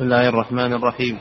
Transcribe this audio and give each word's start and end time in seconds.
بسم 0.00 0.12
الله 0.12 0.28
الرحمن 0.28 0.72
الرحيم. 0.72 1.18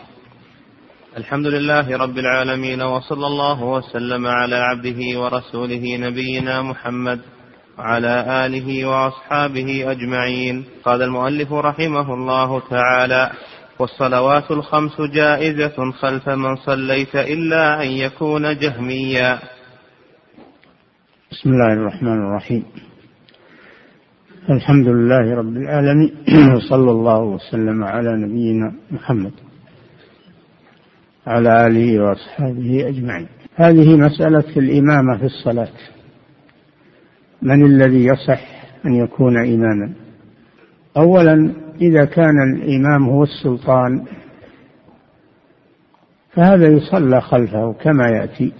الحمد 1.17 1.45
لله 1.45 1.97
رب 1.97 2.17
العالمين 2.17 2.81
وصلى 2.81 3.27
الله 3.27 3.63
وسلم 3.63 4.27
على 4.27 4.55
عبده 4.55 5.19
ورسوله 5.19 5.97
نبينا 5.97 6.61
محمد 6.61 7.19
وعلى 7.77 8.45
آله 8.45 8.85
وأصحابه 8.85 9.91
أجمعين. 9.91 10.65
قال 10.83 11.01
المؤلف 11.01 11.53
رحمه 11.53 12.13
الله 12.13 12.59
تعالى 12.69 13.31
والصلوات 13.79 14.51
الخمس 14.51 15.01
جائزة 15.01 15.91
خلف 15.91 16.29
من 16.29 16.55
صليت 16.55 17.15
إلا 17.15 17.83
أن 17.83 17.87
يكون 17.87 18.57
جهميا. 18.57 19.39
بسم 21.31 21.49
الله 21.49 21.73
الرحمن 21.73 22.19
الرحيم. 22.27 22.63
الحمد 24.49 24.87
لله 24.87 25.35
رب 25.35 25.57
العالمين. 25.57 26.11
وصلى 26.55 26.91
الله 26.91 27.19
وسلم 27.19 27.83
على 27.83 28.17
نبينا 28.17 28.73
محمد 28.91 29.31
على 31.27 31.67
آله 31.67 32.03
وأصحابه 32.03 32.87
أجمعين. 32.87 33.27
هذه 33.55 33.97
مسألة 33.97 34.57
الإمامة 34.57 35.17
في 35.17 35.23
الصلاة. 35.23 35.73
من 37.41 37.65
الذي 37.65 38.05
يصح 38.05 38.41
أن 38.85 38.95
يكون 38.95 39.37
إماما؟ 39.37 39.93
أولا 40.97 41.51
إذا 41.81 42.05
كان 42.05 42.55
الإمام 42.55 43.09
هو 43.09 43.23
السلطان 43.23 44.05
فهذا 46.33 46.67
يصلى 46.67 47.21
خلفه 47.21 47.73
كما 47.73 48.07
يأتي 48.09 48.53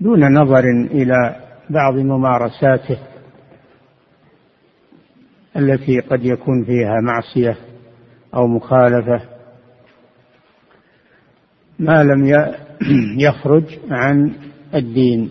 دون 0.00 0.34
نظر 0.34 0.64
إلى 0.90 1.36
بعض 1.70 1.94
ممارساته. 1.94 3.13
التي 5.56 6.00
قد 6.00 6.24
يكون 6.24 6.64
فيها 6.64 7.00
معصية 7.00 7.56
أو 8.34 8.46
مخالفة 8.46 9.20
ما 11.78 12.04
لم 12.04 12.48
يخرج 13.18 13.64
عن 13.90 14.32
الدين. 14.74 15.30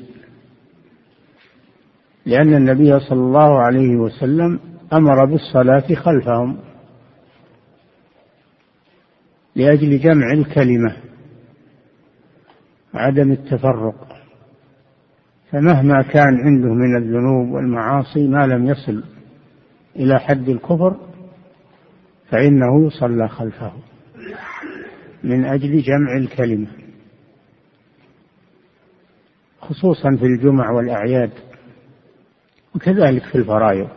لأن 2.25 2.53
النبي 2.53 2.99
صلى 2.99 3.19
الله 3.19 3.59
عليه 3.59 3.95
وسلم 3.95 4.59
أمر 4.93 5.25
بالصلاة 5.25 5.95
خلفهم 5.95 6.57
لأجل 9.55 9.99
جمع 9.99 10.31
الكلمة 10.33 10.95
وعدم 12.93 13.31
التفرق. 13.31 14.07
فمهما 15.51 16.01
كان 16.01 16.37
عنده 16.45 16.73
من 16.73 16.97
الذنوب 16.97 17.51
والمعاصي 17.51 18.27
ما 18.27 18.47
لم 18.47 18.65
يصل. 18.65 19.03
إلى 19.95 20.19
حد 20.19 20.49
الكفر 20.49 20.95
فإنه 22.29 22.87
يصلى 22.87 23.27
خلفه 23.27 23.73
من 25.23 25.45
أجل 25.45 25.81
جمع 25.81 26.17
الكلمة 26.17 26.67
خصوصا 29.61 30.15
في 30.15 30.25
الجمع 30.25 30.71
والأعياد 30.71 31.31
وكذلك 32.75 33.23
في 33.23 33.35
الفرائض. 33.37 33.89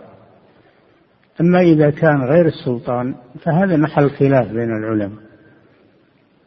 أما 1.41 1.61
إذا 1.61 1.91
كان 1.91 2.22
غير 2.24 2.47
السلطان 2.47 3.14
فهذا 3.41 3.77
محل 3.77 4.11
خلاف 4.11 4.52
بين 4.52 4.70
العلماء. 4.77 5.22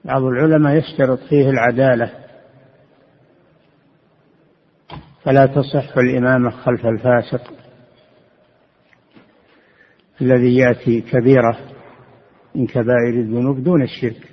بعض 0.05 0.23
العلماء 0.23 0.75
يشترط 0.75 1.19
فيه 1.19 1.49
العدالة 1.49 2.11
فلا 5.23 5.45
تصح 5.45 5.97
الإمامة 5.97 6.49
خلف 6.49 6.85
الفاسق. 6.85 7.53
الذي 10.21 10.55
يأتي 10.55 11.01
كبيرة 11.01 11.57
من 12.55 12.67
كبائر 12.67 13.13
الذنوب 13.13 13.63
دون 13.63 13.81
الشرك. 13.83 14.29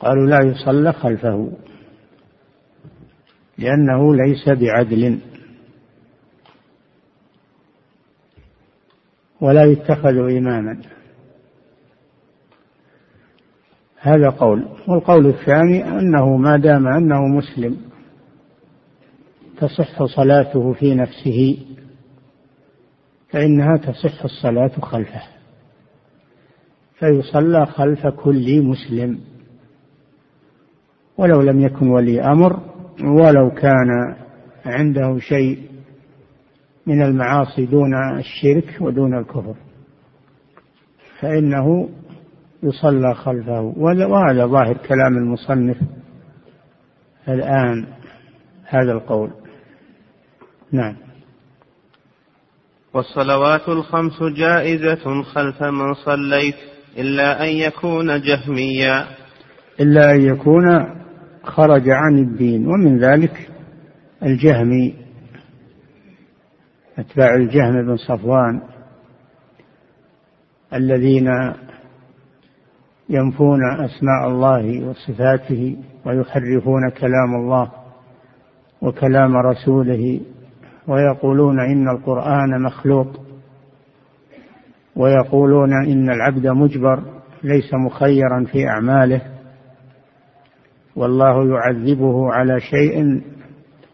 قالوا 0.00 0.26
لا 0.26 0.40
يصلى 0.40 0.92
خلفه 0.92 1.52
لأنه 3.58 4.14
ليس 4.14 4.48
بعدل 4.48 5.18
ولا 9.40 9.64
يتخذ 9.64 10.16
إماما. 10.16 10.80
هذا 13.98 14.28
قول. 14.28 14.68
والقول 14.88 15.26
الثاني 15.26 15.84
أنه 15.84 16.36
ما 16.36 16.56
دام 16.56 16.86
أنه 16.86 17.26
مسلم 17.26 17.76
تصح 19.58 20.04
صلاته 20.04 20.72
في 20.72 20.94
نفسه. 20.94 21.58
فإنها 23.32 23.76
تصح 23.76 24.24
الصلاة 24.24 24.80
خلفه. 24.80 25.22
فيصلى 26.98 27.66
خلف 27.66 28.06
كل 28.06 28.62
مسلم. 28.62 29.20
ولو 31.18 31.40
لم 31.40 31.60
يكن 31.60 31.88
ولي 31.88 32.20
أمر 32.20 32.60
ولو 33.04 33.50
كان 33.50 34.16
عنده 34.66 35.18
شيء 35.18 35.58
من 36.86 37.02
المعاصي 37.02 37.66
دون 37.66 38.18
الشرك 38.18 38.76
ودون 38.80 39.18
الكفر. 39.18 39.54
فإنه 41.20 41.88
يصلى 42.62 43.14
خلفه. 43.14 43.60
وهذا 43.60 44.46
ظاهر 44.46 44.76
كلام 44.76 45.16
المصنف 45.16 45.76
الآن 47.28 47.86
هذا 48.64 48.92
القول. 48.92 49.30
نعم. 50.72 51.11
والصلوات 52.94 53.68
الخمس 53.68 54.22
جائزة 54.22 55.22
خلف 55.22 55.62
من 55.62 55.94
صليت 55.94 56.54
إلا 56.98 57.42
أن 57.44 57.48
يكون 57.48 58.20
جهميا. 58.20 59.06
إلا 59.80 60.10
أن 60.10 60.20
يكون 60.20 60.64
خرج 61.44 61.88
عن 61.88 62.18
الدين 62.18 62.66
ومن 62.66 62.98
ذلك 62.98 63.48
الجهمي 64.22 64.94
أتباع 66.98 67.34
الجهم 67.34 67.86
بن 67.86 67.96
صفوان 67.96 68.60
الذين 70.74 71.28
ينفون 73.08 73.60
أسماء 73.84 74.28
الله 74.28 74.88
وصفاته 74.88 75.76
ويحرفون 76.06 76.90
كلام 76.90 77.34
الله 77.34 77.70
وكلام 78.82 79.36
رسوله 79.36 80.20
ويقولون 80.88 81.60
إن 81.60 81.88
القرآن 81.88 82.62
مخلوق 82.62 83.20
ويقولون 84.96 85.72
إن 85.72 86.10
العبد 86.10 86.46
مجبر 86.46 87.02
ليس 87.42 87.74
مخيرا 87.74 88.44
في 88.52 88.68
أعماله 88.68 89.22
والله 90.96 91.48
يعذبه 91.48 92.32
على 92.32 92.60
شيء 92.60 93.22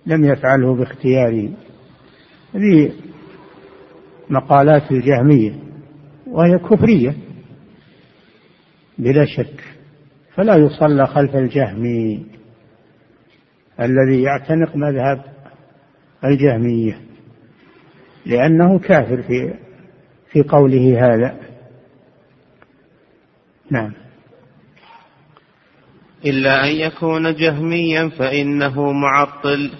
لم 0.06 0.25
يفعله 0.25 0.75
باختياره. 0.75 1.49
هذه 2.54 2.93
مقالات 4.31 4.93
الجهمية 4.93 5.53
وهي 6.26 6.59
كفرية 6.59 7.15
بلا 8.99 9.25
شك 9.25 9.65
فلا 10.34 10.56
يصلى 10.56 11.06
خلف 11.06 11.37
الجهمي 11.37 12.26
الذي 13.81 14.22
يعتنق 14.22 14.76
مذهب 14.76 15.22
الجهمية 16.24 17.00
لأنه 18.26 18.78
كافر 18.78 19.22
في 19.22 19.54
في 20.32 20.42
قوله 20.42 21.06
هذا. 21.06 21.36
نعم. 23.70 23.92
إلا 26.24 26.64
أن 26.64 26.76
يكون 26.76 27.34
جهميا 27.34 28.08
فإنه 28.08 28.92
معطل. 28.92 29.70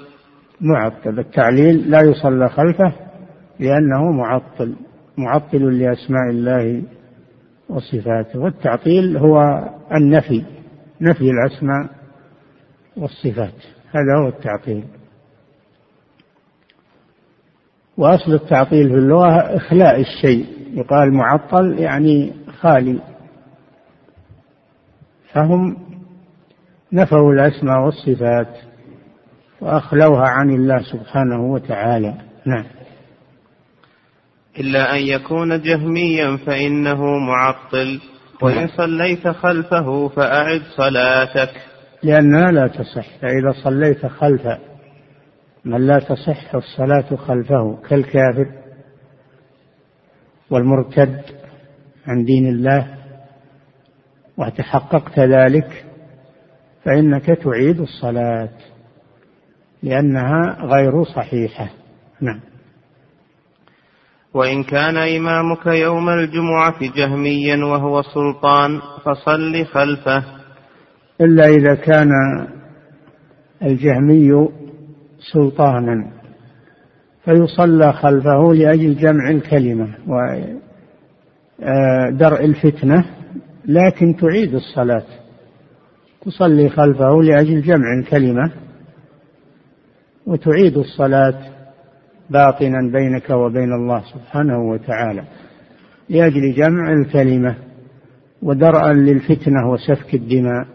معطل. 0.60 1.19
التعليل 1.19 1.91
لا 1.91 2.00
يصلى 2.00 2.48
خلفه 2.48 2.93
لأنه 3.60 4.12
معطل 4.12 4.77
معطل 5.16 5.78
لأسماء 5.78 6.31
الله 6.31 6.82
وصفاته. 7.69 8.38
والتعطيل 8.38 9.16
هو 9.16 9.69
النفي 9.95 10.45
نفي 11.01 11.30
الأسماء 11.30 11.91
والصفات. 12.97 13.54
هذا 13.91 14.22
هو 14.22 14.28
التعطيل. 14.28 14.84
وأصل 17.98 18.34
التعطيل 18.34 18.89
في 18.89 18.95
اللغة 18.95 19.56
إخلاء 19.56 20.00
الشيء. 20.00 20.47
يقال 20.74 21.15
معطل 21.15 21.78
يعني 21.78 22.33
خالي. 22.60 22.98
فهم 25.33 25.77
نفوا 26.92 27.33
الأسماء 27.33 27.80
والصفات 27.84 28.59
وأخلوها 29.60 30.28
عن 30.28 30.50
الله 30.50 30.83
سبحانه 30.83 31.53
وتعالى. 31.53 32.15
نعم. 32.47 32.65
إلا 34.59 34.94
أن 34.94 35.01
يكون 35.01 35.62
جهميا 35.62 36.36
فإنه 36.36 37.18
معطل. 37.18 38.01
وإن 38.42 38.68
صليت 38.68 39.28
خلفه 39.28 40.09
فأعد 40.09 40.62
صلاتك. 40.77 41.51
لأنها 42.03 42.53
لا 42.53 42.66
تصح. 42.66 43.06
فإذا 43.21 43.53
صليت 43.65 44.06
خلف 44.06 44.42
من 45.65 45.87
لا 45.87 45.99
تصح 45.99 46.55
الصلاة 46.55 47.16
خلفه 47.16 47.78
كالكافر 47.89 48.47
والمرتد 50.51 51.22
عن 52.07 52.25
دين 52.25 52.49
الله 52.49 52.95
وتحققت 54.37 55.19
ذلك 55.19 55.84
فإنك 56.84 57.27
تعيد 57.27 57.81
الصلاة 57.81 58.49
لأنها 59.83 60.57
غير 60.60 61.05
صحيحة. 61.05 61.69
نعم. 62.21 62.41
وإن 64.34 64.63
كان 64.63 64.97
إمامك 64.97 65.66
يوم 65.66 66.09
الجمعة 66.09 66.78
جهميا 66.97 67.65
وهو 67.65 68.03
سلطان 68.03 68.81
فصل 69.04 69.65
خلفه. 69.65 70.25
إلا 71.21 71.49
إذا 71.49 71.75
كان 71.75 72.11
الجهمي 73.63 74.49
سلطانا 75.32 76.10
فيصلى 77.24 77.92
خلفه 77.92 78.54
لأجل 78.54 78.97
جمع 78.97 79.30
الكلمة 79.30 79.94
ودرء 81.59 82.44
الفتنة 82.44 83.04
لكن 83.65 84.16
تعيد 84.16 84.54
الصلاة. 84.54 85.04
تصلي 86.22 86.68
خلفه 86.68 87.22
لأجل 87.22 87.62
جمع 87.62 87.98
الكلمة 88.00 88.53
وتعيد 90.26 90.76
الصلاة 90.76 91.34
باطنا 92.30 92.92
بينك 92.92 93.30
وبين 93.30 93.72
الله 93.72 94.03
سبحانه 94.15 94.59
وتعالى 94.59 95.24
لأجل 96.09 96.53
جمع 96.54 96.92
الكلمة 96.92 97.56
ودرءا 98.42 98.92
للفتنة 98.92 99.70
وسفك 99.70 100.15
الدماء. 100.15 100.66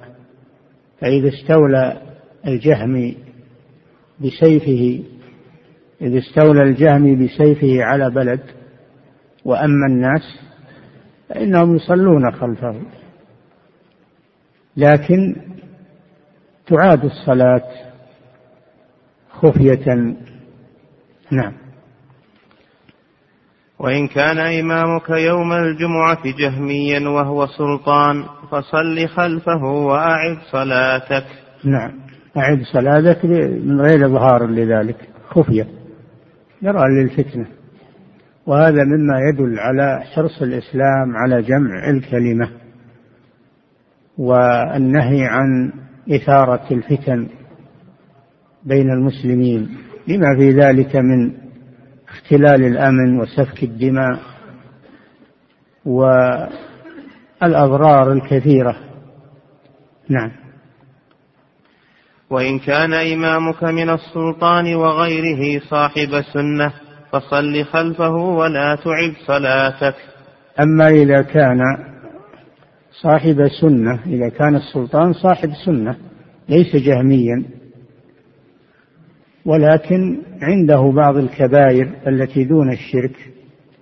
فإذا 1.00 1.30
استولى 1.30 2.02
الجهم 2.48 3.16
بسيفه 4.20 5.04
إذا 6.02 6.20
استولى 6.20 6.64
الجهم 6.64 7.26
بسيفه 7.26 7.84
على 7.84 8.10
بلد 8.10 8.42
وأما 9.46 9.88
الناس 9.90 10.40
فإنهم 11.30 11.76
يصلون 11.76 12.32
خلفه. 12.32 12.82
لكن 14.78 15.36
تعاد 16.68 17.06
الصلاة 17.06 17.70
خفية. 19.32 20.16
نعم. 21.32 21.54
وإن 23.80 24.08
كان 24.08 24.38
إمامك 24.38 25.10
يوم 25.10 25.54
الجمعة 25.54 26.24
جهميا 26.40 27.10
وهو 27.10 27.48
سلطان 27.48 28.26
فصل 28.52 29.08
خلفه 29.08 29.64
وأعد 29.64 30.38
صلاتك. 30.52 31.26
نعم. 31.64 32.03
أعد 32.38 32.62
صلاتك 32.62 33.26
من 33.26 33.82
غير 33.82 34.06
إظهار 34.06 34.48
لذلك 34.48 34.96
خفية 35.30 35.68
يرى 36.62 36.84
للفتنة. 36.90 37.46
وهذا 38.46 38.84
مما 38.84 39.20
يدل 39.30 39.60
على 39.60 40.02
حرص 40.02 40.42
الإسلام 40.42 41.16
على 41.16 41.42
جمع 41.42 41.90
الكلمة 41.90 42.50
والنهي 44.18 45.26
عن 45.26 45.74
إثارة 46.12 46.74
الفتن 46.74 47.28
بين 48.64 48.90
المسلمين. 48.92 49.78
لما 50.08 50.36
في 50.38 50.52
ذلك 50.52 50.96
من 50.96 51.34
اختلال 52.10 52.66
الأمن 52.66 53.20
وسفك 53.20 53.64
الدماء 53.64 54.20
والأضرار 57.42 58.12
الكثيرة. 58.12 58.76
نعم. 60.10 60.43
وإن 62.30 62.60
كان 62.60 62.94
إمامك 62.94 63.64
من 63.64 63.90
السلطان 63.90 64.76
وغيره 64.76 65.62
صاحب 65.70 66.22
سنة 66.34 66.74
فصل 67.12 67.64
خلفه 67.64 68.16
ولا 68.16 68.76
تعد 68.76 69.14
صلاتك. 69.28 69.96
أما 70.60 70.88
إذا 70.88 71.22
كان 71.22 71.60
صاحب 73.02 73.48
سنة 73.62 74.00
إذا 74.06 74.30
كان 74.30 74.56
السلطان 74.56 75.14
صاحب 75.14 75.50
سنة 75.66 75.96
ليس 76.50 76.76
جهميا. 76.76 77.44
ولكن 79.46 80.22
عنده 80.42 80.92
بعض 80.96 81.18
الكبائر 81.18 81.90
التي 82.08 82.44
دون 82.44 82.72
الشرك 82.72 83.16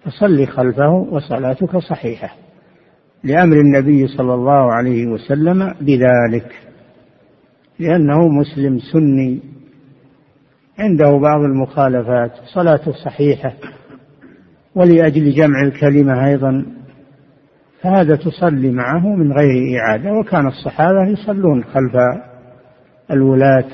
فصل 0.04 0.48
خلفه 0.48 0.90
وصلاتك 0.90 1.78
صحيحة 1.78 2.36
لأمر 3.24 3.56
النبي 3.56 4.08
صلى 4.08 4.34
الله 4.34 4.74
عليه 4.74 5.08
وسلم 5.08 5.74
بذلك. 5.82 6.71
لأنه 7.82 8.28
مسلم 8.28 8.80
سني. 8.80 9.40
عنده 10.80 11.18
بعض 11.18 11.42
المخالفات 11.42 12.32
صلاته 12.54 12.92
صحيحة 12.92 13.54
ولأجل 14.76 15.32
جمع 15.32 15.64
الكلمة 15.64 16.28
أيضا. 16.28 16.66
فهذا 17.82 18.16
تصلي 18.16 18.72
معه 18.72 19.16
من 19.16 19.32
غير 19.32 19.80
إعادة 19.80 20.14
وكان 20.14 20.48
الصحابة 20.48 21.08
يصلون 21.08 21.64
خلف 21.64 21.96
الولاة 23.12 23.68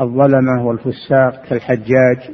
الظلمة 0.00 0.66
والفساق 0.66 1.42
كالحجاج 1.48 2.30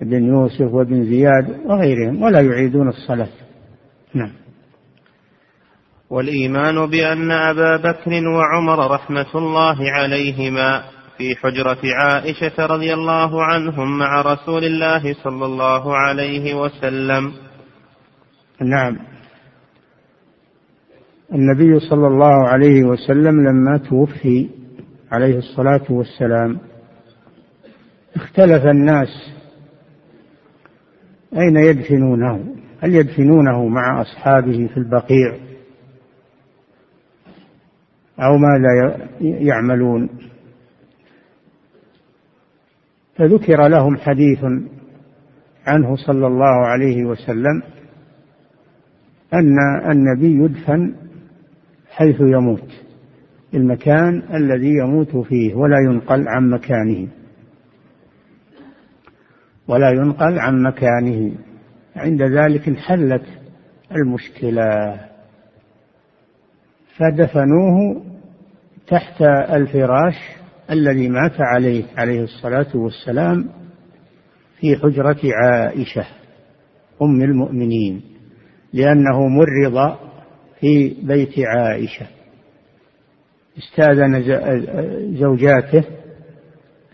بن 0.00 0.24
يوسف 0.24 0.74
وابن 0.74 1.04
زياد 1.04 1.60
وغيرهم 1.66 2.22
ولا 2.22 2.40
يعيدون 2.40 2.88
الصلاة. 2.88 3.28
نعم. 4.14 4.43
والإيمان 6.14 6.86
بأن 6.86 7.30
أبا 7.30 7.76
بكر 7.76 8.28
وعمر 8.28 8.90
رحمة 8.94 9.26
الله 9.34 9.90
عليهما 9.90 10.82
في 11.18 11.36
حجرة 11.36 11.78
عائشة 11.84 12.66
رضي 12.66 12.94
الله 12.94 13.44
عنهم 13.44 13.98
مع 13.98 14.20
رسول 14.22 14.64
الله 14.64 15.14
صلى 15.24 15.46
الله 15.46 15.96
عليه 15.96 16.54
وسلم. 16.54 17.32
نعم. 18.60 18.98
النبي 21.32 21.80
صلى 21.80 22.06
الله 22.06 22.48
عليه 22.48 22.84
وسلم 22.84 23.48
لما 23.48 23.78
توفي 23.78 24.50
عليه 25.12 25.38
الصلاة 25.38 25.84
والسلام 25.90 26.58
اختلف 28.16 28.66
الناس. 28.66 29.08
أين 31.36 31.56
يدفنونه؟ 31.56 32.54
هل 32.80 32.94
يدفنونه 32.94 33.68
مع 33.68 34.00
أصحابه 34.00 34.66
في 34.66 34.76
البقيع؟ 34.76 35.53
أو 38.18 38.38
ماذا 38.38 39.08
يعملون. 39.20 40.08
فذكر 43.16 43.68
لهم 43.68 43.96
حديث 43.96 44.44
عنه 45.66 45.96
صلى 45.96 46.26
الله 46.26 46.66
عليه 46.66 47.04
وسلم 47.04 47.62
أن 49.34 49.56
النبي 49.90 50.44
يدفن 50.44 50.94
حيث 51.90 52.20
يموت 52.20 52.84
المكان 53.54 54.22
الذي 54.34 54.74
يموت 54.74 55.16
فيه 55.16 55.54
ولا 55.54 55.78
ينقل 55.78 56.28
عن 56.28 56.50
مكانه. 56.50 57.08
ولا 59.68 59.90
ينقل 59.90 60.38
عن 60.38 60.62
مكانه. 60.62 61.34
عند 61.96 62.22
ذلك 62.22 62.68
انحلت 62.68 63.24
المشكلة. 63.92 65.00
فدفنوه 66.98 68.02
تحت 68.86 69.22
الفراش 69.52 70.14
الذي 70.70 71.08
مات 71.08 71.40
عليه 71.40 71.84
عليه 71.96 72.22
الصلاة 72.22 72.76
والسلام 72.76 73.48
في 74.60 74.76
حجرة 74.76 75.18
عائشة 75.24 76.04
أم 77.02 77.22
المؤمنين 77.22 78.02
لأنه 78.72 79.28
مرض 79.28 79.96
في 80.60 80.96
بيت 81.02 81.38
عائشة. 81.38 82.06
استاذن 83.58 84.22
زوجاته 85.18 85.84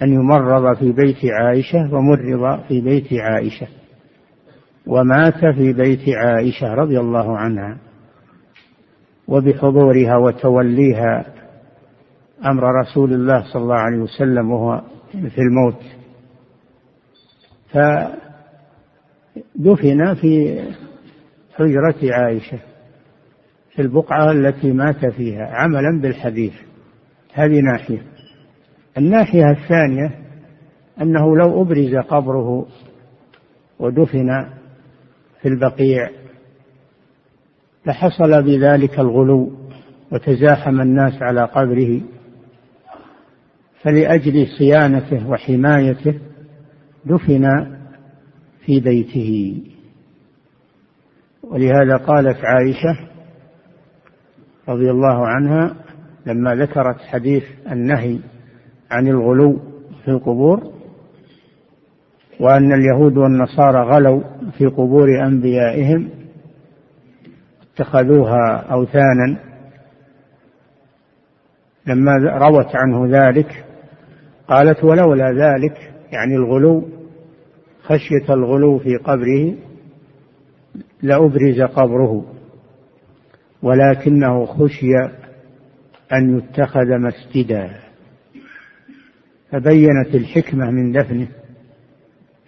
أن 0.02 0.12
يمرض 0.12 0.76
في 0.76 0.92
بيت 0.92 1.24
عائشة 1.24 1.94
ومرض 1.94 2.60
في 2.68 2.80
بيت 2.80 3.12
عائشة 3.12 3.66
ومات 4.86 5.44
في 5.56 5.72
بيت 5.72 6.08
عائشة 6.08 6.74
رضي 6.74 7.00
الله 7.00 7.38
عنها. 7.38 7.78
وبحضورها 9.30 10.16
وتوليها 10.16 11.24
أمر 12.44 12.62
رسول 12.80 13.12
الله 13.12 13.52
صلى 13.52 13.62
الله 13.62 13.78
عليه 13.78 13.98
وسلم 13.98 14.50
وهو 14.50 14.82
في 15.12 15.38
الموت. 15.38 15.82
فدفن 19.56 20.14
في 20.14 20.62
حجرة 21.54 22.14
عائشة 22.14 22.58
في 23.74 23.82
البقعة 23.82 24.32
التي 24.32 24.72
مات 24.72 25.06
فيها 25.06 25.46
عملا 25.52 26.00
بالحديث. 26.02 26.54
هذه 27.34 27.60
ناحية. 27.60 28.02
الناحية 28.98 29.50
الثانية 29.50 30.10
أنه 31.00 31.36
لو 31.36 31.62
أبرز 31.62 31.94
قبره 31.94 32.66
ودفن 33.78 34.28
في 35.42 35.48
البقيع 35.48 36.10
لحصل 37.86 38.42
بذلك 38.42 38.98
الغلو 38.98 39.52
وتزاحم 40.12 40.80
الناس 40.80 41.22
على 41.22 41.44
قبره 41.44 42.00
فلأجل 43.82 44.46
صيانته 44.58 45.30
وحمايته 45.30 46.14
دفن 47.04 47.66
في 48.64 48.80
بيته. 48.80 49.62
ولهذا 51.42 51.96
قالت 51.96 52.44
عائشة 52.44 53.08
رضي 54.68 54.90
الله 54.90 55.26
عنها 55.26 55.76
لما 56.26 56.54
ذكرت 56.54 57.00
حديث 57.00 57.44
النهي 57.72 58.18
عن 58.90 59.08
الغلو 59.08 59.58
في 60.04 60.10
القبور 60.10 60.72
وأن 62.40 62.72
اليهود 62.72 63.16
والنصارى 63.16 63.82
غلوا 63.82 64.22
في 64.58 64.66
قبور 64.66 65.26
أنبيائهم 65.26 66.19
اتخذوها 67.80 68.66
أوثانا 68.72 69.38
لما 71.86 72.12
روت 72.16 72.76
عنه 72.76 73.06
ذلك 73.06 73.64
قالت 74.48 74.84
ولولا 74.84 75.32
ذلك 75.32 75.92
يعني 76.12 76.34
الغلو 76.34 76.88
خشية 77.82 78.34
الغلو 78.34 78.78
في 78.78 78.96
قبره 78.96 79.54
لأبرز 81.02 81.60
قبره 81.60 82.24
ولكنه 83.62 84.46
خشي 84.46 84.92
أن 86.12 86.38
يتخذ 86.38 86.98
مسجدا. 86.98 87.70
فبينت 89.50 90.14
الحكمة 90.14 90.70
من 90.70 90.92
دفنه 90.92 91.28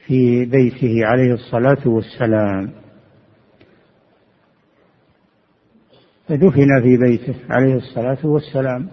في 0.06 0.44
بيته 0.44 1.06
عليه 1.06 1.34
الصلاة 1.34 1.88
والسلام. 1.88 2.81
فدفن 6.29 6.83
في 6.83 6.97
بيته 6.97 7.35
عليه 7.50 7.75
الصلاة 7.75 8.26
والسلام. 8.26 8.88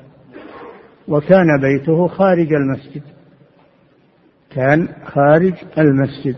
وكان 1.07 1.47
بيته 1.61 2.07
خارج 2.07 2.53
المسجد. 2.53 3.01
كان 4.49 4.87
خارج 5.05 5.53
المسجد. 5.77 6.35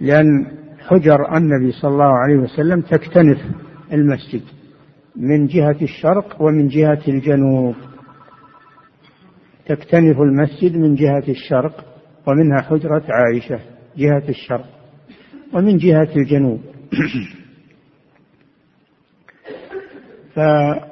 لأن 0.00 0.46
حجر 0.78 1.36
النبي 1.36 1.72
صلى 1.72 1.90
الله 1.90 2.18
عليه 2.18 2.36
وسلم 2.36 2.80
تكتنف 2.80 3.38
المسجد 3.92 4.42
من 5.16 5.46
جهة 5.46 5.76
الشرق 5.82 6.42
ومن 6.42 6.68
جهة 6.68 7.02
الجنوب. 7.08 7.74
تكتنف 9.66 10.20
المسجد 10.20 10.76
من 10.76 10.94
جهة 10.94 11.24
الشرق 11.28 11.84
ومنها 12.26 12.60
حجرة 12.60 13.04
عائشة 13.08 13.60
جهة 13.96 14.28
الشرق 14.28 14.66
ومن 15.52 15.76
جهة 15.76 16.08
الجنوب. 16.16 16.60
فبقي 20.36 20.86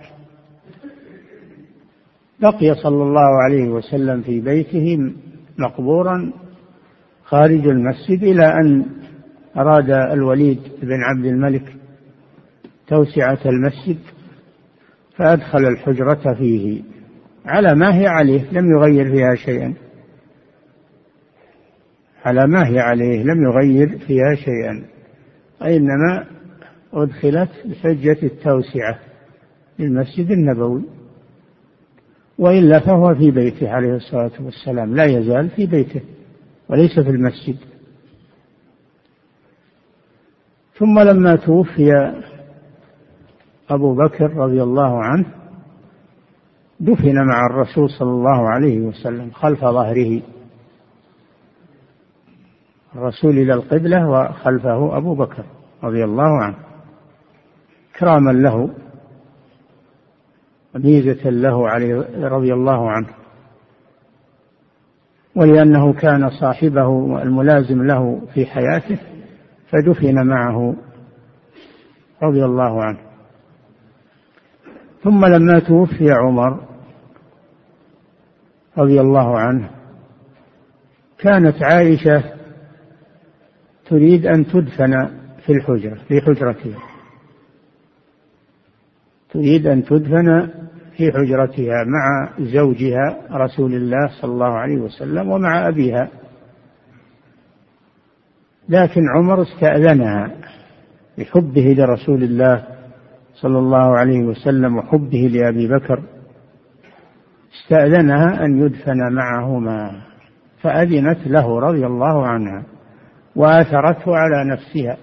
صلى 2.74 3.02
الله 3.02 3.42
عليه 3.42 3.68
وسلم 3.68 4.22
في 4.22 4.40
بيته 4.40 5.12
مقبورا 5.58 6.32
خارج 7.24 7.66
المسجد 7.66 8.22
إلى 8.22 8.46
أن 8.46 8.86
أراد 9.56 9.90
الوليد 9.90 10.60
بن 10.82 11.02
عبد 11.02 11.26
الملك 11.26 11.76
توسعة 12.86 13.38
المسجد 13.46 13.98
فأدخل 15.16 15.58
الحجرة 15.58 16.34
فيه. 16.34 16.82
على 17.46 17.74
ما 17.74 17.98
هي 18.00 18.06
عليه 18.06 18.50
لم 18.52 18.70
يغير 18.70 19.10
فيها 19.12 19.34
شيئا. 19.34 19.74
على 22.24 22.46
ما 22.46 22.68
هي 22.68 22.80
عليه 22.80 23.22
لم 23.22 23.42
يغير 23.42 23.98
فيها 23.98 24.34
شيئا. 24.34 24.84
وإنما 25.60 26.26
أدخلت 26.92 27.50
بحجة 27.64 28.18
التوسعة. 28.22 28.98
للمسجد 29.78 30.30
النبوي 30.30 30.82
وإلا 32.38 32.80
فهو 32.80 33.14
في 33.14 33.30
بيته 33.30 33.70
عليه 33.70 33.96
الصلاة 33.96 34.30
والسلام 34.40 34.96
لا 34.96 35.04
يزال 35.04 35.50
في 35.50 35.66
بيته 35.66 36.00
وليس 36.68 37.00
في 37.00 37.10
المسجد. 37.10 37.56
ثم 40.78 40.98
لما 41.00 41.36
توفي 41.36 41.90
أبو 43.70 43.94
بكر 43.94 44.36
رضي 44.36 44.62
الله 44.62 45.02
عنه 45.02 45.26
دفن 46.80 47.26
مع 47.26 47.46
الرسول 47.50 47.90
صلى 47.90 48.10
الله 48.10 48.48
عليه 48.48 48.80
وسلم 48.80 49.30
خلف 49.30 49.60
ظهره. 49.60 50.22
الرسول 52.94 53.38
إلى 53.38 53.54
القبلة 53.54 54.08
وخلفه 54.08 54.96
أبو 54.96 55.14
بكر 55.14 55.44
رضي 55.82 56.04
الله 56.04 56.42
عنه. 56.42 56.56
إكراما 57.94 58.30
له 58.30 58.70
ميزة 60.74 61.30
له 61.30 61.68
عليه 61.68 62.04
رضي 62.28 62.52
الله 62.52 62.90
عنه 62.90 63.08
ولأنه 65.36 65.92
كان 65.92 66.30
صاحبه 66.30 67.22
الملازم 67.22 67.82
له 67.82 68.20
في 68.34 68.46
حياته 68.46 68.98
فدفن 69.70 70.26
معه 70.26 70.76
رضي 72.22 72.44
الله 72.44 72.84
عنه. 72.84 72.98
ثم 75.02 75.24
لما 75.24 75.58
توفي 75.58 76.12
عمر 76.12 76.60
رضي 78.78 79.00
الله 79.00 79.38
عنه 79.38 79.70
كانت 81.18 81.62
عائشة 81.62 82.22
تريد 83.86 84.26
أن 84.26 84.46
تدفن 84.46 85.08
في 85.46 85.52
الحجرة 85.52 85.98
في 86.08 86.20
حجرتها 86.20 86.93
تريد 89.34 89.66
أن 89.66 89.84
تدفن 89.84 90.48
في 90.96 91.12
حجرتها 91.12 91.84
مع 91.84 92.30
زوجها 92.38 93.16
رسول 93.32 93.74
الله 93.74 94.08
صلى 94.20 94.32
الله 94.32 94.52
عليه 94.58 94.76
وسلم 94.76 95.30
ومع 95.30 95.68
أبيها. 95.68 96.08
لكن 98.68 99.00
عمر 99.16 99.42
استأذنها 99.42 100.30
بحبه 101.18 101.74
لرسول 101.78 102.22
الله 102.22 102.64
صلى 103.34 103.58
الله 103.58 103.98
عليه 103.98 104.24
وسلم 104.24 104.76
وحبه 104.76 105.30
لأبي 105.32 105.68
بكر. 105.68 106.02
استأذنها 107.54 108.44
أن 108.44 108.58
يدفن 108.58 109.12
معهما 109.12 110.00
فأذنت 110.62 111.26
له 111.26 111.60
رضي 111.60 111.86
الله 111.86 112.26
عنها 112.26 112.62
وآثرته 113.36 114.16
على 114.16 114.50
نفسها. 114.50 114.96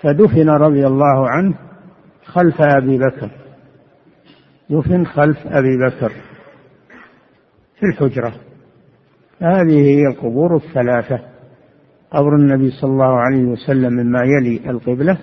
فدفن 0.00 0.48
رضي 0.48 0.86
الله 0.86 1.28
عنه 1.28 1.54
خلف 2.24 2.60
أبي 2.60 2.98
بكر. 2.98 3.30
دفن 4.70 5.06
خلف 5.06 5.38
أبي 5.46 5.78
بكر 5.86 6.12
في 7.78 7.86
الحجرة. 7.86 8.34
هذه 9.40 9.76
هي 9.76 10.06
القبور 10.06 10.56
الثلاثة. 10.56 11.20
قبر 12.10 12.36
النبي 12.36 12.70
صلى 12.70 12.90
الله 12.90 13.20
عليه 13.20 13.44
وسلم 13.44 13.92
مما 13.92 14.20
يلي 14.22 14.70
القبلة. 14.70 15.18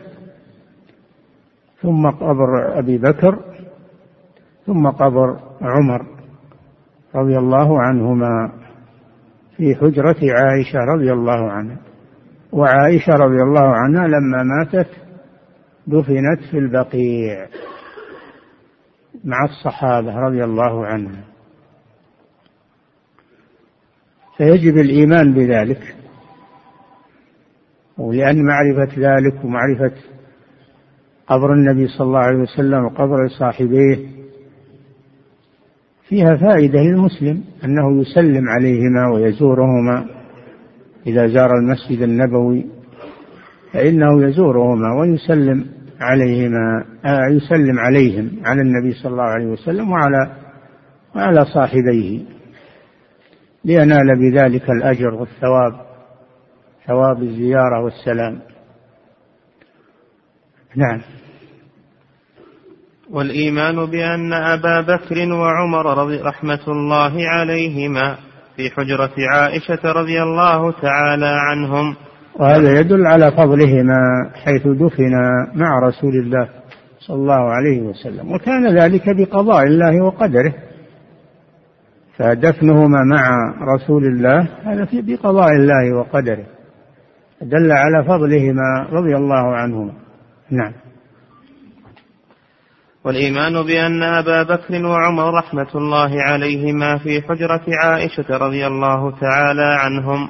ثم 1.82 2.10
قبر 2.10 2.80
أبي 2.80 2.98
بكر. 2.98 3.40
ثم 4.66 4.88
قبر 4.88 5.40
عمر 5.62 6.06
رضي 7.16 7.38
الله 7.38 7.82
عنهما 7.82 8.52
في 9.58 9.76
حجرة 9.76 10.18
عائشة 10.22 10.80
رضي 10.80 11.14
الله 11.14 11.52
عنها. 11.52 11.78
وعائشة 12.52 13.14
رضي 13.14 13.42
الله 13.44 13.68
عنها 13.76 14.08
لما 14.08 14.44
ماتت 14.44 14.90
دفنت 15.90 16.40
في 16.52 16.58
البقيع 16.58 17.48
مع 19.24 19.46
الصحابة 19.46 20.16
رضي 20.16 20.44
الله 20.44 20.86
عنهم. 20.86 21.22
فيجب 24.38 24.78
الإيمان 24.78 25.34
بذلك. 25.34 25.96
ولأن 27.98 28.46
معرفة 28.46 28.92
ذلك 28.98 29.46
ومعرفة 29.46 29.92
قبر 31.28 31.54
النبي 31.54 31.88
صلى 31.88 32.08
الله 32.08 32.20
عليه 32.20 32.38
وسلم 32.38 32.86
وقبر 32.86 33.28
صاحبيه 33.40 34.00
فيها 36.10 36.36
فائدة 36.36 36.80
للمسلم 36.80 37.44
أنه 37.66 38.02
يسلم 38.02 38.50
عليهما 38.50 39.14
ويزورهما. 39.14 40.06
إذا 41.08 41.28
زار 41.28 41.50
المسجد 41.58 42.02
النبوي 42.02 42.66
فإنه 43.74 44.24
يزورهما 44.24 45.00
ويسلم 45.00 45.79
عليهما 46.00 46.86
آه 47.06 47.28
يسلم 47.32 47.80
عليهم 47.80 48.42
على 48.46 48.62
النبي 48.62 48.94
صلى 48.94 49.12
الله 49.12 49.24
عليه 49.24 49.46
وسلم 49.46 49.92
وعلى 49.92 50.32
وعلى 51.16 51.46
صاحبيه. 51.46 52.22
لينال 53.66 54.20
بذلك 54.20 54.70
الأجر 54.70 55.14
والثواب 55.14 55.74
ثواب 56.88 57.24
الزيارة 57.24 57.84
والسلام. 57.84 58.42
نعم. 60.76 61.02
والإيمان 63.10 63.86
بأن 63.86 64.34
أبا 64.34 64.82
بكر 64.82 65.34
وعمر 65.34 66.22
رحمة 66.22 66.68
الله 66.68 67.28
عليهما 67.28 68.18
في 68.56 68.70
حجرة 68.70 69.14
عائشة 69.34 69.92
رضي 69.92 70.24
الله 70.24 70.72
تعالى 70.72 71.36
عنهم 71.50 71.96
وهذا 72.40 72.80
يدل 72.80 73.08
على 73.08 73.32
فضلهما 73.32 74.30
حيث 74.46 74.68
دفنا 74.68 75.52
مع 75.56 75.80
رسول 75.80 76.16
الله 76.16 76.50
صلى 77.00 77.16
الله 77.16 77.54
عليه 77.54 77.82
وسلم 77.82 78.32
وكان 78.32 78.80
ذلك 78.80 79.04
بقضاء 79.18 79.64
الله 79.64 80.04
وقدره. 80.04 80.54
فدفنهما 82.18 83.04
مع 83.04 83.54
رسول 83.76 84.04
الله 84.04 84.48
هذا 84.64 84.86
في 84.86 85.02
بقضاء 85.02 85.50
الله 85.50 85.98
وقدره. 85.98 86.46
دل 87.42 87.72
على 87.72 88.04
فضلهما 88.04 88.88
رضي 88.92 89.16
الله 89.16 89.56
عنهما. 89.56 89.94
نعم. 90.52 90.74
والإيمان 93.04 93.66
بأن 93.66 94.04
أبا 94.04 94.44
بكر 94.44 94.86
وعمر 94.86 95.34
رحمة 95.34 95.68
الله 95.76 96.22
عليهما 96.22 96.98
في 96.98 97.22
حجرة 97.22 97.62
عائشة 97.84 98.38
رضي 98.38 98.68
الله 98.68 99.12
تعالى 99.20 99.78
عنهم 99.80 100.30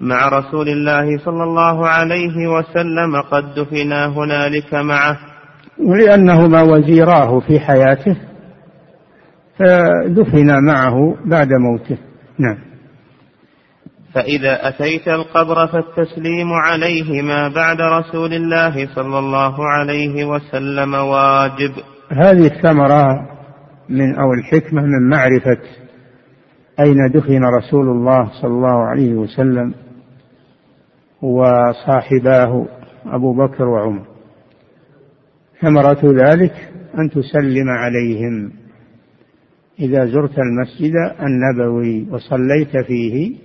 مع 0.00 0.28
رسول 0.28 0.68
الله 0.68 1.18
صلى 1.18 1.42
الله 1.42 1.88
عليه 1.88 2.48
وسلم 2.48 3.20
قد 3.30 3.54
دفنا 3.54 4.06
هنالك 4.06 4.74
معه. 4.74 5.18
ولأنهما 5.78 6.62
وزيراه 6.62 7.40
في 7.40 7.60
حياته 7.60 8.16
فدفن 9.58 10.64
معه 10.64 11.16
بعد 11.24 11.48
موته. 11.52 11.98
نعم. 12.38 12.58
فإذا 14.14 14.68
أتيت 14.68 15.08
القبر 15.08 15.66
فالتسليم 15.66 16.52
عليهما 16.52 17.48
بعد 17.48 17.80
رسول 17.80 18.32
الله 18.32 18.94
صلى 18.94 19.18
الله 19.18 19.54
عليه 19.68 20.24
وسلم 20.24 20.94
واجب. 20.94 21.72
هذه 22.12 22.46
الثمرة 22.46 23.06
من 23.88 24.14
أو 24.14 24.32
الحكمة 24.32 24.82
من 24.82 25.08
معرفة 25.08 25.60
أين 26.80 27.10
دفن 27.14 27.44
رسول 27.44 27.88
الله 27.88 28.30
صلى 28.42 28.50
الله 28.50 28.86
عليه 28.86 29.14
وسلم؟ 29.14 29.74
وصاحباه 31.22 32.66
أبو 33.06 33.32
بكر 33.32 33.64
وعمر. 33.68 34.06
ثمرة 35.60 36.00
ذلك 36.04 36.72
أن 36.98 37.10
تسلم 37.10 37.68
عليهم. 37.68 38.52
إذا 39.80 40.06
زرت 40.06 40.38
المسجد 40.38 40.92
النبوي 41.20 42.06
وصليت 42.10 42.86
فيه 42.86 43.36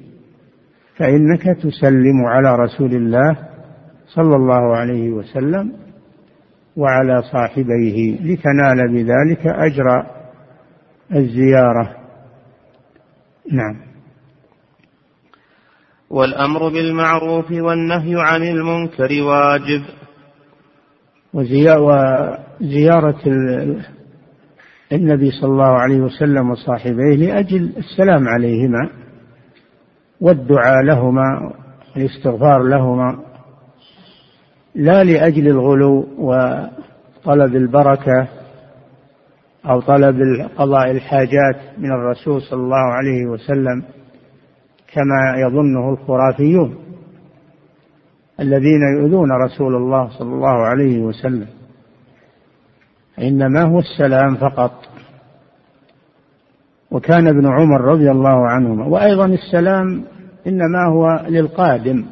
فإنك 0.98 1.44
تسلم 1.44 2.26
على 2.26 2.56
رسول 2.56 2.96
الله 2.96 3.38
صلى 4.08 4.36
الله 4.36 4.78
عليه 4.78 5.10
وسلم 5.10 5.74
وعلى 6.78 7.22
صاحبيه 7.22 8.20
لتنال 8.22 8.94
بذلك 8.94 9.48
أجر 9.48 10.06
الزيارة. 11.16 11.96
نعم. 13.52 13.93
والأمر 16.14 16.70
بالمعروف 16.70 17.52
والنهي 17.52 18.16
عن 18.16 18.44
المنكر 18.44 19.10
واجب. 19.24 19.82
وزيارة 21.34 23.20
النبي 24.92 25.32
صلى 25.32 25.50
الله 25.52 25.72
عليه 25.80 25.98
وسلم 25.98 26.50
وصاحبيه 26.50 27.16
لأجل 27.16 27.74
السلام 27.78 28.28
عليهما 28.28 28.90
والدعاء 30.22 30.84
لهما 30.84 31.54
والاستغفار 31.96 32.64
لهما 32.64 33.20
لا 34.76 35.04
لأجل 35.04 35.48
الغلو 35.48 36.08
وطلب 36.18 37.56
البركة 37.56 38.28
أو 39.66 39.82
طلب 39.82 40.16
قضاء 40.58 40.92
الحاجات 40.92 41.78
من 41.78 41.92
الرسول 41.92 42.42
صلى 42.42 42.60
الله 42.60 42.94
عليه 42.94 43.26
وسلم. 43.26 44.03
كما 44.94 45.36
يظنه 45.38 45.90
الخرافيون 45.90 46.76
الذين 48.40 48.82
يؤذون 48.98 49.32
رسول 49.32 49.76
الله 49.76 50.10
صلى 50.10 50.34
الله 50.34 50.66
عليه 50.66 51.00
وسلم. 51.00 51.48
إنما 53.20 53.62
هو 53.62 53.80
السلام 53.80 54.36
فقط. 54.36 54.72
وكان 56.92 57.28
ابن 57.28 57.48
عمر 57.48 57.82
رضي 57.82 58.12
الله 58.12 58.48
عنهما 58.48 58.86
وأيضا 58.86 59.26
السلام 59.26 60.04
إنما 60.48 60.88
هو 60.90 61.26
للقادم 61.30 62.06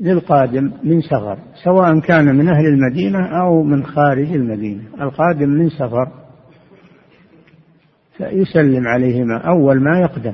للقادم 0.00 0.72
من 0.84 1.00
سفر 1.00 1.38
سواء 1.64 2.00
كان 2.00 2.36
من 2.36 2.48
أهل 2.48 2.66
المدينة 2.66 3.40
أو 3.40 3.62
من 3.62 3.84
خارج 3.84 4.32
المدينة. 4.32 4.82
القادم 5.00 5.48
من 5.48 5.68
سفر 5.68 6.08
فيسلم 8.16 8.88
عليهما 8.88 9.38
أول 9.38 9.82
ما 9.82 9.98
يقدم. 9.98 10.32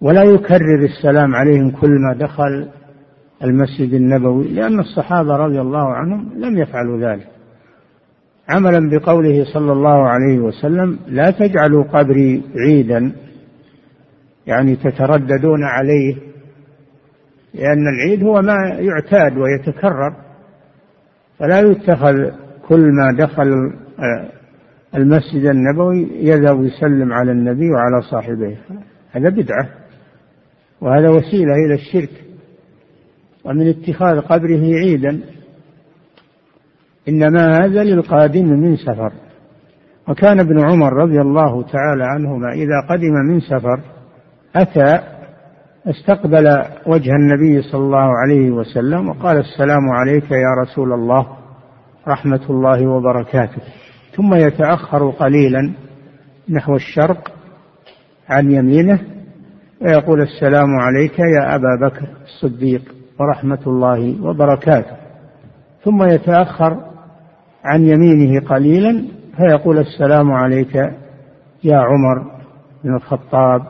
ولا 0.00 0.22
يكرر 0.22 0.84
السلام 0.84 1.34
عليهم 1.34 1.70
كل 1.70 1.90
ما 1.90 2.14
دخل 2.14 2.68
المسجد 3.44 3.94
النبوي 3.94 4.48
لأن 4.48 4.80
الصحابة 4.80 5.36
رضي 5.36 5.60
الله 5.60 5.94
عنهم 5.94 6.30
لم 6.36 6.58
يفعلوا 6.58 7.00
ذلك. 7.00 7.26
عملا 8.48 8.90
بقوله 8.90 9.44
صلى 9.54 9.72
الله 9.72 10.08
عليه 10.08 10.38
وسلم 10.38 10.98
لا 11.08 11.30
تجعلوا 11.30 11.84
قبري 11.84 12.42
عيدا. 12.56 13.12
يعني 14.46 14.76
تترددون 14.76 15.64
عليه 15.64 16.16
لأن 17.54 17.88
العيد 17.88 18.22
هو 18.24 18.42
ما 18.42 18.56
يعتاد 18.78 19.38
ويتكرر 19.38 20.16
فلا 21.38 21.60
يتخذ 21.60 22.30
كل 22.68 22.80
ما 22.80 23.12
دخل 23.18 23.72
المسجد 24.94 25.44
النبوي 25.44 26.08
يذهب 26.20 26.64
يسلم 26.64 27.12
على 27.12 27.32
النبي 27.32 27.70
وعلى 27.70 28.02
صاحبيه 28.10 28.56
هذا 29.12 29.28
بدعة. 29.28 29.68
وهذا 30.80 31.10
وسيلة 31.10 31.54
إلى 31.66 31.74
الشرك. 31.74 32.10
ومن 33.44 33.68
اتخاذ 33.68 34.20
قبره 34.20 34.62
عيدا. 34.74 35.20
إنما 37.08 37.64
هذا 37.64 37.84
للقادم 37.84 38.46
من 38.46 38.76
سفر. 38.76 39.12
وكان 40.08 40.40
ابن 40.40 40.70
عمر 40.70 40.92
رضي 40.92 41.20
الله 41.20 41.62
تعالى 41.62 42.04
عنهما 42.04 42.52
إذا 42.52 42.86
قدم 42.90 43.12
من 43.28 43.40
سفر 43.40 43.80
أتى 44.56 45.00
استقبل 45.86 46.64
وجه 46.86 47.10
النبي 47.10 47.62
صلى 47.62 47.80
الله 47.80 48.10
عليه 48.18 48.50
وسلم 48.50 49.08
وقال 49.08 49.38
السلام 49.38 49.90
عليك 49.90 50.30
يا 50.30 50.62
رسول 50.62 50.92
الله 50.92 51.26
رحمة 52.08 52.40
الله 52.50 52.86
وبركاته. 52.86 53.62
ثم 54.16 54.34
يتأخر 54.34 55.10
قليلا 55.10 55.72
نحو 56.48 56.76
الشرق 56.76 57.32
عن 58.28 58.50
يمينه 58.50 59.00
ويقول 59.82 60.22
السلام 60.22 60.80
عليك 60.80 61.18
يا 61.18 61.54
أبا 61.54 61.88
بكر 61.88 62.08
الصديق 62.24 62.82
ورحمة 63.20 63.58
الله 63.66 64.24
وبركاته. 64.24 64.96
ثم 65.84 66.02
يتأخر 66.02 66.76
عن 67.64 67.84
يمينه 67.84 68.40
قليلا 68.40 69.04
فيقول 69.36 69.78
السلام 69.78 70.32
عليك 70.32 70.74
يا 71.64 71.76
عمر 71.76 72.40
بن 72.84 72.94
الخطاب 72.94 73.62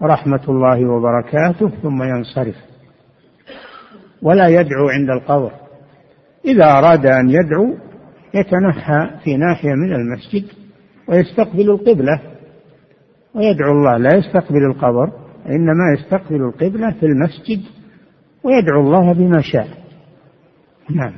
ورحمة 0.00 0.40
الله 0.48 0.90
وبركاته. 0.90 1.70
ثم 1.82 2.02
ينصرف 2.02 2.56
ولا 4.22 4.48
يدعو 4.48 4.88
عند 4.88 5.10
القبر. 5.10 5.50
إذا 6.44 6.64
أراد 6.64 7.06
أن 7.06 7.30
يدعو 7.30 7.74
يتنحى 8.34 9.10
في 9.24 9.36
ناحية 9.36 9.70
من 9.74 9.92
المسجد 9.92 10.44
ويستقبل 11.08 11.70
القبلة. 11.70 12.20
ويدعو 13.34 13.72
الله 13.72 13.96
لا 13.96 14.16
يستقبل 14.16 14.64
القبر. 14.64 15.21
إنما 15.46 15.94
يستقبل 15.98 16.36
القبلة 16.36 16.90
في 16.90 17.06
المسجد 17.06 17.60
ويدعو 18.44 18.80
الله 18.80 19.12
بما 19.12 19.40
شاء. 19.40 19.68
نعم. 20.90 21.12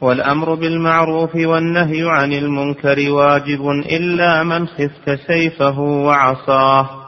والأمر 0.00 0.54
بالمعروف 0.54 1.34
والنهي 1.34 2.02
عن 2.08 2.32
المنكر 2.32 3.10
واجب 3.10 3.60
إلا 3.70 4.42
من 4.44 4.66
خفت 4.66 5.10
سيفه 5.26 5.80
وعصاه. 5.80 7.06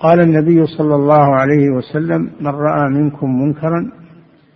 قال 0.00 0.20
النبي 0.20 0.66
صلى 0.66 0.94
الله 0.94 1.36
عليه 1.36 1.70
وسلم 1.70 2.30
من 2.40 2.50
رأى 2.50 2.90
منكم 2.90 3.42
منكرا 3.42 3.92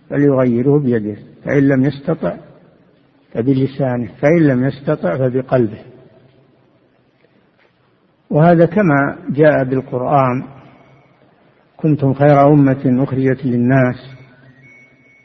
فليغيره 0.09 0.79
بيده 0.79 1.17
فإن 1.45 1.67
لم 1.67 1.83
يستطع 1.85 2.33
فبلسانه 3.33 4.09
فإن 4.21 4.47
لم 4.47 4.65
يستطع 4.65 5.17
فبقلبه. 5.17 5.90
وهذا 8.31 8.65
كما 8.65 9.15
جاء 9.29 9.63
بالقرآن 9.63 10.43
كنتم 11.77 12.13
خير 12.13 12.47
أمة 12.53 13.03
أخرجت 13.03 13.45
للناس 13.45 13.95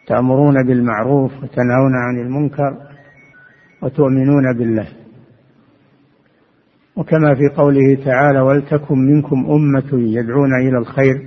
تأمرون 0.07 0.66
بالمعروف 0.66 1.33
وتنهون 1.33 1.92
عن 1.95 2.19
المنكر 2.19 2.77
وتؤمنون 3.83 4.59
بالله. 4.59 4.88
وكما 6.97 7.35
في 7.35 7.57
قوله 7.57 8.05
تعالى 8.05 8.40
ولتكن 8.40 8.99
منكم 8.99 9.47
أمة 9.51 9.90
يدعون 9.92 10.61
إلى 10.61 10.79
الخير 10.79 11.27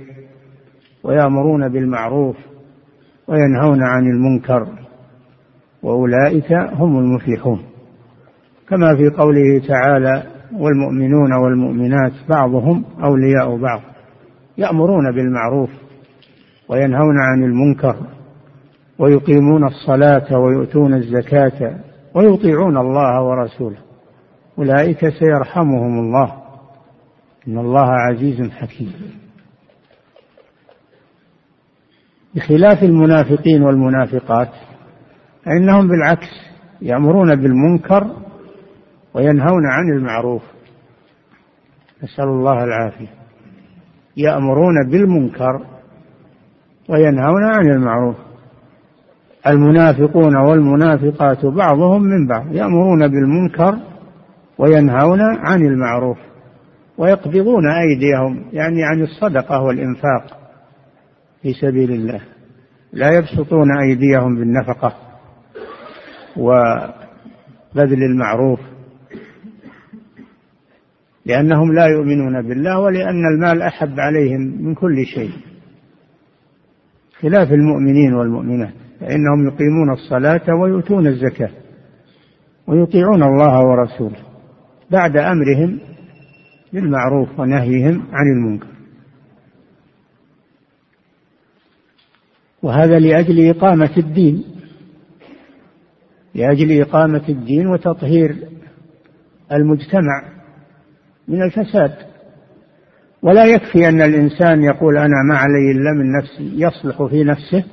ويأمرون 1.04 1.68
بالمعروف 1.68 2.36
وينهون 3.28 3.82
عن 3.82 4.02
المنكر 4.02 4.68
وأولئك 5.82 6.52
هم 6.52 6.98
المفلحون. 6.98 7.62
كما 8.68 8.96
في 8.96 9.08
قوله 9.08 9.62
تعالى 9.68 10.39
والمؤمنون 10.52 11.32
والمؤمنات 11.32 12.12
بعضهم 12.28 12.84
أولياء 13.02 13.56
بعض 13.56 13.80
يأمرون 14.58 15.12
بالمعروف 15.14 15.70
وينهون 16.68 17.18
عن 17.20 17.44
المنكر 17.44 17.96
ويقيمون 18.98 19.66
الصلاة 19.66 20.38
ويؤتون 20.38 20.94
الزكاة 20.94 21.78
ويطيعون 22.14 22.76
الله 22.76 23.22
ورسوله. 23.22 23.78
أولئك 24.58 25.08
سيرحمهم 25.08 25.98
الله. 25.98 26.32
إن 27.48 27.58
الله 27.58 27.90
عزيز 27.90 28.50
حكيم. 28.50 28.92
بخلاف 32.34 32.82
المنافقين 32.82 33.62
والمنافقات 33.62 34.48
فإنهم 35.44 35.88
بالعكس 35.88 36.28
يأمرون 36.82 37.34
بالمنكر 37.34 38.10
وينهون 39.14 39.66
عن 39.66 39.92
المعروف. 39.92 40.42
نسأل 42.02 42.24
الله 42.24 42.64
العافية. 42.64 43.08
يأمرون 44.16 44.90
بالمنكر 44.90 45.60
وينهون 46.88 47.44
عن 47.44 47.70
المعروف. 47.70 48.16
المنافقون 49.46 50.36
والمنافقات 50.36 51.46
بعضهم 51.46 52.02
من 52.02 52.26
بعض 52.26 52.54
يأمرون 52.54 53.08
بالمنكر 53.08 53.78
وينهون 54.58 55.20
عن 55.20 55.62
المعروف 55.62 56.18
ويقبضون 56.98 57.70
أيديهم 57.70 58.44
يعني 58.52 58.84
عن 58.84 59.02
الصدقة 59.02 59.62
والإنفاق 59.62 60.38
في 61.42 61.52
سبيل 61.52 61.92
الله. 61.92 62.20
لا 62.92 63.10
يبسطون 63.10 63.78
أيديهم 63.80 64.36
بالنفقة 64.36 64.92
وبذل 66.36 68.02
المعروف. 68.02 68.60
لأنهم 71.26 71.72
لا 71.74 71.86
يؤمنون 71.86 72.42
بالله 72.48 72.80
ولأن 72.80 73.26
المال 73.34 73.62
أحب 73.62 74.00
عليهم 74.00 74.40
من 74.40 74.74
كل 74.74 75.06
شيء. 75.14 75.30
خلاف 77.20 77.52
المؤمنين 77.52 78.14
والمؤمنات 78.14 78.74
فإنهم 79.00 79.46
يقيمون 79.46 79.92
الصلاة 79.92 80.54
ويؤتون 80.62 81.06
الزكاة 81.06 81.50
ويطيعون 82.66 83.22
الله 83.22 83.64
ورسوله 83.64 84.18
بعد 84.90 85.16
أمرهم 85.16 85.80
بالمعروف 86.72 87.40
ونهيهم 87.40 88.02
عن 88.12 88.26
المنكر. 88.36 88.66
وهذا 92.62 92.98
لأجل 92.98 93.48
إقامة 93.50 93.96
الدين 93.96 94.44
لأجل 96.34 96.80
إقامة 96.80 97.28
الدين 97.28 97.66
وتطهير 97.66 98.36
المجتمع 99.52 100.39
من 101.30 101.42
الفساد. 101.42 101.94
ولا 103.22 103.44
يكفي 103.44 103.88
أن 103.88 104.02
الإنسان 104.02 104.62
يقول 104.62 104.96
أنا 104.96 105.22
ما 105.28 105.36
علي 105.38 105.70
إلا 105.70 105.92
من 105.92 106.12
نفسي. 106.18 106.62
يصلح 106.62 107.02
في 107.02 107.24
نفسه 107.24 107.64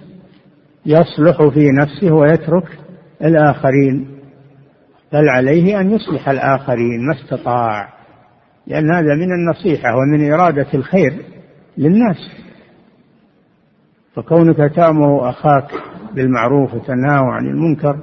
يصلح 0.86 1.48
في 1.48 1.72
نفسه 1.72 2.12
ويترك 2.12 2.80
الآخرين 3.22 4.08
بل 5.13 5.30
عليه 5.30 5.80
أن 5.80 5.91
يصلح 5.91 6.30
الآخرين 6.30 7.08
ما 7.08 7.15
استطاع 7.15 7.93
لأن 8.67 8.91
هذا 8.91 9.15
من 9.15 9.32
النصيحة 9.32 9.96
ومن 9.96 10.34
إرادة 10.34 10.67
الخير 10.74 11.26
للناس. 11.78 12.32
فكونك 14.15 14.76
تأمر 14.76 15.30
أخاك 15.30 15.72
بالمعروف 16.13 16.74
وتنهاه 16.74 17.24
عن 17.24 17.46
المنكر 17.46 17.98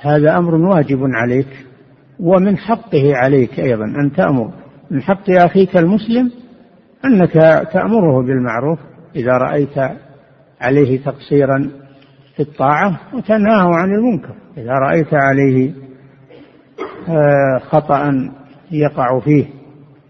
هذا 0.00 0.38
أمر 0.38 0.54
واجب 0.54 1.00
عليك. 1.02 1.66
ومن 2.20 2.56
حقه 2.58 3.16
عليك 3.16 3.60
أيضا 3.60 3.84
أن 3.84 4.12
تأمر. 4.16 4.50
من 4.90 5.02
حق 5.02 5.30
أخيك 5.30 5.76
المسلم 5.76 6.30
أنك 7.04 7.32
تأمره 7.72 8.22
بالمعروف 8.22 8.78
إذا 9.16 9.32
رأيت 9.32 9.78
عليه 10.60 11.04
تقصيرا 11.04 11.70
في 12.36 12.42
الطاعة 12.42 13.00
وتنهاه 13.14 13.74
عن 13.74 13.94
المنكر. 13.94 14.34
إذا 14.56 14.72
رأيت 14.72 15.14
عليه 15.14 15.72
آه، 17.08 17.58
خطأ 17.58 18.30
يقع 18.70 19.20
فيه 19.20 19.44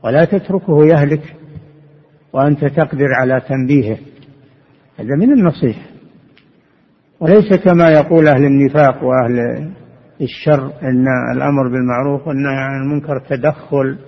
ولا 0.04 0.24
تتركه 0.24 0.86
يهلك 0.86 1.36
وأنت 2.32 2.64
تقدر 2.64 3.14
على 3.20 3.40
تنبيهه. 3.48 3.98
هذا 4.98 5.16
من 5.16 5.32
النصيحة. 5.32 5.82
وليس 7.20 7.54
كما 7.54 7.90
يقول 7.90 8.28
أهل 8.28 8.44
النفاق 8.44 9.04
وأهل 9.04 9.70
الشر 10.20 10.72
أن 10.82 11.06
الأمر 11.36 11.68
بالمعروف 11.68 12.28
والنهي 12.28 12.56
عن 12.56 12.82
المنكر 12.82 13.18
تدخل 13.18 13.98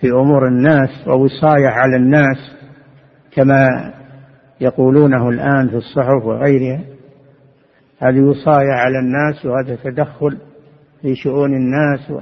في 0.00 0.10
أمور 0.10 0.48
الناس 0.48 1.08
ووصاية 1.08 1.68
على 1.68 1.96
الناس 1.96 2.56
كما 3.32 3.92
يقولونه 4.60 5.28
الآن 5.28 5.68
في 5.68 5.76
الصحف 5.76 6.24
وغيرها. 6.24 6.80
هذه 7.98 8.20
وصاية 8.20 8.72
على 8.72 8.98
الناس 8.98 9.46
وهذا 9.46 9.76
تدخل 9.84 10.38
في 11.02 11.14
شؤون 11.14 11.54
الناس 11.54 12.10
و... 12.10 12.20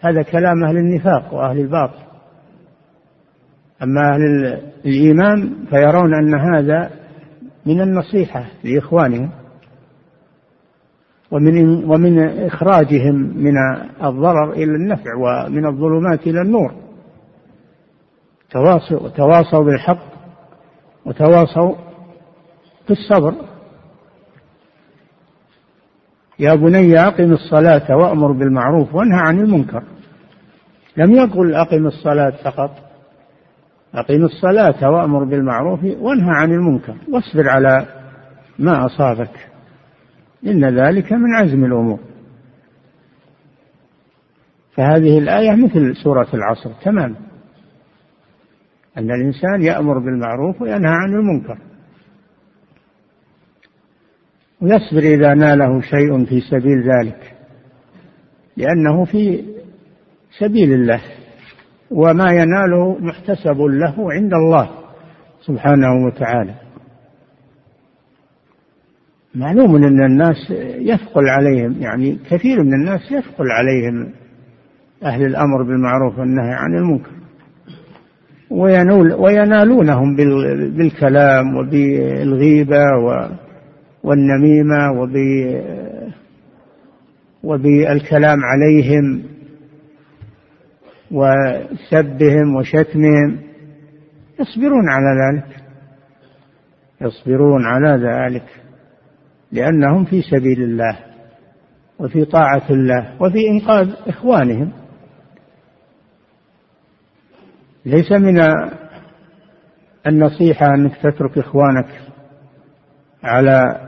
هذا 0.00 0.22
كلام 0.22 0.64
أهل 0.64 0.76
النفاق 0.76 1.34
وأهل 1.34 1.58
الباطل. 1.58 2.02
أما 3.82 4.00
أهل 4.14 4.22
الإيمان 4.84 5.54
فيرون 5.70 6.14
أن 6.14 6.34
هذا 6.34 6.90
من 7.66 7.80
النصيحة 7.80 8.44
لإخوانهم. 8.64 9.30
ومن 11.30 11.84
ومن 11.84 12.18
إخراجهم 12.46 13.14
من 13.36 13.52
الضرر 14.04 14.52
إلى 14.52 14.64
النفع 14.64 15.14
ومن 15.14 15.66
الظلمات 15.66 16.26
إلى 16.26 16.40
النور. 16.40 16.72
تواصوا 18.50 19.08
تواصوا 19.08 19.64
بالحق 19.64 20.02
وتواصوا 21.06 21.74
بالصبر. 22.88 23.34
يا 26.38 26.54
بني 26.54 27.00
أقم 27.00 27.32
الصلاة 27.32 27.96
وأمر 27.96 28.32
بالمعروف 28.32 28.94
وانهى 28.94 29.20
عن 29.20 29.38
المنكر. 29.38 29.82
لم 30.96 31.12
يقل 31.12 31.54
أقم 31.54 31.86
الصلاة 31.86 32.32
فقط. 32.44 32.70
أقم 33.94 34.24
الصلاة 34.24 34.90
وأمر 34.90 35.24
بالمعروف 35.24 35.80
وانهى 35.84 36.30
عن 36.30 36.52
المنكر. 36.52 36.94
واصبر 37.12 37.48
على 37.48 37.86
ما 38.58 38.86
أصابك. 38.86 39.49
إن 40.46 40.78
ذلك 40.78 41.12
من 41.12 41.34
عزم 41.34 41.64
الأمور. 41.64 42.00
فهذه 44.72 45.18
الآية 45.18 45.50
مثل 45.64 45.96
سورة 45.96 46.28
العصر 46.34 46.70
تمام 46.84 47.16
أن 48.98 49.10
الإنسان 49.10 49.62
يأمر 49.62 49.98
بالمعروف 49.98 50.62
وينهى 50.62 50.92
عن 50.92 51.14
المنكر. 51.14 51.58
ويصبر 54.60 54.98
إذا 54.98 55.34
ناله 55.34 55.80
شيء 55.80 56.24
في 56.24 56.40
سبيل 56.40 56.90
ذلك. 56.90 57.36
لأنه 58.56 59.04
في 59.04 59.44
سبيل 60.38 60.72
الله. 60.72 61.00
وما 61.90 62.30
يناله 62.30 62.98
محتسب 62.98 63.60
له 63.60 64.12
عند 64.12 64.34
الله 64.34 64.70
سبحانه 65.40 66.06
وتعالى. 66.06 66.54
معلوم 69.34 69.76
أن 69.76 70.04
الناس 70.04 70.50
يثقل 70.78 71.28
عليهم 71.28 71.72
يعني 71.80 72.18
كثير 72.30 72.62
من 72.62 72.74
الناس 72.74 73.00
يثقل 73.12 73.50
عليهم 73.50 74.12
أهل 75.04 75.26
الأمر 75.26 75.62
بالمعروف 75.62 76.18
والنهي 76.18 76.52
عن 76.52 76.74
المنكر. 76.74 77.10
وينول 78.50 79.12
وينالونهم 79.12 80.16
بالكلام 80.76 81.56
وبالغيبة 81.56 82.84
والنميمة 84.04 84.92
وب 84.92 85.16
وبالكلام 87.42 88.38
عليهم 88.44 89.22
وسبهم 91.10 92.56
وشتمهم. 92.56 93.38
يصبرون 94.40 94.88
على 94.88 95.20
ذلك. 95.22 95.56
يصبرون 97.00 97.64
على 97.64 98.02
ذلك. 98.08 98.59
لأنهم 99.52 100.04
في 100.04 100.22
سبيل 100.22 100.62
الله 100.62 100.98
وفي 101.98 102.24
طاعة 102.24 102.70
الله 102.70 103.22
وفي 103.22 103.48
إنقاذ 103.48 103.90
إخوانهم. 104.06 104.72
ليس 107.86 108.12
من 108.12 108.40
النصيحة 110.06 110.74
أنك 110.74 110.96
تترك 110.96 111.38
إخوانك 111.38 112.00
على 113.24 113.80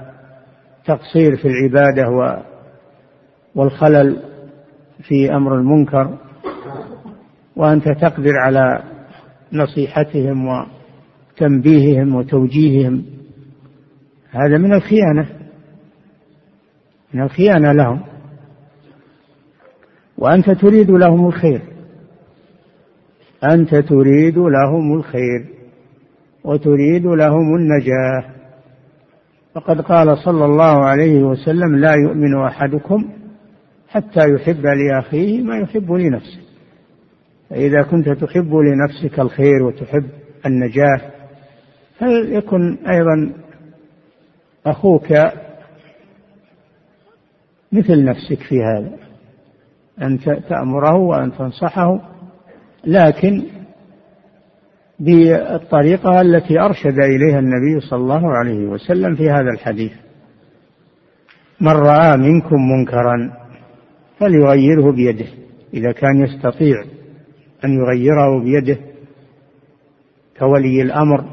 تقصير 0.84 1.36
في 1.36 1.48
العبادة 1.48 2.04
والخلل 3.54 4.22
في 5.02 5.34
أمر 5.34 5.54
المنكر 5.54 6.18
وأنت 7.56 7.84
تقدر 7.88 8.32
على 8.44 8.82
نصيحتهم 9.52 10.48
وتنبيههم 11.36 12.14
وتوجيههم. 12.14 13.04
هذا 14.30 14.58
من 14.58 14.74
الخيانة. 14.74 15.41
من 17.14 17.22
الخيانة 17.22 17.72
لهم. 17.72 18.00
وأنت 20.18 20.50
تريد 20.50 20.90
لهم 20.90 21.26
الخير. 21.26 21.62
أنت 23.44 23.74
تريد 23.74 24.38
لهم 24.38 24.94
الخير 24.96 25.46
وتريد 26.44 27.06
لهم 27.06 27.56
النجاة. 27.56 28.34
فقد 29.54 29.80
قال 29.80 30.18
صلى 30.18 30.44
الله 30.44 30.84
عليه 30.84 31.22
وسلم 31.22 31.76
لا 31.76 31.94
يؤمن 31.94 32.44
أحدكم 32.46 33.08
حتى 33.88 34.20
يحب 34.30 34.66
لأخيه 34.66 35.42
ما 35.42 35.58
يحب 35.58 35.92
لنفسه. 35.92 36.40
فإذا 37.50 37.82
كنت 37.82 38.08
تحب 38.08 38.54
لنفسك 38.54 39.20
الخير 39.20 39.62
وتحب 39.62 40.08
النجاة 40.46 41.00
فليكن 41.98 42.78
أيضا 42.86 43.32
أخوك 44.66 45.12
مثل 47.72 48.04
نفسك 48.04 48.38
في 48.48 48.62
هذا 48.62 48.90
أن 50.02 50.18
تأمره 50.48 50.96
وأن 50.96 51.32
تنصحه 51.32 52.00
لكن 52.84 53.42
بالطريقة 55.00 56.20
التي 56.20 56.60
أرشد 56.60 56.98
إليها 56.98 57.38
النبي 57.38 57.80
صلى 57.80 58.00
الله 58.00 58.28
عليه 58.28 58.66
وسلم 58.66 59.16
في 59.16 59.30
هذا 59.30 59.50
الحديث. 59.54 59.92
من 61.60 61.72
رأى 61.72 62.16
منكم 62.16 62.56
منكرا 62.70 63.32
فليغيره 64.18 64.92
بيده 64.92 65.26
إذا 65.74 65.92
كان 65.92 66.24
يستطيع 66.24 66.84
أن 67.64 67.70
يغيره 67.70 68.40
بيده 68.44 68.78
كولي 70.38 70.82
الأمر 70.82 71.24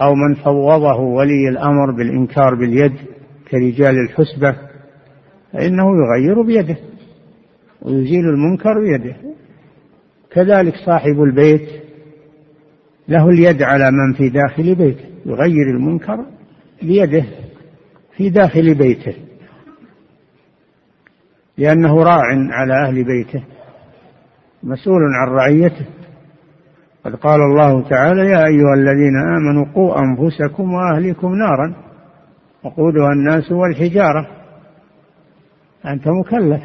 أو 0.00 0.14
من 0.14 0.34
فوضه 0.34 0.96
ولي 1.00 1.48
الأمر 1.48 1.90
بالإنكار 1.90 2.54
باليد 2.54 2.92
كرجال 3.50 3.94
الحسبة 4.08 4.71
فإنه 5.52 5.84
يغير 5.96 6.42
بيده 6.42 6.76
ويزيل 7.82 8.28
المنكر 8.28 8.80
بيده. 8.80 9.16
كذلك 10.30 10.74
صاحب 10.86 11.22
البيت 11.22 11.68
له 13.08 13.28
اليد 13.28 13.62
على 13.62 13.90
من 13.90 14.12
في 14.12 14.28
داخل 14.28 14.74
بيته 14.74 15.04
يغير 15.26 15.70
المنكر 15.70 16.24
بيده 16.82 17.24
في 18.16 18.30
داخل 18.30 18.74
بيته 18.74 19.14
لأنه 21.58 22.02
راع 22.02 22.22
على 22.50 22.88
أهل 22.88 23.04
بيته 23.04 23.44
مسؤول 24.62 25.00
عن 25.02 25.28
رعيته. 25.28 25.86
قد 27.04 27.14
قال 27.14 27.40
الله 27.40 27.88
تعالى 27.88 28.20
يا 28.20 28.46
أيها 28.46 28.74
الذين 28.74 29.16
آمنوا 29.36 29.64
قوا 29.74 29.98
أنفسكم 29.98 30.72
وأهلكم 30.72 31.34
نارا 31.34 31.74
وقودها 32.64 33.12
الناس 33.12 33.52
والحجارة 33.52 34.41
أنت 35.86 36.08
مكلف 36.08 36.62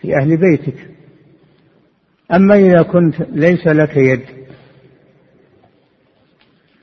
في 0.00 0.16
أهل 0.16 0.36
بيتك. 0.36 0.86
أما 2.34 2.54
إذا 2.54 2.82
كنت 2.82 3.20
ليس 3.20 3.66
لك 3.66 3.96
يد 3.96 4.22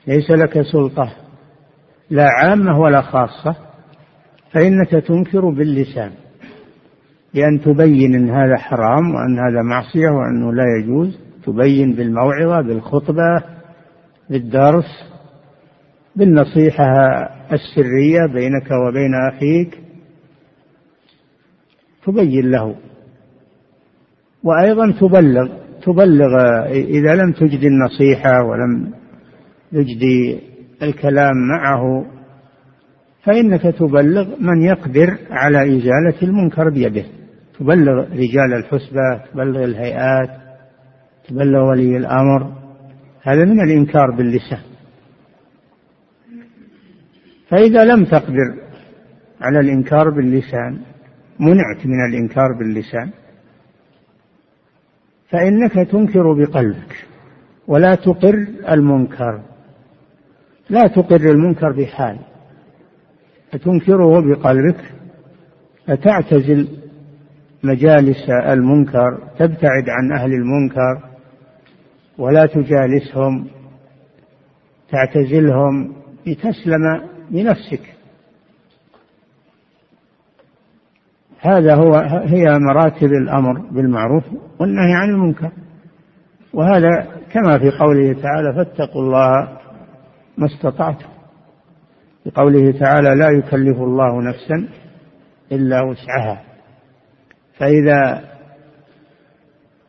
ليس 0.06 0.30
لك 0.30 0.62
سلطة 0.62 1.12
لا 2.10 2.28
عامة 2.28 2.80
ولا 2.80 3.02
خاصة 3.02 3.56
فإنك 4.52 4.90
تنكر 4.90 5.50
باللسان 5.50 6.12
بأن 7.34 7.60
تبين 7.60 8.14
أن 8.14 8.30
هذا 8.30 8.56
حرام 8.56 9.14
وأن 9.14 9.38
هذا 9.38 9.62
معصية 9.62 10.08
وأنه 10.08 10.52
لا 10.52 10.64
يجوز 10.80 11.18
تبين 11.46 11.92
بالموعظة 11.92 12.60
بالخطبة 12.60 13.42
بالدرس 14.30 15.12
بالنصيحة 16.16 16.84
السرية 17.52 18.26
بينك 18.34 18.70
وبين 18.70 19.10
أخيك. 19.32 19.85
تبين 22.06 22.50
له. 22.50 22.76
وأيضا 24.42 24.92
تبلغ 25.00 25.48
تبلغ 25.82 26.32
إذا 26.70 27.14
لم 27.14 27.32
تجد 27.32 27.64
النصيحة 27.64 28.44
ولم 28.44 28.92
يجدي 29.72 30.40
الكلام 30.82 31.34
معه 31.48 32.06
فإنك 33.22 33.62
تبلغ 33.62 34.40
من 34.40 34.62
يقدر 34.62 35.18
على 35.30 35.76
إزالة 35.76 36.22
المنكر 36.22 36.70
بيده. 36.70 37.04
تبلغ 37.58 38.04
رجال 38.12 38.54
الحسبة 38.54 39.24
تبلغ 39.32 39.64
الهيئات 39.64 40.30
تبلغ 41.28 41.70
ولي 41.70 41.96
الأمر. 41.96 42.52
هذا 43.22 43.44
من 43.44 43.60
الإنكار 43.60 44.10
باللسان. 44.10 44.60
فإذا 47.48 47.84
لم 47.84 48.04
تقدر 48.04 48.54
على 49.40 49.60
الإنكار 49.60 50.10
باللسان 50.10 50.78
منعت 51.40 51.86
من 51.86 52.06
الإنكار 52.08 52.52
باللسان. 52.58 53.10
فإنك 55.30 55.72
تنكر 55.90 56.32
بقلبك 56.32 57.06
ولا 57.66 57.94
تقر 57.94 58.46
المنكر. 58.68 59.42
لا 60.70 60.86
تقر 60.86 61.30
المنكر 61.30 61.72
بحال. 61.72 62.18
فتنكره 63.52 64.20
بقلبك 64.20 64.84
فتعتزل 65.86 66.68
مجالس 67.62 68.30
المنكر 68.30 69.18
تبتعد 69.38 69.88
عن 69.88 70.12
أهل 70.12 70.32
المنكر 70.32 71.02
ولا 72.18 72.46
تجالسهم 72.46 73.46
تعتزلهم 74.90 75.92
لتسلم 76.26 77.02
بنفسك. 77.30 77.95
هذا 81.40 81.74
هو 81.74 81.94
هي 82.24 82.44
مراتب 82.58 83.06
الأمر 83.06 83.58
بالمعروف 83.70 84.24
والنهي 84.58 84.94
عن 84.94 85.10
المنكر. 85.10 85.50
وهذا 86.52 87.06
كما 87.32 87.58
في 87.58 87.70
قوله 87.70 88.12
تعالى 88.12 88.54
فاتقوا 88.54 89.02
الله 89.02 89.58
ما 90.38 90.46
استطعتم. 90.46 91.08
بقوله 92.26 92.78
تعالى 92.78 93.08
لا 93.14 93.30
يكلف 93.30 93.78
الله 93.78 94.22
نفسا 94.22 94.68
إلا 95.52 95.82
وسعها. 95.82 96.42
فإذا 97.58 98.24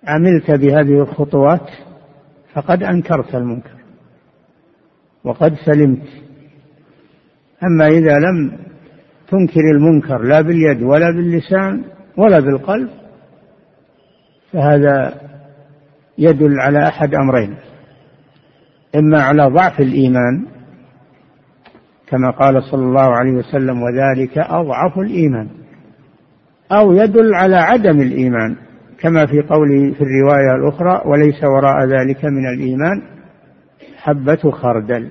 عملت 0.07 0.51
بهذه 0.51 1.01
الخطوات 1.01 1.69
فقد 2.53 2.83
أنكرت 2.83 3.35
المنكر. 3.35 3.77
وقد 5.23 5.55
سلمت. 5.65 6.07
أما 7.63 7.87
إذا 7.87 8.13
لم 8.17 8.66
تنكر 9.29 9.61
المنكر 9.75 10.21
لا 10.21 10.41
باليد 10.41 10.83
ولا 10.83 11.11
باللسان 11.11 11.83
ولا 12.17 12.39
بالقلب 12.39 12.89
فهذا 14.53 15.13
يدل 16.17 16.59
على 16.59 16.87
أحد 16.87 17.15
أمرين 17.15 17.55
إما 18.95 19.21
على 19.21 19.43
ضعف 19.43 19.79
الإيمان 19.79 20.45
كما 22.07 22.31
قال 22.31 22.63
صلى 22.63 22.83
الله 22.83 23.15
عليه 23.15 23.31
وسلم 23.31 23.81
وذلك 23.81 24.37
أضعف 24.37 24.97
الإيمان 24.99 25.47
أو 26.71 26.91
يدل 26.91 27.33
على 27.33 27.55
عدم 27.55 28.01
الإيمان 28.01 28.55
كما 28.99 29.25
في 29.25 29.41
قوله 29.41 29.93
في 29.93 30.01
الرواية 30.01 30.55
الأخرى 30.55 31.01
وليس 31.05 31.43
وراء 31.43 31.85
ذلك 31.85 32.25
من 32.25 32.47
الإيمان 32.53 33.01
حبة 33.97 34.51
خردل 34.51 35.09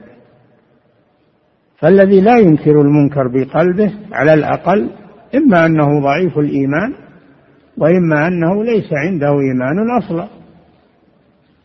فالذي 1.79 2.21
لا 2.21 2.39
ينكر 2.39 2.81
المنكر 2.81 3.29
بقلبه 3.29 3.93
على 4.13 4.35
الأقل 4.35 4.91
إما 5.35 5.67
أنه 5.67 6.01
ضعيف 6.01 6.39
الإيمان 6.39 6.95
وإما 7.77 8.27
أنه 8.27 8.65
ليس 8.65 8.93
عنده 8.93 9.29
إيمان 9.41 9.91
أصلا. 9.99 10.29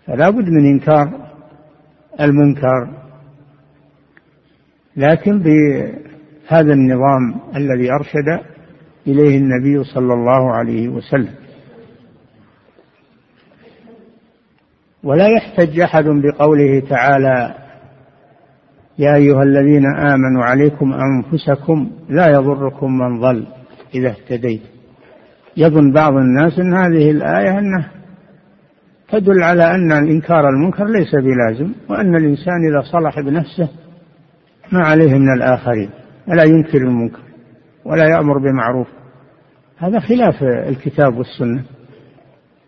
فلا 0.08 0.30
بد 0.30 0.50
من 0.50 0.66
إنكار 0.66 1.30
المنكر. 2.22 2.90
لكن 4.98 5.40
بهذا 5.40 6.74
النظام 6.74 7.36
الذي 7.56 7.92
أرشد 7.92 8.46
إليه 9.08 9.38
النبي 9.38 9.84
صلى 9.84 10.14
الله 10.14 10.52
عليه 10.52 10.90
وسلم. 10.90 11.34
ولا 15.04 15.28
يحتج 15.28 15.80
أحد 15.80 16.04
بقوله 16.04 16.80
تعالى 16.90 17.56
يا 19.00 19.16
أيها 19.16 19.44
الذين 19.44 19.86
آمنوا 19.96 20.44
عليكم 20.44 20.94
أنفسكم 20.94 21.92
لا 22.10 22.28
يضركم 22.28 22.98
من 22.98 23.20
ضل 23.20 23.48
إذا 23.96 24.10
اهتديت 24.10 24.62
يظن 25.58 25.92
بعض 25.92 26.14
الناس 26.14 26.60
أن 26.60 26.74
هذه 26.74 27.12
الآية 27.12 27.60
أنه 27.60 27.88
تدل 29.12 29.44
على 29.44 29.76
أن 29.76 29.92
الإنكار 29.92 30.50
المنكر 30.50 30.86
ليس 30.86 31.16
بلازم 31.16 31.72
وأن 31.90 32.16
الإنسان 32.16 32.68
إذا 32.72 32.82
صلح 32.82 33.20
بنفسه 33.20 33.70
ما 34.72 34.80
عليه 34.80 35.14
من 35.14 35.34
الآخرين 35.34 35.90
ولا 36.28 36.44
ينكر 36.44 36.78
المنكر 36.78 37.20
ولا 37.86 38.10
يأمر 38.10 38.38
بمعروف. 38.38 38.88
هذا 39.78 40.00
خلاف 40.00 40.44
الكتاب 40.44 41.18
والسنة. 41.18 41.64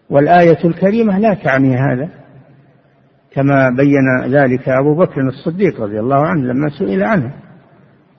والآية 0.10 0.66
الكريمة 0.66 1.20
لا 1.20 1.34
تعني 1.34 1.76
هذا. 1.76 2.10
كما 3.34 3.70
بين 3.78 4.34
ذلك 4.34 4.70
أبو 4.70 4.96
بكر 4.96 5.22
الصديق 5.22 5.82
رضي 5.82 6.00
الله 6.00 6.28
عنه 6.28 6.42
لما 6.42 6.70
سئل 6.70 7.04
عنه. 7.04 7.34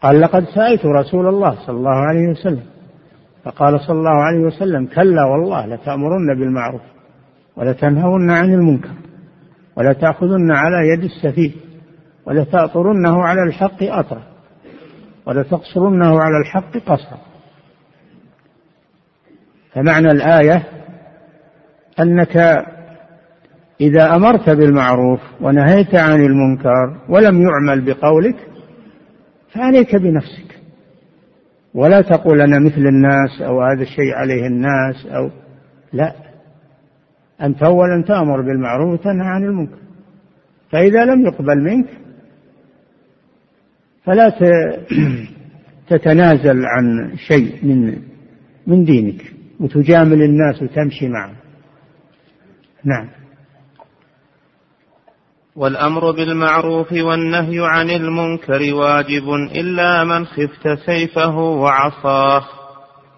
قال 0.03 0.21
لقد 0.21 0.45
سألت 0.45 0.87
رسول 0.87 1.29
الله 1.29 1.67
صلى 1.67 1.77
الله 1.77 1.95
عليه 1.95 2.31
وسلم. 2.31 2.63
فقال 3.45 3.81
صلى 3.81 3.99
الله 3.99 4.25
عليه 4.25 4.41
وسلم 4.41 4.87
كلا 4.87 5.25
والله 5.25 5.67
لتأمرن 5.67 6.39
بالمعروف 6.39 6.83
ولتنهون 7.57 8.31
عن 8.31 8.55
المنكر 8.55 8.91
ولتأخذن 9.77 10.53
على 10.53 10.89
يد 10.89 11.05
السفيه 11.05 11.53
ولتأطرنه 12.27 13.23
على 13.23 13.43
الحق 13.43 13.83
أطرا 13.83 14.23
ولتقصرنه 15.27 16.21
على 16.21 16.39
الحق 16.41 16.79
قصرا. 16.79 17.19
فمعنى 19.73 20.09
الآية 20.09 20.63
أنك 22.01 22.65
إذا 23.81 24.17
أمرت 24.17 24.51
بالمعروف 24.51 25.21
ونهيت 25.41 25.95
عن 25.95 26.25
المنكر 26.25 27.01
ولم 27.09 27.43
يعمل 27.43 27.81
بقولك 27.81 28.37
فعليك 29.55 29.97
بنفسك. 29.97 30.55
ولا 31.75 32.01
تقول 32.01 32.41
أنا 32.41 32.59
مثل 32.59 32.81
الناس 32.87 33.43
أو 33.43 33.63
هذا 33.63 33.83
الشيء 33.83 34.15
عليه 34.15 34.47
الناس 34.47 35.07
أو 35.07 35.31
لا. 35.93 36.15
أنت 37.43 37.63
أولا 37.63 38.05
تأمر 38.09 38.41
بالمعروف 38.41 39.01
وتنهى 39.01 39.27
عن 39.27 39.45
المنكر. 39.45 39.79
فإذا 40.71 41.05
لم 41.05 41.27
يقبل 41.27 41.63
منك 41.63 41.87
فلا 44.05 44.33
تتنازل 45.91 46.65
عن 46.67 47.13
شيء 47.17 47.67
من 47.67 47.99
من 48.67 48.85
دينك 48.85 49.35
وتجامل 49.61 50.23
الناس 50.23 50.63
وتمشي 50.63 51.09
معهم 51.09 51.37
نعم. 52.85 53.09
والأمر 55.57 56.11
بالمعروف 56.11 56.93
والنهي 56.93 57.59
عن 57.61 57.91
المنكر 57.91 58.75
واجب 58.75 59.29
إلا 59.55 60.05
من 60.05 60.25
خفت 60.25 60.69
سيفه 60.87 61.37
وعصاه. 61.39 62.43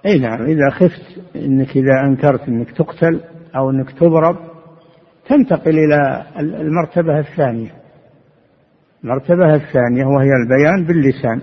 أي 0.07 0.19
نعم 0.19 0.43
إذا 0.43 0.71
خفت 0.71 1.21
أنك 1.37 1.71
إذا 1.77 2.01
أنكرت 2.07 2.49
أنك 2.49 2.71
تقتل 2.71 3.21
أو 3.57 3.71
أنك 3.71 3.91
تضرب 3.91 4.37
تنتقل 5.29 5.79
إلى 5.79 6.27
المرتبة 6.41 7.19
الثانية. 7.19 7.71
المرتبة 9.05 9.55
الثانية 9.55 10.05
وهي 10.05 10.31
البيان 10.43 10.85
باللسان. 10.87 11.43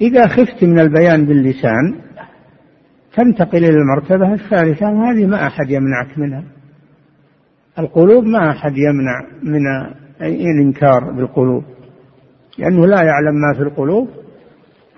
إذا 0.00 0.26
خفت 0.26 0.64
من 0.64 0.78
البيان 0.78 1.26
باللسان 1.26 2.00
تنتقل 3.16 3.58
إلى 3.58 3.76
المرتبة 3.76 4.32
الثالثة 4.32 4.86
وهذه 4.90 5.26
ما 5.26 5.46
أحد 5.46 5.70
يمنعك 5.70 6.18
منها. 6.18 6.44
القلوب 7.78 8.24
ما 8.24 8.50
أحد 8.50 8.72
يمنع 8.76 9.26
من 9.42 9.60
الإنكار 10.20 11.12
بالقلوب 11.12 11.64
لأنه 12.58 12.86
لا 12.86 13.02
يعلم 13.02 13.34
ما 13.34 13.54
في 13.56 13.62
القلوب 13.62 14.08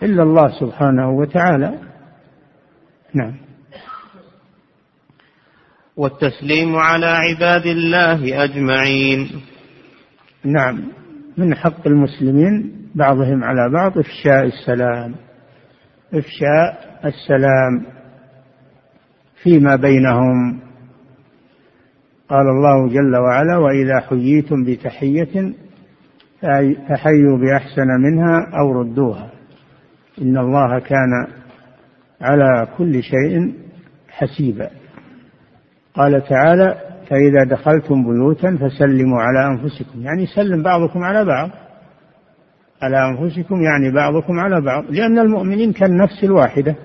إلا 0.02 0.22
الله 0.22 0.60
سبحانه 0.60 1.10
وتعالى. 1.10 1.78
نعم. 3.14 3.34
والتسليم 5.96 6.76
على 6.76 7.06
عباد 7.06 7.66
الله 7.66 8.44
أجمعين. 8.44 9.30
نعم. 10.44 10.82
من 11.36 11.54
حق 11.54 11.86
المسلمين 11.86 12.72
بعضهم 12.94 13.44
على 13.44 13.72
بعض 13.72 13.98
إفشاء 13.98 14.44
السلام 14.44 15.14
إفشاء 16.14 17.00
السلام 17.04 17.86
فيما 19.42 19.76
بينهم 19.76 20.60
قال 22.28 22.48
الله 22.48 22.88
جل 22.88 23.16
وعلا 23.16 23.58
وإذا 23.58 24.00
حييتم 24.00 24.64
بتحية 24.64 25.52
فحيوا 26.88 27.38
بأحسن 27.38 27.86
منها 28.04 28.50
أو 28.60 28.80
ردوها. 28.80 29.30
إن 30.22 30.38
الله 30.38 30.78
كان 30.78 31.26
على 32.20 32.68
كل 32.78 33.02
شيء 33.02 33.54
حسيبا. 34.08 34.70
قال 35.94 36.24
تعالى 36.28 36.78
فإذا 37.08 37.44
دخلتم 37.44 38.04
بيوتا 38.04 38.56
فسلموا 38.56 39.22
على 39.22 39.46
أنفسكم. 39.46 40.02
يعني 40.02 40.26
سلم 40.26 40.62
بعضكم 40.62 41.02
على 41.02 41.24
بعض. 41.24 41.50
على 42.82 43.08
أنفسكم 43.08 43.62
يعني 43.62 43.94
بعضكم 43.94 44.40
على 44.40 44.60
بعض. 44.60 44.84
لأن 44.90 45.18
المؤمنين 45.18 45.72
كالنفس 45.72 46.24
الواحدة 46.24 46.76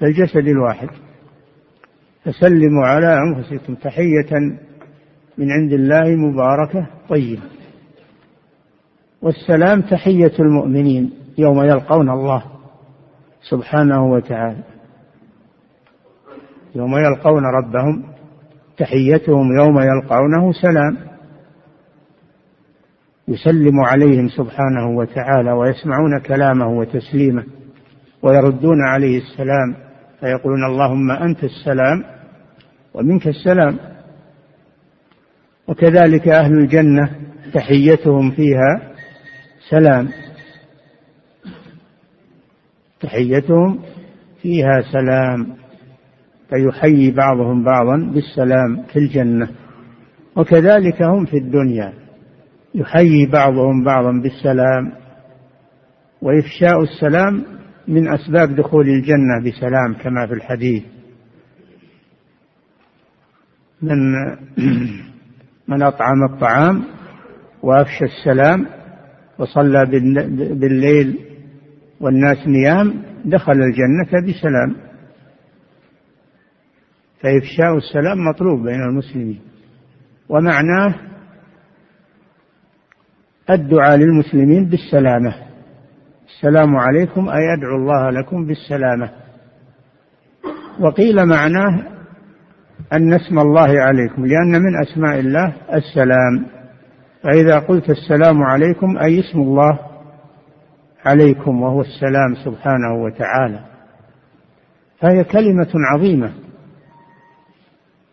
كالجسد 0.00 0.48
الواحد. 0.48 0.88
فسلموا 2.24 2.86
على 2.86 3.18
أنفسكم 3.18 3.74
تحية 3.74 4.40
من 5.38 5.50
عند 5.50 5.72
الله 5.72 6.16
مباركة 6.16 6.86
طيبة. 7.08 7.42
والسلام 9.22 9.80
تحية 9.80 10.32
المؤمنين 10.38 11.12
يوم 11.38 11.62
يلقون 11.62 12.10
الله 12.10 12.42
سبحانه 13.50 14.12
وتعالى. 14.12 14.62
يوم 16.74 16.96
يلقون 16.96 17.44
ربهم 17.44 18.02
تحيتهم 18.76 19.56
يوم 19.58 19.80
يلقونه 19.80 20.52
سلام. 20.52 20.96
يسلم 23.28 23.80
عليهم 23.80 24.28
سبحانه 24.28 24.96
وتعالى 24.96 25.52
ويسمعون 25.52 26.20
كلامه 26.20 26.78
وتسليمه 26.78 27.44
ويردون 28.22 28.86
عليه 28.86 29.18
السلام. 29.18 29.83
فيقولون 30.24 30.64
اللهم 30.64 31.10
أنت 31.10 31.44
السلام 31.44 32.04
ومنك 32.94 33.28
السلام. 33.28 33.78
وكذلك 35.68 36.28
أهل 36.28 36.52
الجنة 36.52 37.10
تحيتهم 37.54 38.30
فيها 38.30 38.80
سلام. 39.70 40.08
تحيتهم 43.00 43.78
فيها 44.42 44.80
سلام. 44.92 45.46
فيحيي 46.50 47.10
بعضهم 47.10 47.64
بعضا 47.64 47.96
بالسلام 47.96 48.82
في 48.92 48.98
الجنة. 48.98 49.48
وكذلك 50.36 51.02
هم 51.02 51.24
في 51.24 51.36
الدنيا. 51.36 51.92
يحيي 52.74 53.26
بعضهم 53.26 53.84
بعضا 53.84 54.12
بالسلام. 54.22 54.92
وإفشاء 56.22 56.82
السلام 56.82 57.44
من 57.88 58.08
أسباب 58.08 58.56
دخول 58.56 58.88
الجنة 58.88 59.40
بسلام 59.44 59.94
كما 59.94 60.26
في 60.26 60.32
الحديث. 60.32 60.82
من 63.82 63.98
من 65.68 65.82
أطعم 65.82 66.24
الطعام 66.32 66.84
وأفشى 67.62 68.04
السلام 68.04 68.66
وصلى 69.38 69.84
بالليل 70.54 71.18
والناس 72.00 72.46
نيام 72.46 73.02
دخل 73.24 73.52
الجنة 73.52 74.28
بسلام. 74.28 74.76
فإفشاء 77.20 77.76
السلام 77.76 78.18
مطلوب 78.28 78.62
بين 78.62 78.82
المسلمين. 78.82 79.40
ومعناه 80.28 80.94
الدعاء 83.50 83.96
للمسلمين 83.96 84.64
بالسلامة. 84.68 85.43
السلام 86.28 86.76
عليكم 86.76 87.28
أي 87.28 87.54
أدعو 87.58 87.76
الله 87.76 88.10
لكم 88.10 88.46
بالسلامة. 88.46 89.10
وقيل 90.80 91.26
معناه 91.26 91.82
أن 92.92 93.12
اسم 93.12 93.38
الله 93.38 93.80
عليكم 93.80 94.26
لأن 94.26 94.62
من 94.62 94.82
أسماء 94.82 95.20
الله 95.20 95.52
السلام. 95.74 96.46
فإذا 97.22 97.58
قلت 97.58 97.90
السلام 97.90 98.42
عليكم 98.42 98.98
أي 98.98 99.20
اسم 99.20 99.40
الله 99.40 99.78
عليكم 101.06 101.62
وهو 101.62 101.80
السلام 101.80 102.34
سبحانه 102.44 103.02
وتعالى. 103.04 103.60
فهي 105.00 105.24
كلمة 105.24 105.70
عظيمة 105.74 106.32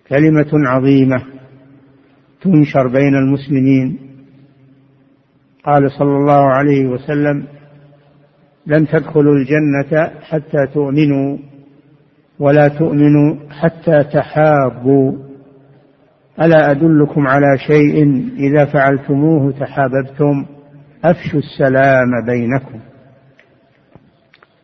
كلمة 0.10 0.50
عظيمة 0.54 1.24
تنشر 2.42 2.88
بين 2.88 3.16
المسلمين. 3.16 3.98
قال 5.66 5.92
صلى 5.92 6.18
الله 6.18 6.52
عليه 6.52 6.88
وسلم 6.88 7.48
لن 8.68 8.88
تدخلوا 8.88 9.34
الجنة 9.36 10.12
حتى 10.22 10.68
تؤمنوا 10.74 11.38
ولا 12.40 12.68
تؤمنوا 12.68 13.36
حتى 13.50 14.04
تحابوا. 14.04 15.14
ألا 16.42 16.72
أدلكم 16.72 17.28
على 17.28 17.58
شيء 17.68 18.26
إذا 18.38 18.66
فعلتموه 18.66 19.52
تحاببتم؟ 19.52 20.46
أفشوا 21.06 21.40
السلام 21.40 22.26
بينكم. 22.26 22.80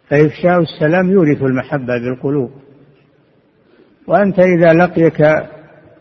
فإفشاء 0.10 0.62
السلام 0.62 1.12
يورث 1.12 1.44
المحبة 1.44 1.98
بالقلوب. 1.98 2.52
وأنت 4.08 4.40
إذا 4.40 4.74
لقيك 4.74 5.22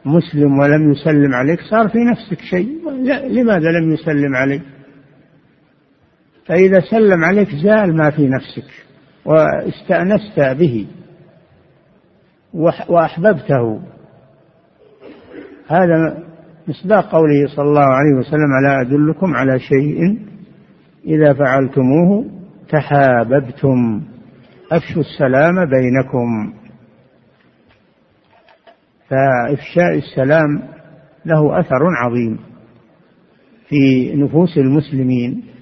مسلم 0.04 0.58
ولم 0.58 0.92
يسلم 0.92 1.34
عليك 1.34 1.60
صار 1.60 1.88
في 1.88 1.98
نفسك 1.98 2.40
شيء. 2.40 2.68
لماذا 3.28 3.70
لم 3.70 3.92
يسلم 3.92 4.36
عليك؟ 4.36 4.62
فإذا 6.46 6.80
سلم 6.80 7.24
عليك 7.24 7.48
زال 7.50 7.96
ما 7.96 8.10
في 8.10 8.28
نفسك 8.28 8.70
واستأنست 9.24 10.40
به 10.40 10.86
وأحببته. 12.88 13.80
هذا 15.68 16.22
مصداق 16.68 17.12
قوله 17.12 17.46
صلى 17.56 17.64
الله 17.64 17.94
عليه 17.94 18.18
وسلم 18.18 18.50
ألا 18.60 18.80
أدلكم 18.80 19.36
على 19.36 19.58
شيء 19.58 20.18
إذا 21.04 21.32
فعلتموه 21.32 22.30
تحاببتم. 22.68 24.02
أفشوا 24.72 25.02
السلام 25.02 25.54
بينكم. 25.54 26.52
فإفشاء 29.08 29.94
السلام 29.94 30.62
له 31.26 31.60
أثر 31.60 31.80
عظيم 32.04 32.38
في 33.68 34.12
نفوس 34.16 34.58
المسلمين. 34.58 35.55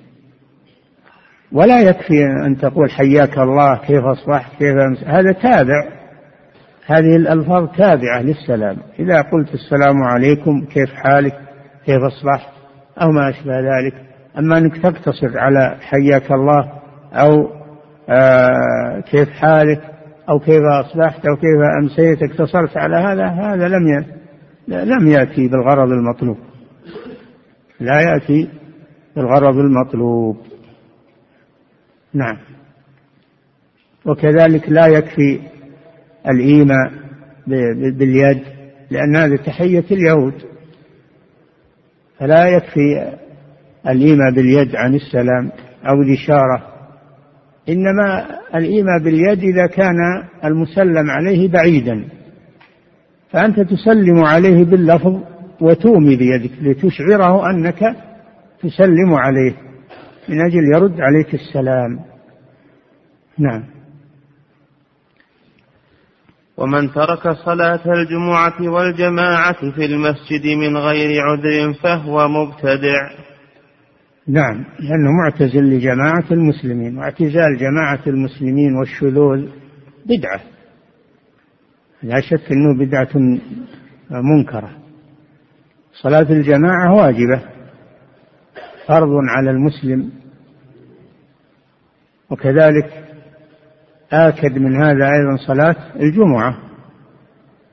ولا 1.54 1.80
يكفي 1.80 2.24
أن 2.46 2.56
تقول 2.56 2.90
حياك 2.90 3.38
الله 3.38 3.76
كيف 3.76 4.04
أصبحت 4.04 4.58
كيف 4.58 4.76
أمس 4.76 5.04
هذا 5.04 5.32
تابع. 5.32 5.88
هذه 6.86 7.16
الألفاظ 7.16 7.68
تابعة 7.76 8.22
للسلام. 8.22 8.76
إذا 8.98 9.20
قلت 9.20 9.54
السلام 9.54 10.02
عليكم 10.02 10.64
كيف 10.64 10.94
حالك 10.94 11.34
كيف 11.86 12.02
أصبحت 12.02 12.48
أو 13.02 13.10
ما 13.10 13.30
أشبه 13.30 13.60
ذلك. 13.60 13.94
أما 14.38 14.58
أنك 14.58 14.76
تقتصر 14.76 15.38
على 15.38 15.76
حياك 15.80 16.32
الله 16.32 16.72
أو 17.12 17.50
آه 18.08 19.00
كيف 19.10 19.28
حالك 19.28 19.80
أو 20.28 20.38
كيف 20.38 20.62
أصبحت 20.62 21.26
أو 21.26 21.36
كيف 21.36 21.60
أمسيت 21.82 22.22
اقتصرت 22.22 22.76
على 22.76 22.96
هذا 22.96 23.26
هذا 23.26 23.68
لم 23.68 24.04
لم 24.68 25.08
يأتي 25.08 25.48
بالغرض 25.48 25.90
المطلوب. 25.90 26.36
لا 27.80 28.00
يأتي 28.00 28.48
بالغرض 29.16 29.58
المطلوب. 29.58 30.36
نعم. 32.14 32.36
وكذلك 34.06 34.68
لا 34.68 34.86
يكفي 34.86 35.40
الإيماء 36.28 36.92
باليد 37.98 38.42
لأن 38.90 39.16
هذه 39.16 39.36
تحية 39.36 39.84
اليهود. 39.90 40.34
فلا 42.18 42.48
يكفي 42.48 43.12
الإيماء 43.88 44.34
باليد 44.34 44.76
عن 44.76 44.94
السلام 44.94 45.50
أو 45.88 46.02
الإشارة. 46.02 46.74
إنما 47.68 48.26
الإيماء 48.54 49.02
باليد 49.04 49.38
إذا 49.38 49.66
كان 49.66 49.96
المسلم 50.44 51.10
عليه 51.10 51.48
بعيدا. 51.48 52.04
فأنت 53.30 53.60
تسلم 53.60 54.24
عليه 54.24 54.64
باللفظ 54.64 55.20
وتومي 55.60 56.16
بيدك 56.16 56.50
لتشعره 56.62 57.50
أنك 57.50 57.96
تسلم 58.62 59.14
عليه. 59.14 59.54
من 60.28 60.40
أجل 60.40 60.74
يرد 60.74 61.00
عليك 61.00 61.34
السلام. 61.34 62.00
نعم. 63.38 63.64
ومن 66.56 66.92
ترك 66.92 67.32
صلاة 67.32 67.80
الجمعة 67.86 68.68
والجماعة 68.68 69.70
في 69.70 69.84
المسجد 69.84 70.46
من 70.46 70.76
غير 70.76 71.22
عذر 71.22 71.72
فهو 71.72 72.28
مبتدع. 72.28 73.10
نعم. 74.28 74.64
لأنه 74.78 75.10
معتزل 75.22 75.62
لجماعة 75.62 76.24
المسلمين 76.30 76.98
واعتزال 76.98 77.56
جماعة 77.58 78.02
المسلمين 78.06 78.76
والشذوذ 78.76 79.48
بدعة. 80.06 80.40
لا 82.02 82.20
شك 82.20 82.52
أنه 82.52 82.78
بدعة 82.78 83.38
منكرة. 84.10 84.70
صلاة 86.02 86.32
الجماعة 86.32 86.94
واجبة. 86.94 87.53
فرض 88.86 89.10
على 89.28 89.50
المسلم. 89.50 90.10
وكذلك 92.30 93.04
آكد 94.12 94.58
من 94.58 94.82
هذا 94.82 95.10
أيضا 95.12 95.36
صلاة 95.46 95.76
الجمعة. 95.96 96.58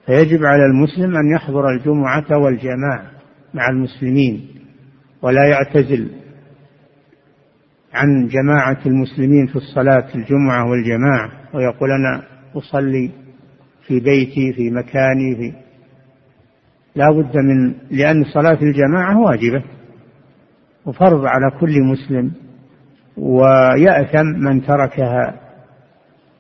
فيجب 0.06 0.46
على 0.46 0.66
المسلم 0.66 1.16
أن 1.16 1.36
يحضر 1.36 1.70
الجمعة 1.70 2.38
والجماعة 2.38 3.12
مع 3.54 3.70
المسلمين 3.70 4.48
ولا 5.22 5.46
يعتزل 5.46 6.08
عن 7.94 8.28
جماعة 8.28 8.78
المسلمين 8.86 9.48
في 9.48 9.56
الصلاة 9.56 10.08
الجمعة 10.16 10.70
والجماعة 10.70 11.32
ويقول 11.54 11.92
أنا 11.92 12.24
أصلي 12.56 13.12
في 13.88 14.00
بيتي 14.00 14.54
في 14.54 14.70
مكاني 14.70 15.36
في 15.36 15.54
لا 16.96 17.12
بد 17.12 17.38
من 17.38 17.74
لأن 17.92 18.24
صلاة 18.24 18.58
الجماعة 18.62 19.20
واجبة. 19.20 19.64
وفرض 20.86 21.26
على 21.26 21.52
كل 21.60 21.82
مسلم 21.82 22.32
ويأثم 23.18 24.26
من 24.26 24.62
تركها 24.62 25.34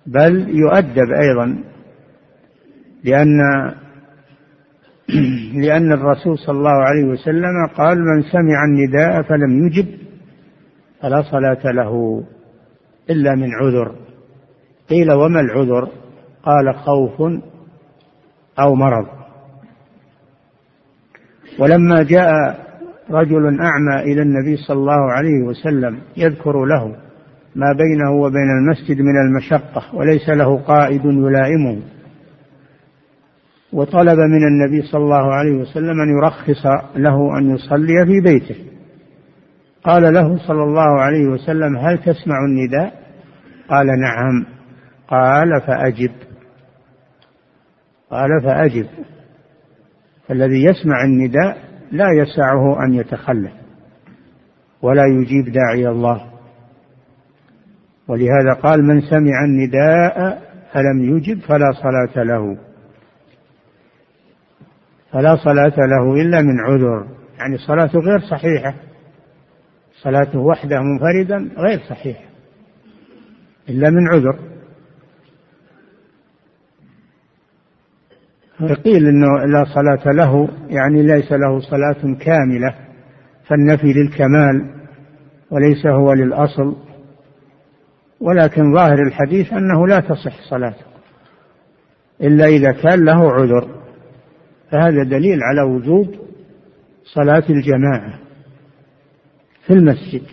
بل 0.05 0.49
يؤدب 0.49 1.11
أيضا 1.21 1.63
لأن 3.03 3.37
لأن 5.65 5.91
الرسول 5.91 6.39
صلى 6.39 6.57
الله 6.57 6.83
عليه 6.83 7.03
وسلم 7.03 7.67
قال 7.77 7.97
من 7.97 8.21
سمع 8.21 8.65
النداء 8.65 9.21
فلم 9.21 9.67
يجب 9.67 9.85
فلا 11.01 11.21
صلاة 11.21 11.71
له 11.71 12.23
إلا 13.09 13.35
من 13.35 13.49
عذر. 13.53 13.95
قيل 14.89 15.11
وما 15.11 15.39
العذر؟ 15.39 15.89
قال 16.43 16.75
خوف 16.75 17.21
أو 18.59 18.75
مرض. 18.75 19.07
ولما 21.59 22.03
جاء 22.03 22.59
رجل 23.09 23.61
أعمى 23.61 24.11
إلى 24.13 24.21
النبي 24.21 24.57
صلى 24.57 24.77
الله 24.77 25.11
عليه 25.11 25.43
وسلم 25.43 25.99
يذكر 26.17 26.65
له 26.65 26.95
ما 27.55 27.73
بينه 27.73 28.11
وبين 28.11 28.49
المسجد 28.59 29.01
من 29.01 29.17
المشقة 29.25 29.95
وليس 29.95 30.29
له 30.29 30.57
قائد 30.57 31.05
يلائمه. 31.05 31.81
وطلب 33.73 34.19
من 34.19 34.47
النبي 34.47 34.81
صلى 34.81 35.03
الله 35.03 35.33
عليه 35.33 35.51
وسلم 35.51 36.01
أن 36.01 36.17
يرخص 36.17 36.65
له 36.95 37.37
أن 37.37 37.55
يصلي 37.55 38.05
في 38.05 38.19
بيته. 38.21 38.55
قال 39.83 40.13
له 40.13 40.37
صلى 40.47 40.63
الله 40.63 41.01
عليه 41.01 41.27
وسلم 41.27 41.77
هل 41.77 41.97
تسمع 41.97 42.45
النداء؟ 42.45 42.93
قال 43.69 43.87
نعم. 43.87 44.45
قال 45.07 45.61
فأجب. 45.61 46.11
قال 48.11 48.41
فأجب. 48.43 48.87
فالذي 50.27 50.63
يسمع 50.63 51.03
النداء 51.03 51.70
لا 51.91 52.07
يسعه 52.11 52.85
أن 52.85 52.93
يتخلف 52.93 53.51
ولا 54.81 55.03
يجيب 55.05 55.53
داعي 55.53 55.87
الله. 55.87 56.31
ولهذا 58.07 58.53
قال 58.63 58.83
من 58.83 59.01
سمع 59.01 59.45
النداء 59.45 60.41
فلم 60.73 61.17
يجب 61.17 61.39
فلا 61.39 61.71
صلاة 61.71 62.23
له. 62.23 62.57
فلا 65.11 65.35
صلاة 65.35 65.75
له 65.77 66.21
إلا 66.21 66.41
من 66.41 66.59
عذر. 66.59 67.07
يعني 67.39 67.57
صلاته 67.57 67.99
غير 67.99 68.19
صحيحة. 68.19 68.73
صلاته 70.01 70.39
وحده 70.39 70.81
منفردا 70.81 71.49
غير 71.57 71.79
صحيحة. 71.89 72.25
إلا 73.69 73.89
من 73.89 74.13
عذر. 74.13 74.50
قيل 78.67 79.07
إنه 79.07 79.45
لا 79.45 79.65
صلاة 79.65 80.13
له 80.13 80.49
يعني 80.69 81.03
ليس 81.03 81.31
له 81.31 81.59
صلاة 81.59 82.15
كاملة 82.19 82.75
فالنفي 83.47 83.93
للكمال 83.93 84.75
وليس 85.51 85.87
هو 85.87 86.13
للأصل. 86.13 86.75
ولكن 88.19 88.73
ظاهر 88.73 89.01
الحديث 89.07 89.53
أنه 89.53 89.87
لا 89.87 89.99
تصح 89.99 90.49
صلاته 90.49 90.85
إلا 92.21 92.45
إذا 92.45 92.71
كان 92.71 93.05
له 93.05 93.31
عذر. 93.31 93.67
فهذا 94.71 95.03
دليل 95.03 95.39
على 95.43 95.61
وجوب 95.61 96.15
صلاة 97.03 97.43
الجماعة 97.49 98.19
في 99.67 99.73
المسجد 99.73 100.23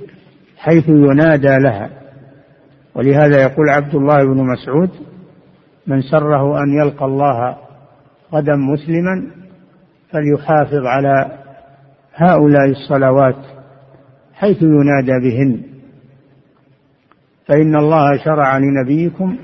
حيث 0.57 0.89
ينادى 0.89 1.59
لها. 1.59 1.91
ولهذا 2.95 3.43
يقول 3.43 3.68
عبد 3.68 3.95
الله 3.95 4.24
بن 4.24 4.47
مسعود 4.47 4.91
من 5.87 6.01
سره 6.01 6.62
أن 6.62 6.72
يلقى 6.83 7.05
الله 7.05 7.68
غدا 8.33 8.57
مسلما 8.57 9.31
فليحافظ 10.11 10.87
على 10.87 11.39
هؤلاء 12.14 12.70
الصلوات 12.70 13.37
حيث 14.35 14.62
ينادى 14.62 15.12
بهن. 15.22 15.62
فإن 17.47 17.76
الله 17.76 18.24
شرع 18.24 18.59
لنبيكم 18.59 19.37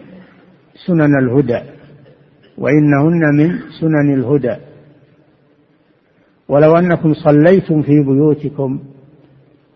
سنن 0.87 1.19
الهدى 1.19 1.61
وإنهن 2.59 3.35
من 3.39 3.59
سنن 3.81 4.15
الهدى. 4.15 4.57
ولو 6.49 6.77
أنكم 6.77 7.15
صليتم 7.15 7.83
في 7.83 8.03
بيوتكم 8.03 8.81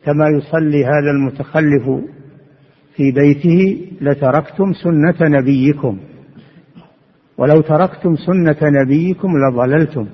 كما 0.05 0.29
يصلي 0.29 0.85
هذا 0.85 1.11
المتخلف 1.11 2.05
في 2.97 3.13
بيته 3.13 3.87
لتركتم 4.01 4.73
سنة 4.73 5.17
نبيكم. 5.21 5.99
ولو 7.39 7.61
تركتم 7.61 8.16
سنة 8.16 8.57
نبيكم 8.62 9.28
لضللتم. 9.28 10.07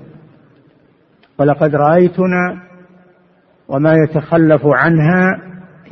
ولقد 1.39 1.75
رأيتنا 1.75 2.61
وما 3.67 3.93
يتخلف 3.93 4.61
عنها 4.65 5.41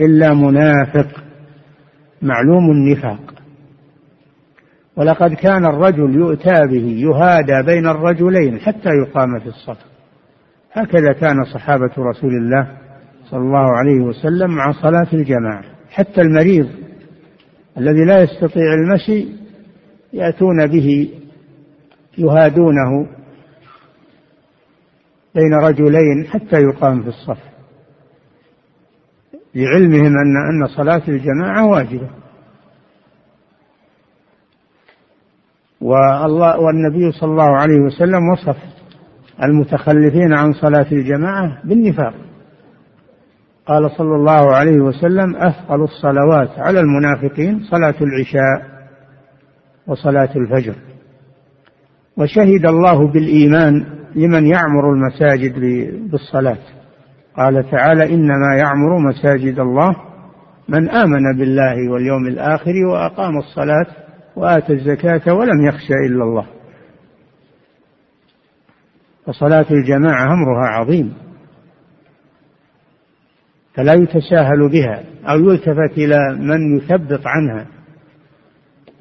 إلا 0.01 0.33
منافق 0.33 1.07
معلوم 2.21 2.71
النفاق. 2.71 3.33
ولقد 4.97 5.33
كان 5.33 5.65
الرجل 5.65 6.15
يؤتى 6.15 6.67
به 6.71 6.85
يهادى 6.99 7.65
بين 7.65 7.87
الرجلين 7.87 8.59
حتى 8.59 8.89
يقام 8.89 9.39
في 9.39 9.47
الصف 9.47 9.77
هكذا 10.73 11.13
كان 11.13 11.43
صحابة 11.53 11.91
رسول 11.97 12.31
الله 12.33 12.67
صلى 13.25 13.39
الله 13.39 13.77
عليه 13.77 14.01
وسلم 14.01 14.51
مع 14.55 14.71
صلاة 14.71 15.07
الجماعة. 15.13 15.63
حتى 15.91 16.21
المريض 16.21 16.69
الذي 17.77 18.05
لا 18.05 18.21
يستطيع 18.21 18.73
المشي 18.73 19.27
يأتون 20.13 20.67
به 20.67 21.09
يهادونه 22.17 23.07
بين 25.35 25.53
رجلين 25.53 26.27
حتى 26.27 26.61
يقام 26.61 27.01
في 27.01 27.07
الصف. 27.07 27.37
لعلمهم 29.55 30.17
أن 30.17 30.37
أن 30.49 30.67
صلاة 30.67 31.01
الجماعة 31.07 31.67
واجبة. 31.67 32.09
والله 35.81 36.59
والنبي 36.59 37.11
صلى 37.11 37.31
الله 37.31 37.57
عليه 37.57 37.79
وسلم 37.79 38.29
وصف 38.29 38.57
المتخلفين 39.43 40.33
عن 40.33 40.53
صلاة 40.53 40.87
الجماعة 40.91 41.61
بالنفاق. 41.63 42.13
قال 43.65 43.91
صلى 43.91 44.15
الله 44.15 44.55
عليه 44.55 44.77
وسلم 44.77 45.35
أثقل 45.35 45.81
الصلوات 45.81 46.59
على 46.59 46.79
المنافقين 46.79 47.59
صلاة 47.59 47.95
العشاء 48.01 48.87
وصلاة 49.87 50.29
الفجر. 50.35 50.75
وشهد 52.17 52.65
الله 52.65 53.07
بالإيمان 53.11 53.85
لمن 54.15 54.47
يعمر 54.47 54.93
المساجد 54.93 55.59
بالصلاة. 56.11 56.57
قال 57.37 57.71
تعالى 57.71 58.13
إنما 58.13 58.55
يعمر 58.57 58.99
مساجد 59.09 59.59
الله 59.59 59.95
من 60.69 60.89
آمن 60.89 61.37
بالله 61.37 61.91
واليوم 61.91 62.27
الآخر 62.27 62.73
وأقام 62.91 63.37
الصلاة 63.37 63.85
وآتى 64.35 64.73
الزكاة 64.73 65.33
ولم 65.33 65.65
يخش 65.67 65.91
إلا 66.09 66.23
الله. 66.23 66.45
وصلاة 69.27 69.65
الجماعة 69.71 70.33
أمرها 70.33 70.67
عظيم. 70.67 71.13
فلا 73.73 73.93
يتساهل 73.93 74.69
بها 74.71 75.03
أو 75.25 75.39
يلتفت 75.39 75.97
إلى 75.97 76.17
من 76.39 76.77
يثبط 76.77 77.21
عنها. 77.25 77.67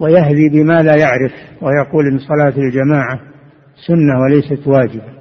ويهدي 0.00 0.48
بما 0.48 0.82
لا 0.82 0.96
يعرف 0.96 1.32
ويقول 1.62 2.06
إن 2.06 2.18
صلاة 2.18 2.54
الجماعة 2.58 3.20
سنة 3.86 4.20
وليست 4.22 4.68
واجبة. 4.68 5.12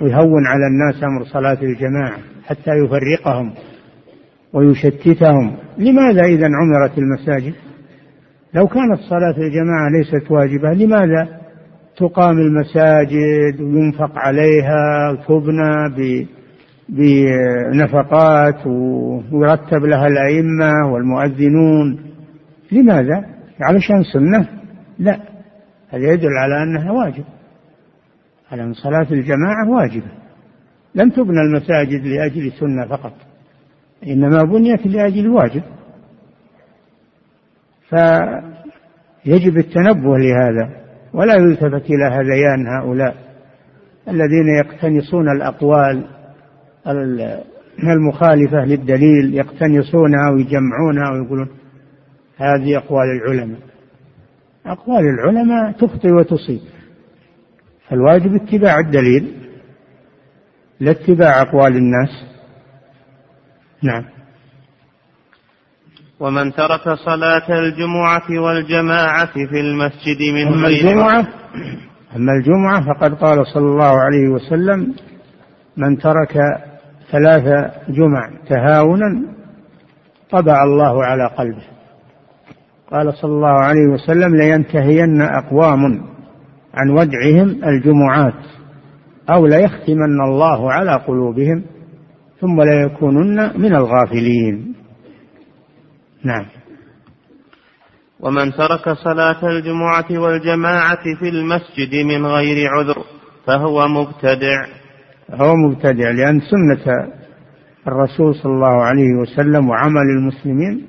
ويهون 0.00 0.46
على 0.46 0.66
الناس 0.66 1.04
أمر 1.04 1.24
صلاة 1.24 1.62
الجماعة 1.62 2.18
حتى 2.46 2.70
يفرقهم 2.70 3.52
ويشتتهم. 4.52 5.56
لماذا 5.78 6.22
إذا 6.22 6.46
عمرت 6.46 6.98
المساجد؟ 6.98 7.54
لو 8.54 8.66
كانت 8.66 8.98
صلاة 9.10 9.34
الجماعة 9.38 9.88
ليست 9.98 10.30
واجبة 10.30 10.72
لماذا 10.72 11.28
تقام 11.96 12.38
المساجد 12.38 13.60
وينفق 13.60 14.18
عليها 14.18 15.10
وتبنى 15.10 16.26
بنفقات 16.88 18.66
ويرتب 19.32 19.84
لها 19.84 20.06
الأئمة 20.06 20.92
والمؤذنون؟ 20.92 21.98
لماذا؟ 22.72 23.33
علشان 23.60 24.02
سنة؟ 24.12 24.48
لا. 24.98 25.20
هذا 25.88 26.12
يدل 26.12 26.38
على 26.38 26.62
أنها 26.62 26.92
واجب؟ 26.92 27.24
على 28.52 28.62
أن 28.62 28.72
صلاة 28.72 29.06
الجماعة 29.12 29.70
واجبة. 29.70 30.12
لم 30.94 31.10
تبنى 31.10 31.40
المساجد 31.40 32.06
لأجل 32.06 32.52
سنة 32.52 32.86
فقط. 32.86 33.12
إنما 34.06 34.42
بنيت 34.42 34.86
لأجل 34.86 35.28
واجب. 35.28 35.62
فيجب 37.88 39.58
التنبه 39.58 40.18
لهذا. 40.18 40.84
ولا 41.14 41.34
يلتفت 41.34 41.90
إلى 41.90 42.04
هذيان 42.04 42.66
هؤلاء 42.66 43.14
الذين 44.08 44.48
يقتنصون 44.58 45.28
الأقوال 45.36 46.04
المخالفة 47.82 48.64
للدليل 48.64 49.34
يقتنصونها 49.34 50.30
ويجمعونها 50.34 51.10
ويقولون 51.12 51.48
هذه 52.36 52.76
أقوال 52.76 53.06
العلماء. 53.22 53.60
أقوال 54.66 55.04
العلماء 55.04 55.72
تخطي 55.72 56.12
وتصيب. 56.12 56.60
فالواجب 57.88 58.34
اتباع 58.34 58.78
الدليل. 58.78 59.34
لا 60.80 60.90
اتباع 60.90 61.42
أقوال 61.42 61.76
الناس. 61.76 62.10
نعم. 63.82 64.04
ومن 66.20 66.52
ترك 66.52 66.88
صلاة 66.88 67.58
الجمعة 67.58 68.40
والجماعة 68.40 69.32
في 69.32 69.60
المسجد 69.60 70.20
من 70.34 70.46
أما 70.46 70.68
الجمعة 70.68 71.26
أما 72.16 72.32
الجمعة 72.32 72.94
فقد 72.94 73.14
قال 73.14 73.46
صلى 73.46 73.66
الله 73.66 74.00
عليه 74.00 74.28
وسلم 74.28 74.94
من 75.76 75.98
ترك 75.98 76.38
ثلاث 77.10 77.70
جمع 77.88 78.30
تهاونا 78.48 79.34
طبع 80.30 80.62
الله 80.62 81.04
على 81.04 81.26
قلبه. 81.26 81.62
قال 82.92 83.14
صلى 83.14 83.32
الله 83.32 83.64
عليه 83.64 83.92
وسلم 83.92 84.36
لينتهين 84.36 85.22
أقوام 85.22 85.84
عن 86.74 86.90
ودعهم 86.90 87.64
الجمعات 87.64 88.44
أو 89.30 89.46
ليختمن 89.46 90.20
الله 90.20 90.72
على 90.72 90.94
قلوبهم 90.94 91.64
ثم 92.40 92.62
ليكونن 92.62 93.60
من 93.60 93.74
الغافلين. 93.74 94.74
نعم. 96.24 96.46
ومن 98.20 98.52
ترك 98.52 98.88
صلاة 98.92 99.48
الجمعة 99.48 100.06
والجماعة 100.10 101.02
في 101.20 101.28
المسجد 101.28 101.94
من 102.04 102.26
غير 102.26 102.68
عذر 102.68 103.04
فهو 103.46 103.88
مبتدع. 103.88 104.66
هو 105.30 105.54
مبتدع 105.56 106.10
لأن 106.10 106.40
سنة 106.40 107.12
الرسول 107.88 108.34
صلى 108.34 108.52
الله 108.52 108.82
عليه 108.82 109.14
وسلم 109.22 109.68
وعمل 109.68 110.06
المسلمين 110.18 110.86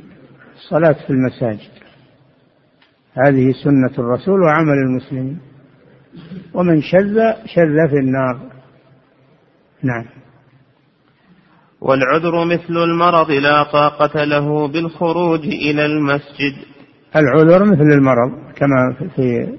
الصلاة 0.56 0.96
في 1.08 1.10
المساجد. 1.10 1.85
هذه 3.16 3.52
سنة 3.64 4.00
الرسول 4.00 4.42
وعمل 4.42 4.78
المسلمين. 4.88 5.40
ومن 6.54 6.82
شذ 6.82 7.18
شذ 7.46 7.90
في 7.90 8.00
النار. 8.00 8.40
نعم. 9.84 10.06
والعذر 11.82 12.46
مثل 12.46 12.78
المرض 12.84 13.32
لا 13.32 13.64
طاقة 13.64 14.24
له 14.24 14.68
بالخروج 14.68 15.40
إلى 15.40 15.86
المسجد. 15.86 16.56
العذر 17.16 17.66
مثل 17.66 17.92
المرض 17.92 18.32
كما 18.56 19.10
في 19.16 19.58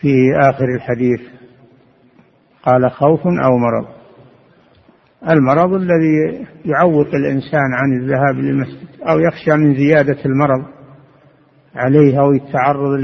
في 0.00 0.14
آخر 0.40 0.64
الحديث. 0.74 1.20
قال 2.62 2.90
خوف 2.90 3.20
أو 3.26 3.58
مرض. 3.58 3.86
المرض 5.30 5.72
الذي 5.72 6.46
يعوق 6.64 7.14
الإنسان 7.14 7.74
عن 7.74 8.00
الذهاب 8.00 8.34
للمسجد 8.34 8.88
أو 9.08 9.18
يخشى 9.18 9.50
من 9.56 9.74
زيادة 9.74 10.24
المرض 10.24 10.64
عليه 11.74 12.20
أو 12.20 12.32
التعرض 12.32 13.00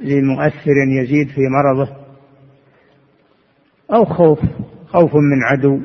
لمؤثر 0.00 0.76
يزيد 1.00 1.28
في 1.28 1.40
مرضه 1.48 1.88
أو 3.94 4.04
خوف 4.04 4.38
خوف 4.86 5.14
من 5.14 5.42
عدو 5.44 5.80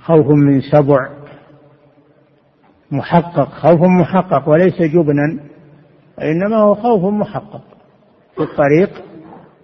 خوف 0.00 0.26
من 0.26 0.60
سبع 0.60 1.08
محقق 2.90 3.48
خوف 3.48 3.80
محقق 3.80 4.48
وليس 4.48 4.82
جبنا 4.82 5.38
وإنما 6.18 6.56
هو 6.56 6.74
خوف 6.74 7.12
محقق. 7.12 7.64
في 8.36 8.42
الطريق 8.42 9.04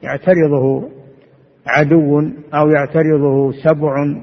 يعترضه 0.02 0.88
عدو 1.66 2.20
أو 2.54 2.68
يعترضه 2.68 3.52
سبع 3.52 4.14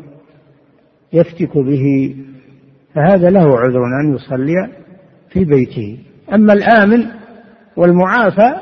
يفتك 1.13 1.57
به 1.57 2.15
فهذا 2.93 3.29
له 3.29 3.59
عذر 3.59 3.85
أن 4.01 4.15
يصلي 4.15 4.69
في 5.29 5.45
بيته. 5.45 5.99
أما 6.33 6.53
الآمن 6.53 7.07
والمعافى 7.77 8.55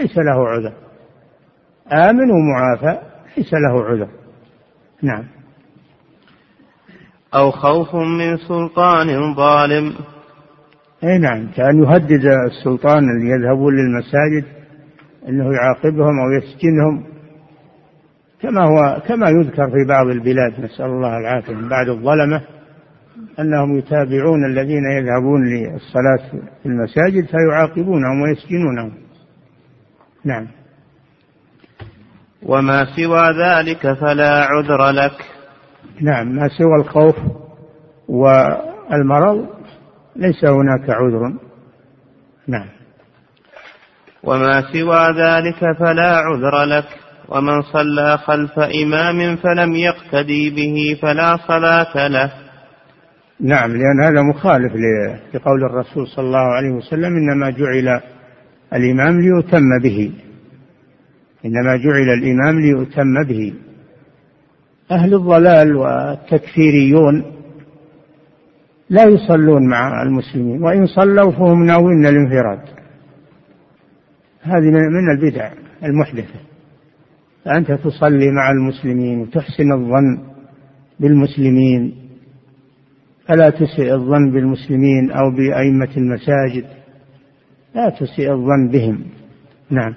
ليس 0.00 0.18
له 0.18 0.48
عذر. 0.48 0.72
آمن 1.92 2.30
ومعافى 2.30 3.00
ليس 3.36 3.54
له 3.54 3.84
عذر. 3.84 4.08
نعم. 5.02 5.24
أو 7.34 7.50
خوف 7.50 7.94
من 7.94 8.36
سلطان 8.36 9.34
ظالم. 9.34 9.92
أي 11.04 11.18
نعم. 11.18 11.48
كأن 11.56 11.82
يهدد 11.82 12.24
السلطان 12.50 12.98
اللي 12.98 13.30
يذهبون 13.30 13.74
للمساجد 13.76 14.44
أنه 15.28 15.54
يعاقبهم 15.54 16.20
أو 16.20 16.30
يسجنهم. 16.38 17.04
كما 18.42 18.62
هو 18.64 19.00
كما 19.00 19.28
يذكر 19.28 19.70
في 19.70 19.84
بعض 19.88 20.06
البلاد 20.06 20.60
نسأل 20.60 20.86
الله 20.86 21.18
العافية 21.18 21.52
من 21.54 21.68
بعد 21.68 21.88
الظلمة 21.88 22.42
أنهم 23.38 23.78
يتابعون 23.78 24.44
الذين 24.44 24.84
يذهبون 24.84 25.46
للصلاة 25.46 26.30
في 26.62 26.66
المساجد 26.66 27.26
فيعاقبونهم 27.26 28.22
ويسجنونهم. 28.22 28.92
نعم. 30.24 30.48
وما 32.42 32.84
سوى 32.96 33.22
ذلك 33.44 33.92
فلا 33.92 34.44
عذر 34.44 34.90
لك. 34.90 35.24
نعم. 36.00 36.28
ما 36.36 36.48
سوى 36.48 36.76
الخوف 36.80 37.16
والمرض 38.08 39.46
ليس 40.16 40.44
هناك 40.44 40.90
عذر. 40.90 41.32
نعم. 42.48 42.68
وما 44.22 44.62
سوى 44.72 45.12
ذلك 45.22 45.78
فلا 45.78 46.16
عذر 46.16 46.64
لك. 46.64 46.88
ومن 47.28 47.62
صلى 47.62 48.18
خلف 48.18 48.58
إمام 48.58 49.36
فلم 49.36 49.74
يقتدي 49.74 50.50
به 50.50 50.98
فلا 51.02 51.36
صلاة 51.36 52.08
له. 52.08 52.41
نعم 53.42 53.70
لأن 53.70 54.00
هذا 54.02 54.22
مخالف 54.22 54.72
لقول 55.34 55.64
الرسول 55.64 56.06
صلى 56.06 56.24
الله 56.24 56.38
عليه 56.56 56.70
وسلم 56.70 57.16
إنما 57.16 57.50
جعل 57.50 58.00
الإمام 58.74 59.20
ليؤتم 59.20 59.78
به. 59.82 60.12
إنما 61.44 61.76
جعل 61.76 62.18
الإمام 62.18 62.60
ليؤتم 62.60 63.24
به. 63.28 63.54
أهل 64.90 65.14
الضلال 65.14 65.76
والتكفيريون 65.76 67.24
لا 68.90 69.04
يصلون 69.04 69.68
مع 69.68 70.02
المسلمين 70.02 70.62
وإن 70.62 70.86
صلوا 70.86 71.30
فهم 71.30 71.64
ناوين 71.64 72.06
الانفراد. 72.06 72.60
هذه 74.42 74.70
من 74.70 75.10
البدع 75.10 75.50
المحدثة. 75.84 76.40
فأنت 77.44 77.72
تصلي 77.72 78.30
مع 78.30 78.50
المسلمين 78.50 79.18
وتحسن 79.18 79.72
الظن 79.72 80.18
بالمسلمين. 81.00 82.01
فلا 83.28 83.50
تسيء 83.50 83.94
الظن 83.94 84.30
بالمسلمين 84.32 85.10
أو 85.10 85.30
بأئمة 85.36 85.96
المساجد؟ 85.96 86.64
لا 87.74 87.90
تسيء 87.90 88.32
الظن 88.32 88.68
بهم. 88.72 89.04
نعم. 89.70 89.94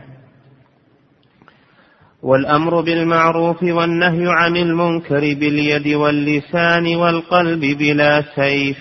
والأمر 2.23 2.82
بالمعروف 2.82 3.63
والنهي 3.63 4.26
عن 4.28 4.55
المنكر 4.55 5.19
باليد 5.19 5.88
واللسان 5.88 6.95
والقلب 6.95 7.61
بلا 7.61 8.23
سيف. 8.36 8.78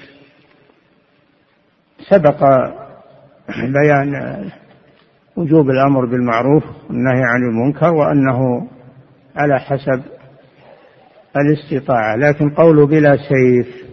سبق 2.09 2.45
بيان 3.49 4.51
وجوب 5.37 5.71
الأمر 5.71 6.05
بالمعروف 6.07 6.65
والنهي 6.89 7.23
عن 7.25 7.43
المنكر 7.43 7.95
وأنه 7.95 8.69
على 9.37 9.61
حسب 9.61 10.03
الاستطاعة 11.37 12.17
لكن 12.17 12.51
قوله 12.51 12.87
بلا 12.87 13.17
سيف 13.17 13.84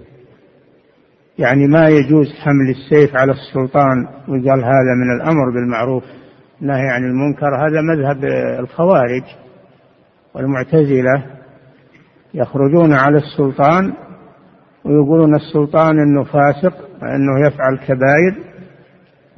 يعني 1.39 1.67
ما 1.67 1.87
يجوز 1.87 2.27
حمل 2.43 2.69
السيف 2.69 3.15
على 3.15 3.31
السلطان 3.31 4.07
وقال 4.27 4.63
هذا 4.63 4.93
من 4.97 5.15
الأمر 5.15 5.51
بالمعروف 5.53 6.03
النهي 6.61 6.89
عن 6.89 7.03
المنكر 7.03 7.55
هذا 7.55 7.81
مذهب 7.81 8.25
الخوارج 8.59 9.23
والمعتزلة 10.33 11.25
يخرجون 12.33 12.93
على 12.93 13.17
السلطان 13.17 13.93
ويقولون 14.85 15.35
السلطان 15.35 15.99
إنه 15.99 16.23
فاسق 16.23 16.73
وإنه 17.01 17.47
يفعل 17.47 17.77
كبائر 17.77 18.35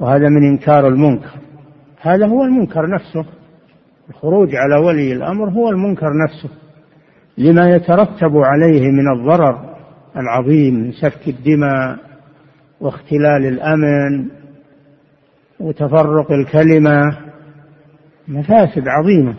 وهذا 0.00 0.28
من 0.28 0.48
إنكار 0.48 0.88
المنكر. 0.88 1.30
هذا 2.00 2.26
هو 2.26 2.44
المنكر 2.44 2.86
نفسه. 2.90 3.24
الخروج 4.10 4.48
على 4.54 4.86
ولي 4.86 5.12
الأمر 5.12 5.50
هو 5.50 5.70
المنكر 5.70 6.10
نفسه. 6.24 6.48
لما 7.38 7.70
يترتب 7.70 8.36
عليه 8.36 8.88
من 8.90 9.12
الضرر 9.12 9.73
العظيم 10.16 10.74
من 10.74 10.92
سفك 10.92 11.28
الدماء 11.28 11.98
واختلال 12.80 13.46
الأمن 13.46 14.28
وتفرق 15.60 16.32
الكلمة. 16.32 17.18
مفاسد 18.28 18.88
عظيمة. 18.88 19.34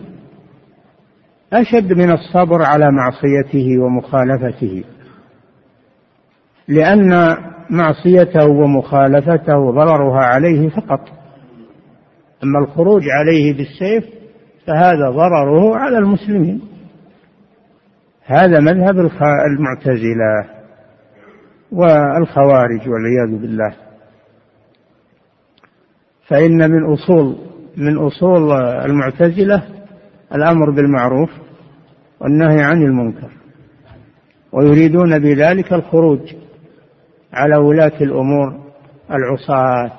أشد 1.53 1.93
من 1.93 2.11
الصبر 2.11 2.61
على 2.61 2.91
معصيته 2.91 3.80
ومخالفته. 3.80 4.84
لأن 6.67 7.38
معصيته 7.69 8.45
ومخالفته 8.45 9.71
ضررها 9.71 10.26
عليه 10.26 10.69
فقط. 10.69 10.99
أما 12.43 12.59
الخروج 12.59 13.03
عليه 13.09 13.53
بالسيف 13.57 14.05
فهذا 14.67 15.09
ضرره 15.09 15.76
على 15.76 15.97
المسلمين. 15.97 16.61
هذا 18.26 18.59
مذهب 18.59 18.99
المعتزلة. 19.49 20.54
والخوارج 21.72 22.89
والعياذ 22.89 23.41
بالله. 23.41 23.74
فإن 26.28 26.72
من 26.72 26.84
أصول 26.93 27.36
من 27.78 27.97
أصول 27.97 28.51
المعتزلة 28.61 29.63
الأمر 30.36 30.70
بالمعروف 30.72 31.30
والنهي 32.20 32.63
عن 32.63 32.82
المنكر 32.82 33.30
ويريدون 34.51 35.20
بذلك 35.20 35.74
الخروج 35.74 36.20
على 37.34 37.57
ولاة 37.57 38.01
الأمور 38.01 38.59
العصاة. 39.11 39.91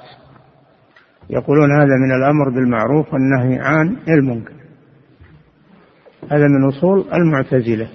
يقولون 1.31 1.81
هذا 1.81 1.97
من 2.05 2.13
الأمر 2.17 2.51
بالمعروف 2.51 3.15
والنهي 3.15 3.59
عن 3.59 3.97
المنكر. 4.09 4.53
هذا 6.31 6.47
من 6.47 6.69
أصول 6.69 7.05
المعتزلة. 7.15 7.89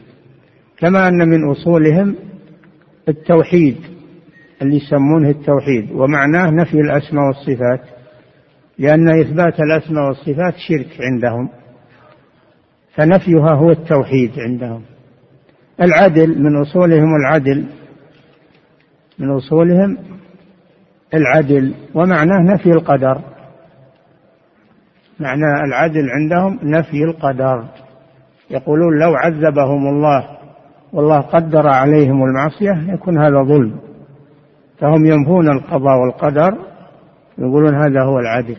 كما 0.78 1.08
أن 1.08 1.30
من 1.30 1.50
أصولهم 1.52 2.16
التوحيد 3.10 3.78
اللي 4.62 4.76
يسمونه 4.76 5.30
التوحيد. 5.30 5.91
ومعناه 5.91 6.49
نفي 6.49 6.74
الأسماء 6.74 7.26
والصفات 7.26 7.82
لأن 8.80 9.20
إثبات 9.20 9.60
الأسماء 9.60 10.08
والصفات 10.08 10.56
شرك 10.58 10.97
عندهم 10.99 11.49
فنفيها 12.95 13.54
هو 13.54 13.70
التوحيد 13.72 14.32
عندهم. 14.39 14.82
العدل 15.82 16.43
من 16.43 16.56
أصولهم 16.56 17.16
العدل 17.16 17.66
من 19.20 19.30
أصولهم 19.30 19.97
العدل. 21.14 21.74
ومعناه 21.93 22.54
نفي 22.54 22.70
القدر. 22.70 23.22
معنى 25.20 25.64
العدل 25.68 26.10
عندهم 26.10 26.60
نفي 26.64 27.04
القدر. 27.04 27.66
يقولون 28.52 28.99
لو 28.99 29.16
عذبهم 29.16 29.88
الله 29.88 30.41
والله 30.94 31.20
قدر 31.20 31.68
عليهم 31.68 32.24
المعصية 32.24 32.94
يكون 32.94 33.18
هذا 33.18 33.44
ظلم. 33.44 33.80
فهم 34.80 35.06
ينفون 35.06 35.50
القضاء 35.50 35.98
والقدر 35.98 36.58
يقولون 37.38 37.76
هذا 37.76 38.04
هو 38.04 38.20
العدل. 38.20 38.58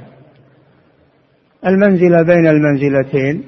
المنزلة 1.66 2.22
بين 2.22 2.46
المنزلتين 2.46 3.42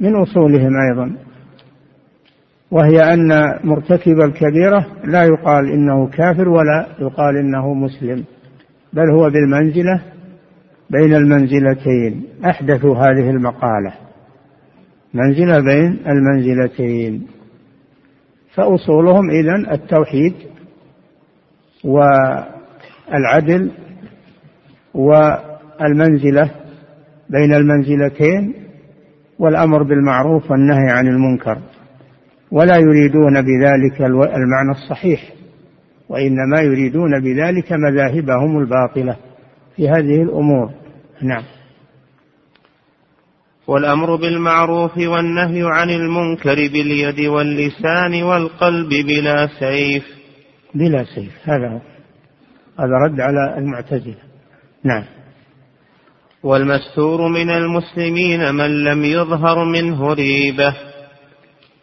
من 0.00 0.16
أصولهم 0.16 0.72
أيضا 0.90 1.16
وهي 2.70 3.14
أن 3.14 3.58
مرتكب 3.64 4.20
الكبيرة 4.20 4.86
لا 5.04 5.24
يقال 5.24 5.70
إنه 5.70 6.06
كافر 6.06 6.48
ولا 6.48 6.86
يقال 7.00 7.36
إنه 7.36 7.74
مسلم 7.74 8.24
بل 8.92 9.10
هو 9.10 9.30
بالمنزلة 9.30 10.02
بين 10.90 11.14
المنزلتين. 11.14 12.24
أحدثوا 12.44 12.96
هذه 12.96 13.30
المقالة. 13.30 13.92
منزلة 15.14 15.60
بين 15.60 15.98
المنزلتين. 16.08 17.26
فأصولهم 18.54 19.30
إذن 19.30 19.70
التوحيد 19.70 20.34
والعدل 21.84 23.70
والمنزلة 24.94 26.50
بين 27.30 27.54
المنزلتين 27.54 28.54
والأمر 29.38 29.82
بالمعروف 29.82 30.50
والنهي 30.50 30.90
عن 30.90 31.06
المنكر 31.06 31.58
ولا 32.50 32.76
يريدون 32.76 33.42
بذلك 33.42 34.00
المعنى 34.10 34.70
الصحيح 34.70 35.32
وإنما 36.08 36.60
يريدون 36.60 37.20
بذلك 37.20 37.72
مذاهبهم 37.72 38.58
الباطلة 38.58 39.16
في 39.76 39.88
هذه 39.88 40.22
الأمور. 40.22 40.70
نعم. 41.22 41.42
والأمر 43.66 44.16
بالمعروف 44.16 44.98
والنهي 44.98 45.62
عن 45.64 45.90
المنكر 45.90 46.54
باليد 46.54 47.20
واللسان 47.20 48.22
والقلب 48.22 48.88
بلا 48.88 49.46
سيف. 49.46 50.04
بلا 50.74 51.04
سيف. 51.04 51.32
هذا 51.44 51.68
هو. 51.68 51.80
هذا 52.78 52.94
رد 53.04 53.20
على 53.20 53.58
المعتزلة. 53.58 54.22
نعم. 54.84 55.04
والمستور 56.42 57.28
من 57.28 57.50
المسلمين 57.50 58.54
من 58.54 58.84
لم 58.84 59.04
يظهر 59.04 59.64
منه 59.64 60.12
ريبة. 60.12 60.74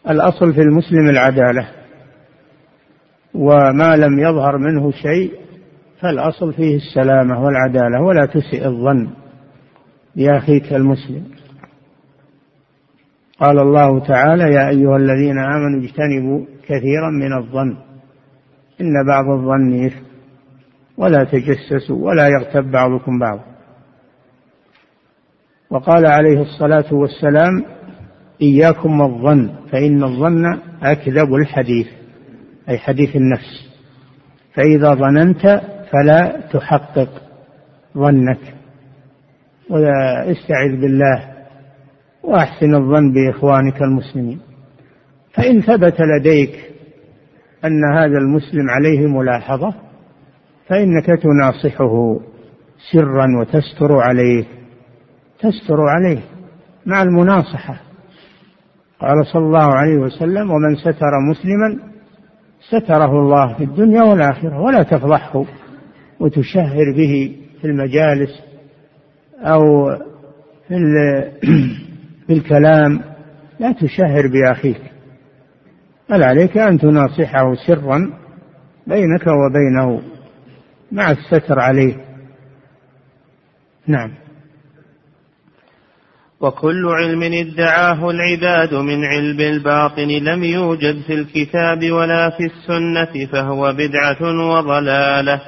الأصل 0.10 0.54
في 0.54 0.62
المسلم 0.62 1.10
العدالة. 1.10 1.68
وما 3.34 3.96
لم 3.96 4.20
يظهر 4.20 4.58
منه 4.58 4.92
شيء 4.92 5.32
فالأصل 6.02 6.54
فيه 6.54 6.76
السلامة 6.76 7.44
والعدالة 7.44 8.02
ولا 8.02 8.26
تسئ 8.26 8.66
الظن. 8.66 9.08
بأخيك 10.16 10.74
المسلم. 10.74 11.41
قال 13.42 13.60
الله 13.60 14.00
تعالى 14.00 14.44
يا 14.44 14.70
أيها 14.70 14.98
الذين 14.98 15.40
آمنوا 15.40 15.80
اجتنبوا 15.84 16.46
كثيرا 16.64 17.10
من 17.10 17.34
الظن 17.38 17.78
إن 18.82 19.06
بعض 19.08 19.26
الظن 19.40 19.86
إثم 19.86 20.04
ولا 20.98 21.24
تجسسوا 21.24 22.08
ولا 22.08 22.28
يغتب 22.28 22.72
بعضكم 22.72 23.20
بعضا. 23.20 23.44
وقال 25.70 26.06
عليه 26.06 26.42
الصلاة 26.42 26.94
والسلام 26.94 27.66
إياكم 28.42 29.02
والظن 29.02 29.50
فإن 29.72 30.04
الظن 30.04 30.60
أكذب 30.84 31.34
الحديث 31.34 31.88
أي 32.70 32.78
حديث 32.78 33.16
النفس. 33.16 33.72
فإذا 34.54 34.94
ظننت 34.94 35.62
فلا 35.92 36.42
تحقق 36.54 37.10
ظنك. 37.98 38.56
واستعذ 39.70 40.82
بالله 40.82 41.31
وأحسن 42.24 42.76
الظن 42.76 43.14
بإخوانك 43.14 43.82
المسلمين. 43.82 44.40
فإن 45.34 45.62
ثبت 45.62 45.96
لديك 46.02 46.72
أن 47.66 47.94
هذا 47.94 48.18
المسلم 48.18 48.70
عليه 48.70 49.08
ملاحظة 49.08 49.74
فإنك 50.68 51.06
تناصحه 51.06 52.20
سرا 52.92 53.28
وتستر 53.40 53.98
عليه 53.98 54.46
تستر 55.40 55.82
عليه 55.82 56.20
مع 56.86 57.02
المناصحة. 57.02 57.82
قال 59.02 59.26
صلى 59.26 59.46
الله 59.46 59.74
عليه 59.74 59.98
وسلم 59.98 60.52
ومن 60.52 60.76
ستر 60.76 61.12
مسلما 61.30 61.92
ستره 62.70 63.20
الله 63.20 63.54
في 63.54 63.64
الدنيا 63.64 64.04
والآخرة 64.04 64.62
ولا 64.62 64.84
تفضحه 64.84 65.46
وتشهر 66.20 66.94
به 66.98 67.36
في 67.62 67.68
المجالس 67.68 68.42
أو 69.40 69.90
في 70.68 70.76
الكلام 72.32 73.02
لا 73.60 73.72
تشهر 73.72 74.28
بأخيك. 74.28 74.82
بل 76.10 76.24
عليك 76.24 76.58
أن 76.58 76.80
تناصحه 76.80 77.54
سرا 77.68 78.14
بينك 78.88 79.28
وبينه 79.28 80.02
مع 80.92 81.12
الستر 81.12 81.60
عليه؟ 81.60 81.96
نعم. 83.88 84.12
وكل 86.42 86.86
علم 86.88 87.24
ادعاه 87.24 88.10
العباد 88.10 88.74
من 88.74 89.06
علم 89.06 89.40
الباطن 89.40 90.08
لم 90.08 90.44
يوجد 90.44 91.02
في 91.08 91.14
الكتاب 91.14 91.92
ولا 91.92 92.30
في 92.30 92.44
السنة 92.46 93.32
فهو 93.32 93.74
بدعة 93.74 94.50
وضلالة. 94.50 95.42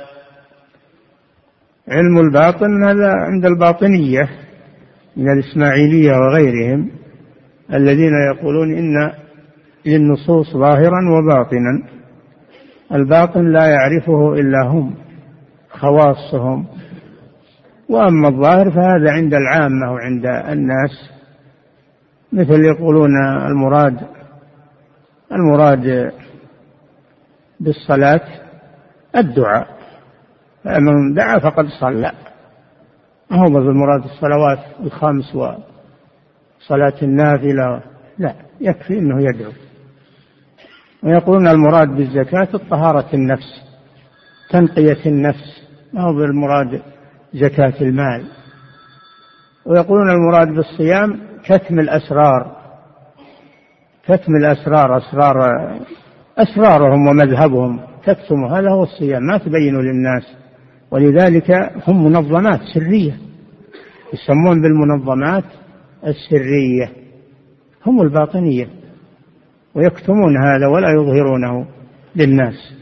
علم 1.87 2.19
الباطن 2.19 2.83
هذا 2.83 3.11
عند 3.13 3.45
الباطنية. 3.45 4.29
من 5.17 5.31
الإسماعيلية 5.31 6.11
وغيرهم 6.11 6.89
الذين 7.73 8.13
يقولون 8.33 8.77
إن 8.77 9.11
للنصوص 9.85 10.53
ظاهرا 10.53 10.99
وباطنا. 11.11 11.83
الباطن 12.91 13.51
لا 13.51 13.65
يعرفه 13.65 14.33
إلا 14.33 14.67
هم 14.67 14.95
خواصهم. 15.71 16.65
وأما 17.89 18.27
الظاهر 18.27 18.71
فهذا 18.71 19.11
عند 19.11 19.33
العامة 19.33 19.93
وعند 19.93 20.25
الناس 20.25 21.11
مثل 22.33 22.61
يقولون 22.65 23.11
المراد 23.47 23.97
المراد 25.31 26.11
بالصلاة 27.59 28.21
الدعاء 29.15 29.67
فمن 30.63 31.13
دعا 31.13 31.39
فقد 31.39 31.65
صلى. 31.79 32.11
ما 33.33 33.39
هو 33.39 33.47
المراد 33.57 34.03
الصلوات 34.03 34.59
الخمس 34.83 35.35
وصلاة 35.35 36.93
النافلة؟ 37.01 37.81
لا 38.17 38.35
يكفي 38.61 38.99
أنه 38.99 39.23
يدعو. 39.23 39.51
ويقولون 41.03 41.47
المراد 41.47 41.87
بالزكاة 41.87 42.47
الطهارة 42.53 43.05
النفس 43.13 43.61
تنقية 44.49 45.05
النفس. 45.05 45.67
ما 45.93 46.01
هو 46.01 46.13
بالمراد 46.13 46.81
زكاة 47.33 47.73
المال؟ 47.81 48.25
ويقولون 49.65 50.09
المراد 50.09 50.47
بالصيام 50.47 51.19
كتم 51.45 51.79
الأسرار. 51.79 52.55
كتم 54.07 54.35
الأسرار 54.35 54.97
أسرار 54.97 55.37
أسرارهم 56.37 57.07
ومذهبهم. 57.07 57.79
تكتم 58.05 58.45
هذا 58.45 58.69
هو 58.69 58.83
الصيام. 58.83 59.23
ما 59.23 59.37
تبين 59.37 59.75
للناس. 59.75 60.42
ولذلك 60.93 61.51
هم 61.87 62.05
منظمات 62.05 62.59
سرية 62.73 63.17
يسمون 64.13 64.61
بالمنظمات 64.61 65.43
السرية 66.07 66.91
هم 67.85 68.01
الباطنية 68.01 68.67
ويكتمون 69.75 70.37
هذا 70.37 70.67
ولا 70.67 70.89
يظهرونه 70.91 71.67
للناس. 72.15 72.73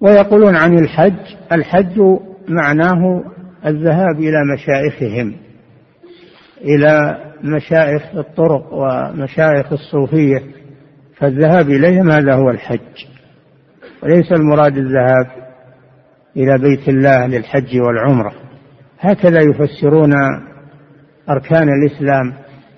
ويقولون 0.00 0.56
عن 0.56 0.78
الحج 0.78 1.36
الحج 1.52 2.00
معناه 2.48 3.24
الذهاب 3.66 4.18
إلى 4.18 4.38
مشايخهم 4.54 5.34
إلى 6.60 7.20
مشايخ 7.42 8.02
الطرق 8.14 8.72
ومشايخ 8.72 9.72
الصوفية 9.72 10.42
فالذهاب 11.16 11.70
إليهم 11.70 12.10
هذا 12.10 12.34
هو 12.34 12.50
الحج 12.50 13.06
وليس 14.02 14.32
المراد 14.32 14.76
الذهاب. 14.76 15.43
إلى 16.36 16.58
بيت 16.58 16.88
الله 16.88 17.26
للحج 17.26 17.80
والعمرة. 17.80 18.32
هكذا 19.00 19.40
يفسرون 19.40 20.12
أركان 21.30 21.68
الإسلام 21.68 22.32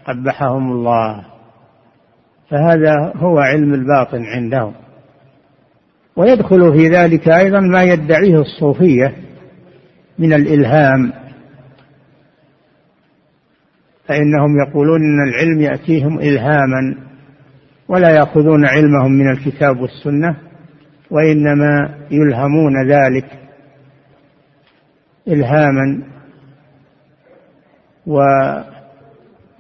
قبحهم 0.06 0.72
الله. 0.72 1.24
فهذا 2.50 3.12
هو 3.16 3.38
علم 3.38 3.74
الباطن 3.74 4.22
عندهم. 4.24 4.72
ويدخل 6.16 6.72
في 6.72 6.88
ذلك 6.88 7.28
أيضا 7.28 7.60
ما 7.60 7.82
يدعيه 7.82 8.40
الصوفية 8.40 9.14
من 10.18 10.32
الإلهام. 10.32 11.12
فإنهم 14.08 14.60
يقولون 14.68 15.00
أن 15.00 15.28
العلم 15.28 15.60
يأتيهم 15.60 16.18
إلهاما 16.18 16.96
ولا 17.88 18.10
يأخذون 18.10 18.66
علمهم 18.66 19.12
من 19.12 19.30
الكتاب 19.30 19.80
والسنة 19.80 20.36
وإنما 21.10 21.94
يلهمون 22.10 22.90
ذلك. 22.90 23.45
إلهاما 25.28 26.02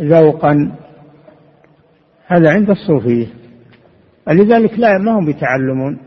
وذوقا 0.00 0.72
هذا 2.26 2.50
عند 2.50 2.70
الصوفية. 2.70 3.26
ولذلك 4.28 4.78
لا 4.78 4.98
ما 4.98 5.18
هم 5.18 5.26
بيتعلمون 5.26 5.98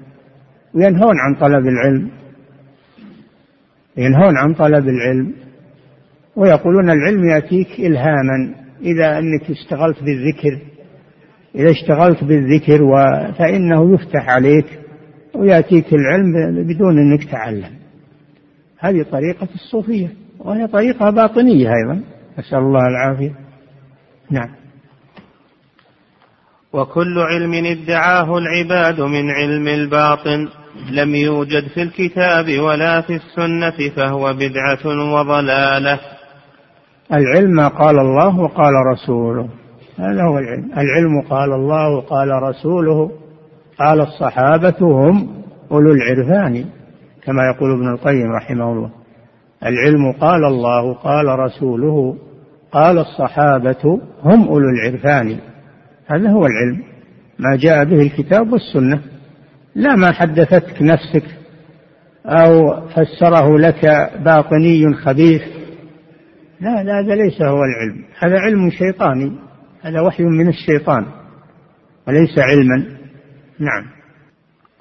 وينهون 0.74 1.16
عن 1.20 1.36
طلب 1.36 1.68
العلم 1.68 2.12
ينهون 3.98 4.38
عن 4.38 4.54
طلب 4.54 4.88
العلم 4.88 5.34
ويقولون 6.36 6.90
العلم 6.90 7.30
يأتيك 7.30 7.80
إلهاما 7.80 8.56
إذا 8.82 9.18
أنك 9.20 9.52
اشتغلت 9.52 10.04
بالذكر 10.04 10.60
إذا 11.56 11.72
اشتغلت 11.72 12.24
بالذكر 12.24 12.80
فإنه 13.40 13.94
يفتح 13.94 14.30
عليك 14.30 14.66
ويأتيك 15.36 15.94
العلم 15.94 16.34
بدون 16.68 16.98
أنك 16.98 17.24
تعلم. 17.24 17.79
هذه 18.80 19.06
طريقة 19.12 19.48
الصوفية 19.56 20.14
وهي 20.40 20.68
طريقة 20.68 21.10
باطنية 21.10 21.70
أيضا. 21.74 22.02
نسأل 22.40 22.58
الله 22.58 22.88
العافية. 22.88 23.36
نعم. 24.32 24.50
وكل 26.74 27.20
علم 27.20 27.66
ادعاه 27.66 28.38
العباد 28.38 29.02
من 29.02 29.30
علم 29.30 29.68
الباطن. 29.68 30.48
لم 30.92 31.16
يوجد 31.16 31.68
في 31.68 31.82
الكتاب 31.82 32.60
ولا 32.60 33.02
في 33.02 33.16
السنة 33.16 33.90
فهو 33.96 34.34
بدعة 34.34 35.14
وضلالة. 35.14 36.00
العلم 37.14 37.52
ما 37.52 37.68
قال 37.68 38.00
الله 38.00 38.40
وقال 38.40 38.74
رسوله. 38.94 39.50
هذا 39.98 40.24
هو 40.24 40.38
العلم. 40.38 40.72
العلم 40.78 41.22
قال 41.30 41.54
الله 41.54 41.90
وقال 41.90 42.30
رسوله. 42.44 43.12
قال 43.80 44.02
الصحابة 44.02 44.76
هم 44.82 45.44
أولو 45.72 45.92
العرفان. 45.92 46.66
كما 47.24 47.44
يقول 47.54 47.72
ابن 47.72 47.90
القيم 47.94 48.32
رحمه 48.32 48.72
الله. 48.74 48.92
العلم 49.64 50.12
قال 50.12 50.46
الله 50.46 50.94
قال 50.94 51.40
رسوله 51.40 52.18
قال 52.72 53.00
الصحابة 53.00 54.02
هم 54.24 54.48
أولو 54.48 54.66
العرفان. 54.70 55.38
هذا 56.08 56.30
هو 56.30 56.46
العلم. 56.46 56.84
ما 57.40 57.58
جاء 57.60 57.84
به 57.84 58.02
الكتاب 58.02 58.54
والسنة. 58.54 59.02
لا 59.76 59.96
ما 59.96 60.12
حدثتك 60.12 60.82
نفسك 60.82 61.24
أو 62.26 62.82
فسره 62.88 63.58
لك 63.58 64.12
باطني 64.26 64.94
خبيث. 64.94 65.42
لا 66.62 66.84
لا 66.84 67.00
هذا 67.00 67.16
ليس 67.16 67.42
هو 67.42 67.64
العلم. 67.64 68.04
هذا 68.20 68.40
علم 68.40 68.70
شيطاني. 68.70 69.32
هذا 69.82 70.02
وحي 70.02 70.24
من 70.24 70.48
الشيطان. 70.48 71.06
وليس 72.08 72.40
علما. 72.40 72.86
نعم. 73.60 73.99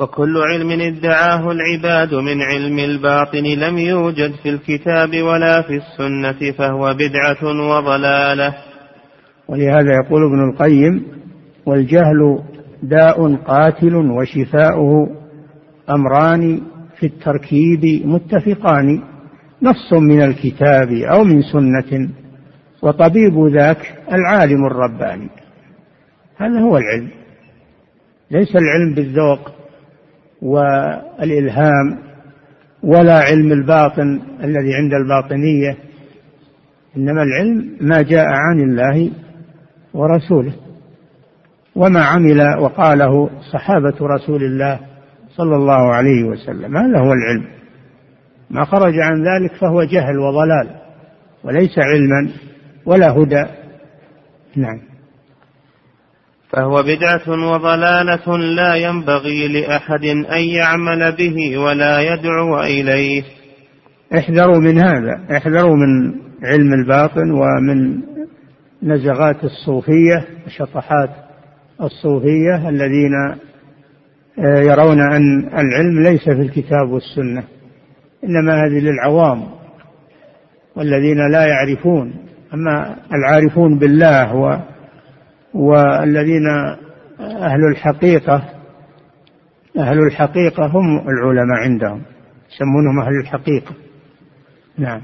وكل 0.01 0.37
علم 0.37 0.81
ادعاه 0.81 1.51
العباد 1.51 2.15
من 2.15 2.43
علم 2.43 2.79
الباطن 2.79 3.45
لم 3.45 3.79
يوجد 3.79 4.33
في 4.43 4.49
الكتاب 4.49 5.23
ولا 5.23 5.63
في 5.63 5.77
السنة 5.77 6.53
فهو 6.53 6.95
بدعة 6.95 7.45
وضلالة. 7.45 8.55
ولهذا 9.49 9.93
يقول 10.05 10.23
ابن 10.25 10.51
القيم 10.51 11.05
والجهل 11.67 12.43
داء 12.83 13.35
قاتل 13.35 13.95
وشفاؤه 13.95 15.09
أمران 15.91 16.61
في 16.99 17.07
التركيب 17.07 18.07
متفقان 18.07 19.03
نص 19.63 19.93
من 19.93 20.23
الكتاب 20.23 20.93
أو 20.93 21.25
من 21.25 21.43
سنة 21.43 22.09
وطبيب 22.83 23.47
ذاك 23.53 23.99
العالم 24.13 24.67
الرباني. 24.67 25.29
هذا 26.37 26.61
هو 26.61 26.77
العلم. 26.77 27.11
ليس 28.31 28.57
العلم 28.57 28.95
بالذوق. 28.95 29.58
والإلهام 30.43 31.99
ولا 32.83 33.19
علم 33.19 33.53
الباطن 33.53 34.21
الذي 34.45 34.75
عند 34.75 34.93
الباطنية 34.95 35.77
إنما 36.97 37.23
العلم 37.23 37.77
ما 37.81 38.03
جاء 38.03 38.27
عن 38.27 38.61
الله 38.61 39.11
ورسوله. 39.95 40.53
وما 41.77 42.03
عمل 42.03 42.59
وقاله 42.59 43.31
صحابة 43.53 43.95
رسول 44.01 44.45
الله 44.45 44.81
صلى 45.31 45.57
الله 45.57 45.95
عليه 45.95 46.25
وسلم. 46.25 46.77
هذا 46.77 46.99
هو 46.99 47.13
العلم. 47.13 47.45
ما 48.51 48.65
خرج 48.65 48.95
عن 48.99 49.25
ذلك 49.25 49.55
فهو 49.55 49.83
جهل 49.83 50.19
وضلال 50.19 50.69
وليس 51.45 51.79
علما 51.79 52.31
ولا 52.87 53.11
هدى. 53.11 53.45
نعم. 54.57 54.88
فهو 56.51 56.83
بدعة 56.83 57.51
وضلالة 57.53 58.39
لا 58.39 58.75
ينبغي 58.75 59.49
لأحد 59.49 60.05
أن 60.05 60.41
يعمل 60.41 61.17
به 61.17 61.59
ولا 61.59 62.01
يدعو 62.01 62.61
إليه. 62.61 63.23
احذروا 64.19 64.59
من 64.59 64.79
هذا 64.79 65.37
احذروا 65.37 65.77
من 65.77 66.15
علم 66.43 66.73
الباطن 66.73 67.31
ومن 67.31 68.03
نزغات 68.83 69.45
الصوفية 69.45 70.25
وشطحات 70.47 71.11
الصوفية 71.83 72.69
الذين 72.69 73.13
آه، 74.39 74.61
يرون 74.61 75.01
أن 75.01 75.49
العلم 75.59 76.03
ليس 76.03 76.25
في 76.25 76.43
الكتاب 76.43 76.91
والسنة 76.91 77.45
إنما 78.25 78.65
هذه 78.65 78.81
للعوام 78.81 79.45
والذين 80.77 81.31
لا 81.33 81.47
يعرفون. 81.47 82.15
أما 82.55 82.97
العارفون 83.13 83.79
بالله 83.79 84.35
و 84.35 84.59
والذين 85.55 86.47
أهل 87.21 87.61
الحقيقة 87.73 88.59
أهل 89.79 89.99
الحقيقة 89.99 90.67
هم 90.67 91.09
العلماء 91.09 91.59
عندهم 91.59 92.03
يسمونهم 92.53 93.01
أهل 93.01 93.21
الحقيقة. 93.21 93.75
نعم. 94.79 95.03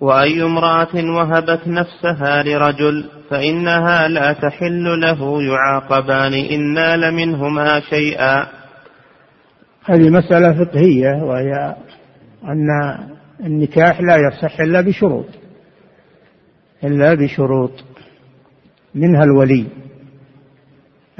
وأي 0.00 0.42
امرأة 0.42 0.94
وهبت 0.94 1.68
نفسها 1.68 2.42
لرجل 2.42 3.10
فإنها 3.30 4.08
لا 4.08 4.32
تحل 4.32 5.00
له 5.00 5.42
يعاقبان 5.42 6.32
إن 6.32 6.74
نال 6.74 7.14
منهما 7.14 7.80
شيئا. 7.80 8.46
هذه 9.84 10.10
مسألة 10.10 10.64
فقهية 10.64 11.22
وهي 11.22 11.76
أن 12.44 12.68
النكاح 13.40 14.00
لا 14.00 14.16
يصح 14.16 14.60
إلا 14.60 14.80
بشروط 14.80 15.26
إلا 16.84 17.14
بشروط. 17.14 17.84
منها 18.94 19.24
الولي. 19.24 19.66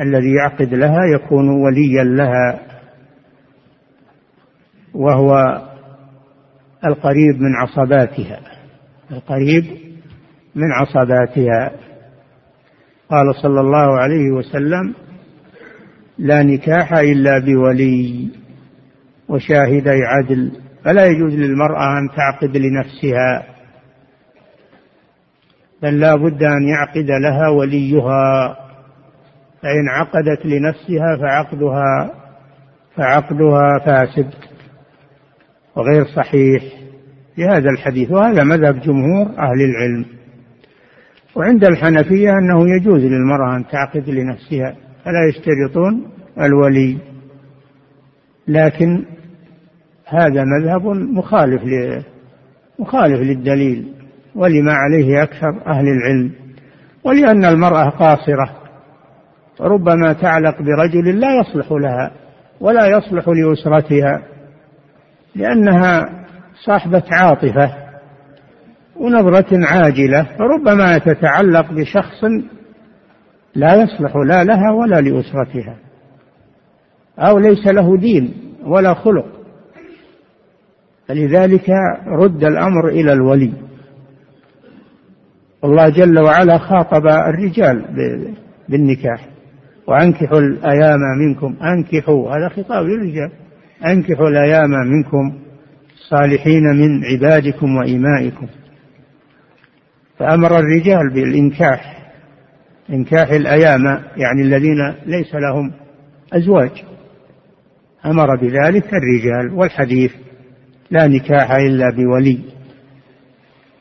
الذي 0.00 0.34
يعقد 0.34 0.74
لها 0.74 1.00
يكون 1.14 1.48
وليا 1.48 2.04
لها. 2.04 2.60
وهو 4.94 5.62
القريب 6.86 7.40
من 7.40 7.56
عصباتها. 7.56 8.40
القريب 9.10 9.64
من 10.54 10.72
عصباتها. 10.72 11.70
قال 13.10 13.34
صلى 13.42 13.60
الله 13.60 14.00
عليه 14.00 14.30
وسلم 14.30 14.94
لا 16.18 16.42
نكاح 16.42 16.92
إلا 16.92 17.38
بولي 17.38 18.28
وشاهدي 19.28 20.00
عدل. 20.04 20.52
فلا 20.84 21.06
يجوز 21.06 21.34
للمرأة 21.34 21.98
أن 21.98 22.08
تعقد 22.16 22.56
لنفسها. 22.56 23.53
بل 25.84 26.00
لا 26.00 26.16
بد 26.16 26.42
أن 26.42 26.68
يعقد 26.68 27.06
لها 27.22 27.48
وليها 27.48 28.56
فإن 29.62 29.88
عقدت 29.88 30.46
لنفسها 30.46 31.16
فعقدها 31.20 32.10
فعقدها 32.96 33.78
فاسد 33.86 34.30
وغير 35.76 36.04
صحيح 36.04 36.62
بهذا 37.38 37.70
الحديث. 37.70 38.10
وهذا 38.10 38.44
مذهب 38.44 38.80
جمهور 38.80 39.26
أهل 39.26 39.62
العلم. 39.62 40.04
وعند 41.36 41.64
الحنفية 41.64 42.30
أنه 42.30 42.76
يجوز 42.76 43.04
للمرأة 43.04 43.56
أن 43.56 43.66
تعقد 43.66 44.10
لنفسها 44.10 44.76
فلا 45.04 45.28
يشترطون 45.28 46.06
الولي. 46.40 46.98
لكن 48.48 49.04
هذا 50.06 50.44
مذهب 50.44 50.86
مخالف 50.86 51.62
مخالف 52.78 53.20
للدليل. 53.20 54.03
ولما 54.34 54.72
عليه 54.72 55.22
أكثر 55.22 55.62
أهل 55.66 55.88
العلم 55.88 56.30
ولأن 57.04 57.44
المرأة 57.44 57.88
قاصرة 57.88 58.50
ربما 59.60 60.12
تعلق 60.12 60.56
برجل 60.62 61.20
لا 61.20 61.40
يصلح 61.40 61.72
لها 61.72 62.12
ولا 62.60 62.86
يصلح 62.86 63.28
لأسرتها 63.28 64.22
لأنها 65.34 66.24
صاحبة 66.64 67.02
عاطفة 67.12 67.84
ونظرة 68.96 69.66
عاجلة 69.66 70.26
فربما 70.38 70.98
تتعلق 70.98 71.72
بشخص 71.72 72.24
لا 73.54 73.74
يصلح 73.74 74.16
لا 74.16 74.44
لها 74.44 74.72
ولا 74.72 75.00
لأسرتها. 75.00 75.76
أو 77.18 77.38
ليس 77.38 77.66
له 77.66 77.96
دين 77.96 78.34
ولا 78.66 78.94
خلق. 78.94 79.26
فلذلك 81.08 81.70
رد 82.06 82.44
الأمر 82.44 82.88
إلى 82.88 83.12
الولي. 83.12 83.52
الله 85.64 85.88
جل 85.88 86.18
وعلا 86.18 86.58
خاطب 86.58 87.06
الرجال 87.06 87.84
بالنكاح. 88.68 89.28
وأنكحوا 89.86 90.38
الأيام 90.38 91.00
منكم. 91.18 91.56
أنكحوا. 91.62 92.30
هذا 92.30 92.48
خطاب 92.48 92.84
للرجال. 92.84 93.30
أنكحوا 93.86 94.28
الأيام 94.28 94.70
منكم 94.70 95.38
الصالحين 95.94 96.62
من 96.62 97.04
عبادكم 97.04 97.76
وإمائكم 97.76 98.46
فأمر 100.18 100.58
الرجال 100.58 101.14
بالإنكاح. 101.14 102.12
إنكاح 102.90 103.30
الأيام 103.30 103.84
يعني 104.16 104.42
الذين 104.42 104.94
ليس 105.06 105.34
لهم 105.34 105.72
أزواج. 106.32 106.84
أمر 108.06 108.36
بذلك 108.36 108.88
الرجال 108.94 109.54
والحديث 109.54 110.12
لا 110.90 111.06
نكاح 111.06 111.50
إلا 111.50 111.90
بولي 111.90 112.38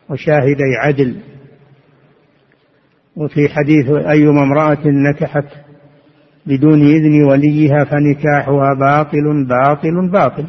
وشاهدي 0.10 0.64
عدل. 0.84 1.16
وفي 3.18 3.50
حديث 3.50 3.90
أيما 3.90 4.44
امرأة 4.44 4.88
نكحت 4.88 5.46
بدون 6.46 6.82
إذن 6.82 7.24
وليها 7.24 7.84
فنكاحها 7.84 8.74
باطل 8.80 9.48
باطل 9.48 10.12
باطل. 10.12 10.46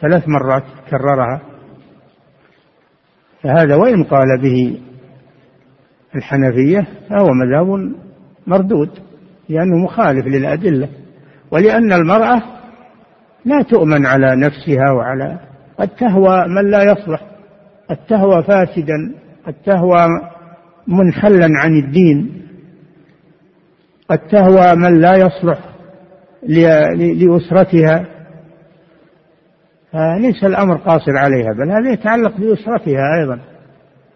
ثلاث 0.00 0.28
مرات 0.28 0.64
كررها. 0.90 1.40
فهذا 3.42 3.74
وإن 3.74 4.04
قال 4.04 4.40
به 4.42 4.80
الحنفية 6.14 6.86
فهو 7.10 7.26
مذهب 7.26 7.94
مردود 8.46 8.90
لأنه 9.48 9.76
مخالف 9.76 10.26
للأدلة. 10.26 10.88
ولأن 11.50 11.92
المرأة 11.92 12.42
لا 13.44 13.62
تؤمن 13.62 14.06
على 14.06 14.36
نفسها 14.36 14.92
وعلى 14.92 15.38
قد 15.78 15.88
تهوى 15.88 16.48
من 16.48 16.70
لا 16.70 16.82
يصلح 16.82 17.22
قد 17.90 17.96
تهوى 17.96 18.42
فاسدا 18.42 19.14
قد 19.46 19.54
تهوى 19.64 20.06
منحلا 20.88 21.48
عن 21.58 21.78
الدين 21.78 22.42
قد 24.08 24.18
تهوى 24.18 24.74
من 24.74 25.00
لا 25.00 25.16
يصلح 25.16 25.58
لأسرتها. 26.98 28.06
فليس 29.92 30.44
الأمر 30.44 30.76
قاصر 30.76 31.16
عليها 31.16 31.52
بل 31.52 31.70
هذا 31.70 31.92
يتعلق 31.92 32.36
بأسرتها 32.36 33.20
أيضا 33.20 33.40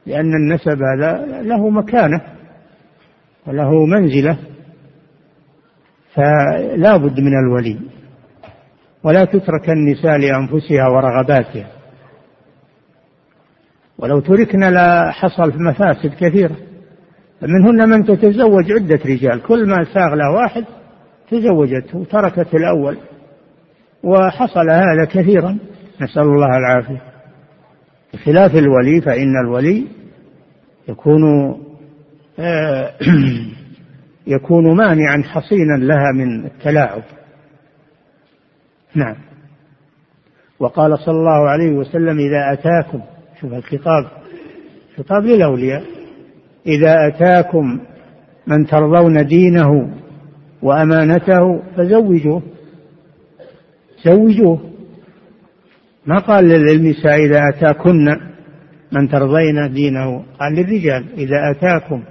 لأن 0.07 0.35
النسب 0.35 0.79
هذا 0.83 1.27
له 1.43 1.71
مكانة 1.71 2.21
وله 3.47 3.87
منزلة 3.87 4.39
فلا 6.14 6.97
بد 6.97 7.21
من 7.21 7.39
الولي. 7.39 7.79
ولا 9.05 9.25
تترك 9.25 9.71
النساء 9.71 10.16
لأنفسها 10.18 10.89
ورغباتها. 10.89 11.66
ولو 14.03 14.21
تركنا 14.21 14.71
لحصل 14.71 15.63
مفاسد 15.63 16.15
كثيرة. 16.21 16.57
فمنهن 17.41 17.89
من 17.89 18.05
تتزوج 18.05 18.73
عدة 18.73 19.01
رجال 19.07 19.43
كل 19.43 19.69
ما 19.69 19.85
ساغ 19.85 20.15
له 20.15 20.31
واحد 20.31 20.65
تزوجته 21.31 21.99
وتركت 21.99 22.55
الأول. 22.55 22.99
وحصل 24.03 24.71
هذا 24.71 25.05
كثيرا 25.11 25.59
نسأل 26.01 26.23
الله 26.23 26.57
العافية. 26.59 27.03
بخلاف 28.15 28.55
الولي 28.55 29.01
فإن 29.01 29.33
الولي 29.45 29.87
يكون 30.89 31.23
آه، 32.39 32.93
يكون 34.37 34.77
مانعا 34.77 35.23
حصينا 35.23 35.77
لها 35.77 36.13
من 36.15 36.47
التلاعب. 36.47 37.03
نعم. 38.95 39.17
وقال 40.61 40.99
صلى 40.99 41.17
الله 41.17 41.49
عليه 41.49 41.73
وسلم 41.73 42.19
إذا 42.19 42.53
أتاكم 42.53 43.01
شوف 43.41 43.53
الخطاب 43.53 44.05
خطاب 44.97 45.24
للأولياء. 45.24 45.82
إذا 46.66 47.09
أتاكم 47.09 47.80
من 48.47 48.66
ترضون 48.66 49.26
دينه 49.26 49.91
وأمانته 50.62 51.62
فزوجوه 51.76 52.43
زوجوه. 54.05 54.61
ما 56.07 56.18
قال 56.18 56.45
للنساء 56.45 57.16
إذا 57.24 57.49
أتاكن 57.49 58.05
من 58.93 59.09
ترضين 59.09 59.72
دينه 59.72 60.24
قال 60.41 60.55
للرجال 60.55 61.05
إذا 61.18 61.51
أتاكم 61.51 62.03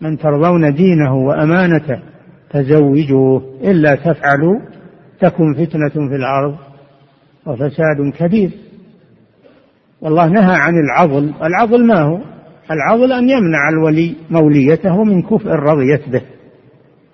من 0.00 0.18
ترضون 0.18 0.74
دينه 0.74 1.14
وأمانته 1.16 2.00
فزوجوه 2.50 3.58
إلا 3.64 3.94
تفعلوا 3.94 4.60
تكن 5.20 5.54
فتنة 5.54 6.08
في 6.08 6.16
الأرض 6.16 6.56
وفساد 7.46 8.12
كبير. 8.18 8.50
والله 10.00 10.26
نهى 10.28 10.56
عن 10.56 10.74
العضل. 10.74 11.34
العضل 11.42 11.86
ما 11.86 12.00
هو؟ 12.02 12.18
العضل 12.70 13.12
أن 13.12 13.28
يمنع 13.28 13.68
الولي 13.68 14.16
موليته 14.30 15.04
من 15.04 15.22
كفء 15.22 15.48
رضيت 15.48 16.08
به 16.08 16.22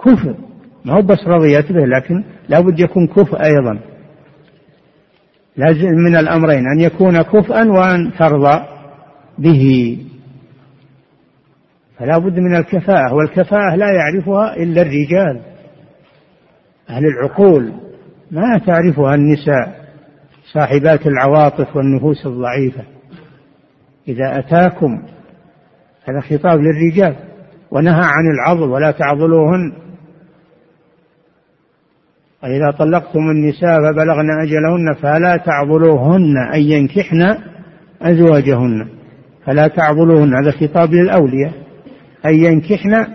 كفء. 0.04 0.34
ما 0.84 0.94
هو 0.94 1.02
بس 1.02 1.18
رضيت 1.26 1.72
به 1.72 1.84
لكن 1.86 2.24
لابد 2.48 2.80
يكون 2.80 3.06
كفء 3.06 3.44
أيضا. 3.44 3.80
لازم 5.56 5.88
من 5.88 6.16
الأمرين 6.16 6.64
أن 6.76 6.80
يكون 6.80 7.22
كفءا 7.22 7.64
وأن 7.72 8.12
ترضى 8.18 8.64
به. 9.38 9.98
فلا 11.98 12.18
بد 12.18 12.38
من 12.38 12.56
الكفاءة 12.56 13.14
والكفاءة 13.14 13.74
لا 13.76 13.92
يعرفها 13.92 14.56
إلا 14.56 14.82
الرجال. 14.82 15.40
أهل 16.90 17.04
العقول. 17.06 17.72
ما 18.30 18.58
تعرفها 18.66 19.14
النساء. 19.14 19.83
صاحبات 20.52 21.06
العواطف 21.06 21.76
والنفوس 21.76 22.26
الضعيفة. 22.26 22.82
إذا 24.08 24.38
أتاكم 24.38 25.02
هذا 26.04 26.20
خطاب 26.20 26.60
للرجال 26.60 27.16
ونهى 27.70 28.04
عن 28.04 28.30
العضل 28.34 28.70
ولا 28.70 28.90
تعضلوهن. 28.90 29.72
وإذا 32.42 32.70
طلقتم 32.78 33.30
النساء 33.30 33.78
فبلغن 33.78 34.42
أجلهن 34.42 34.94
فلا 35.02 35.36
تعضلوهن 35.36 36.36
أن 36.54 36.60
ينكحن 36.60 37.36
أزواجهن. 38.02 38.88
فلا 39.46 39.68
تعضلوهن 39.68 40.34
هذا 40.34 40.50
خطاب 40.50 40.92
للأولياء. 40.92 41.52
أن 42.26 42.34
ينكحن 42.34 43.06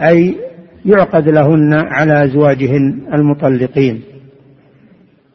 أي 0.00 0.36
يعقد 0.84 1.28
لهن 1.28 1.74
على 1.74 2.24
أزواجهن 2.24 3.02
المطلقين. 3.14 4.02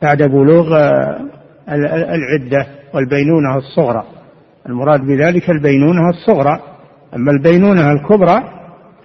بعد 0.01 0.23
بلوغ 0.23 0.77
العدة 1.69 2.67
والبينونة 2.93 3.57
الصغرى. 3.57 4.03
المراد 4.69 5.01
بذلك 5.01 5.49
البينونة 5.49 6.09
الصغرى. 6.09 6.59
أما 7.15 7.31
البينونة 7.31 7.91
الكبرى 7.91 8.43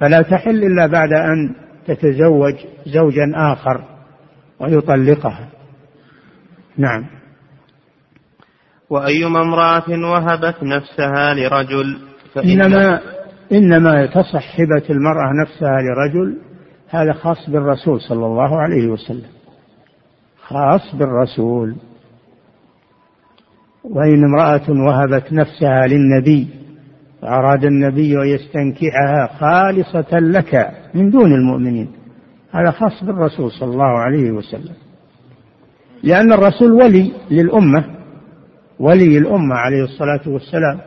فلا 0.00 0.22
تحل 0.22 0.64
إلا 0.64 0.86
بعد 0.86 1.12
أن 1.12 1.54
تتزوج 1.86 2.54
زوجا 2.86 3.32
آخر 3.34 3.84
ويطلقها. 4.60 5.48
نعم. 6.78 7.06
وأيما 8.90 9.42
امرأة 9.42 10.10
وهبت 10.10 10.62
نفسها 10.62 11.34
لرجل 11.34 11.98
إنما 12.44 13.00
إنما 13.52 14.06
تصح 14.06 14.60
هبة 14.60 14.84
المرأة 14.90 15.32
نفسها 15.42 15.78
لرجل 15.82 16.38
هذا 16.88 17.12
خاص 17.12 17.50
بالرسول 17.50 18.00
صلى 18.00 18.26
الله 18.26 18.60
عليه 18.60 18.86
وسلم. 18.86 19.30
خاص 20.42 20.94
بالرسول. 20.94 21.76
وإن 23.90 24.24
امرأة 24.24 24.70
وهبت 24.70 25.32
نفسها 25.32 25.86
للنبي 25.86 26.48
أراد 27.24 27.64
النبي 27.64 28.22
أن 28.22 28.26
يستنكحها 28.26 29.26
خالصة 29.40 30.18
لك 30.18 30.70
من 30.94 31.10
دون 31.10 31.32
المؤمنين. 31.32 31.92
هذا 32.50 32.70
خاص 32.70 33.04
بالرسول 33.04 33.50
صلى 33.50 33.72
الله 33.72 33.98
عليه 33.98 34.30
وسلم. 34.30 34.74
لأن 36.02 36.32
الرسول 36.32 36.72
ولي 36.72 37.12
للأمة 37.30 37.84
ولي 38.80 39.18
الأمة 39.18 39.54
عليه 39.54 39.84
الصلاة 39.84 40.20
والسلام. 40.26 40.80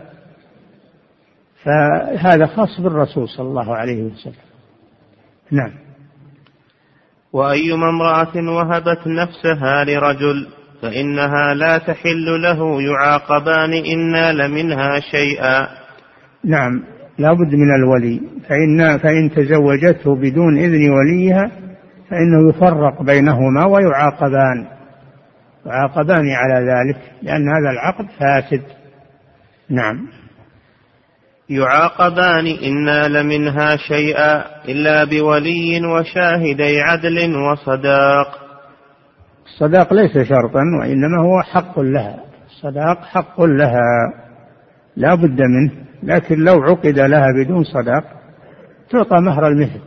فهذا 1.64 2.46
خاص 2.46 2.82
بالرسول 2.82 3.30
صلى 3.30 3.48
الله 3.48 3.76
عليه 3.76 4.04
وسلم. 4.04 4.34
نعم. 5.52 5.72
وأيما 7.34 7.90
امرأة 7.90 8.50
وهبت 8.56 9.08
نفسها 9.08 9.84
لرجل 9.84 10.48
فإنها 10.82 11.54
لا 11.54 11.78
تحل 11.78 12.42
له 12.42 12.82
يعاقبان 12.82 13.74
إن 13.74 14.12
نال 14.12 14.52
منها 14.52 15.00
شيئا. 15.00 15.68
نعم 16.46 16.84
لا 17.18 17.34
بد 17.34 17.54
من 17.54 17.76
الولي. 17.76 18.22
فإن 18.50 18.98
فإن 18.98 19.32
تزوجته 19.32 20.16
بدون 20.16 20.58
إذن 20.58 20.90
وليها 20.90 21.52
فإنه 22.10 22.50
يفرق 22.50 23.02
بينهما 23.02 23.66
ويعاقبان. 23.66 24.68
يعاقبان 25.66 26.30
على 26.30 26.66
ذلك 26.66 27.02
لأن 27.22 27.50
هذا 27.50 27.70
العقد 27.72 28.06
فاسد. 28.20 28.64
نعم. 29.70 30.08
يعاقبان 31.50 32.48
إن 32.48 32.86
نال 32.86 33.26
منها 33.26 33.78
شيئا 33.78 34.46
إلا 34.68 35.04
بولي 35.04 35.86
وشاهدي 35.86 36.82
عدل 36.82 37.36
وصداق. 37.36 38.49
الصداق 39.54 39.94
ليس 39.94 40.18
شرطا 40.18 40.62
وإنما 40.80 41.22
هو 41.22 41.42
حق 41.42 41.80
لها. 41.80 42.24
الصداق 42.48 43.04
حق 43.04 43.42
لها. 43.42 44.14
لا 44.96 45.16
بد 45.16 45.42
منه. 45.42 45.72
لكن 46.04 46.40
لو 46.40 46.64
عقد 46.64 47.00
لها 47.00 47.28
بدون 47.44 47.64
صداق 47.64 48.04
تعطى 48.90 49.16
مهر 49.22 49.48
المثل. 49.48 49.82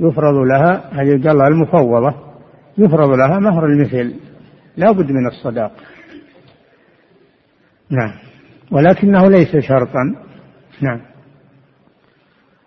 يفرض 0.00 0.34
لها 0.34 0.90
هذه 0.92 1.28
قال 1.28 1.42
المفوضة 1.42 2.14
يفرض 2.78 3.10
لها 3.10 3.38
مهر 3.38 3.66
المثل. 3.66 4.14
لا 4.76 4.90
بد 4.90 5.10
من 5.10 5.26
الصداق. 5.26 5.72
نعم. 7.90 8.12
ولكنه 8.70 9.28
ليس 9.28 9.56
شرطا. 9.56 10.14
نعم. 10.80 11.00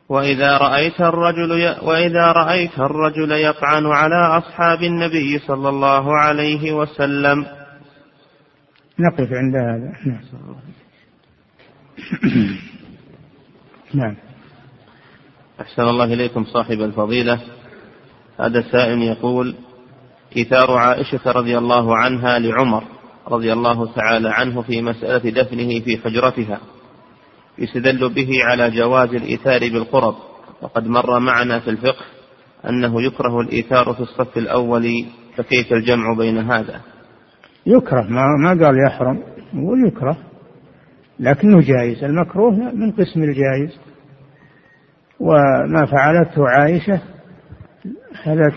وإذا 0.10 0.58
رأيت 0.58 1.02
الرجل 1.02 1.52
ي... 1.52 1.78
وإذا 1.82 2.32
رأيت 2.32 2.80
الرجل 2.80 3.32
يطعن 3.32 3.86
على 3.86 4.38
أصحاب 4.38 4.84
النبي 4.84 5.40
صلى 5.40 5.70
الله 5.70 6.18
عليه 6.18 6.72
وسلم. 6.72 7.46
نقف 9.00 9.28
عند 9.34 9.56
هذا. 9.56 9.94
نعم. 10.06 10.22
نعم. 14.04 14.16
أحسن 15.62 15.82
الله 15.82 16.14
إليكم 16.14 16.44
صاحب 16.44 16.82
الفضيلة. 16.82 17.40
هذا 18.40 18.62
سائل 18.72 19.02
يقول 19.02 19.56
إيثار 20.38 20.72
عائشة 20.72 21.32
رضي 21.32 21.58
الله 21.58 21.98
عنها 21.98 22.40
لعمر 22.40 22.84
رضي 23.28 23.54
الله 23.54 23.94
تعالى 23.94 24.30
عنه 24.30 24.62
في 24.62 24.82
مسألة 24.82 25.30
دفنه 25.30 25.80
في 25.80 25.98
حجرتها. 25.98 26.60
يستدل 27.60 28.14
به 28.14 28.30
على 28.44 28.72
جواز 28.72 29.10
الإيثار 29.10 29.60
بالقرب. 29.60 30.16
وقد 30.62 30.88
مر 30.88 31.20
معنا 31.20 31.60
في 31.60 31.70
الفقه 31.70 32.06
أنه 32.70 33.02
يكره 33.02 33.42
الإيثار 33.42 33.94
في 33.94 34.00
الصف 34.00 34.38
الأول 34.38 35.06
فكيف 35.36 35.74
الجمع 35.74 36.14
بين 36.18 36.38
هذا؟ 36.38 36.82
يكره 37.66 38.02
ما, 38.02 38.26
ما 38.44 38.66
قال 38.66 38.76
يحرم 38.88 39.24
يقول 39.54 39.88
يكره. 39.88 40.18
لكنه 41.20 41.62
جائز 41.62 42.04
المكروه 42.04 42.52
من 42.52 42.92
قسم 42.92 43.24
الجائز. 43.24 43.80
وما 45.20 45.86
فعلته 45.86 46.50
عائشة 46.50 47.02
هذا 48.24 48.52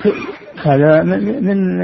هذا 0.64 1.02
من 1.40 1.80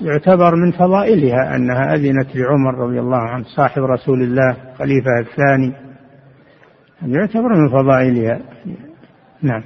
يعتبر 0.00 0.56
من 0.56 0.70
فضائلها 0.72 1.56
أنها 1.56 1.94
أذنت 1.94 2.36
لعمر 2.36 2.74
رضي 2.78 3.00
الله 3.00 3.18
عنه 3.18 3.44
صاحب 3.56 3.82
رسول 3.82 4.22
الله 4.22 4.56
خليفة 4.78 5.20
الثاني. 5.20 5.93
يعتبر 7.02 7.54
من 7.54 7.68
فضائلها. 7.68 8.40
نعم. 9.42 9.62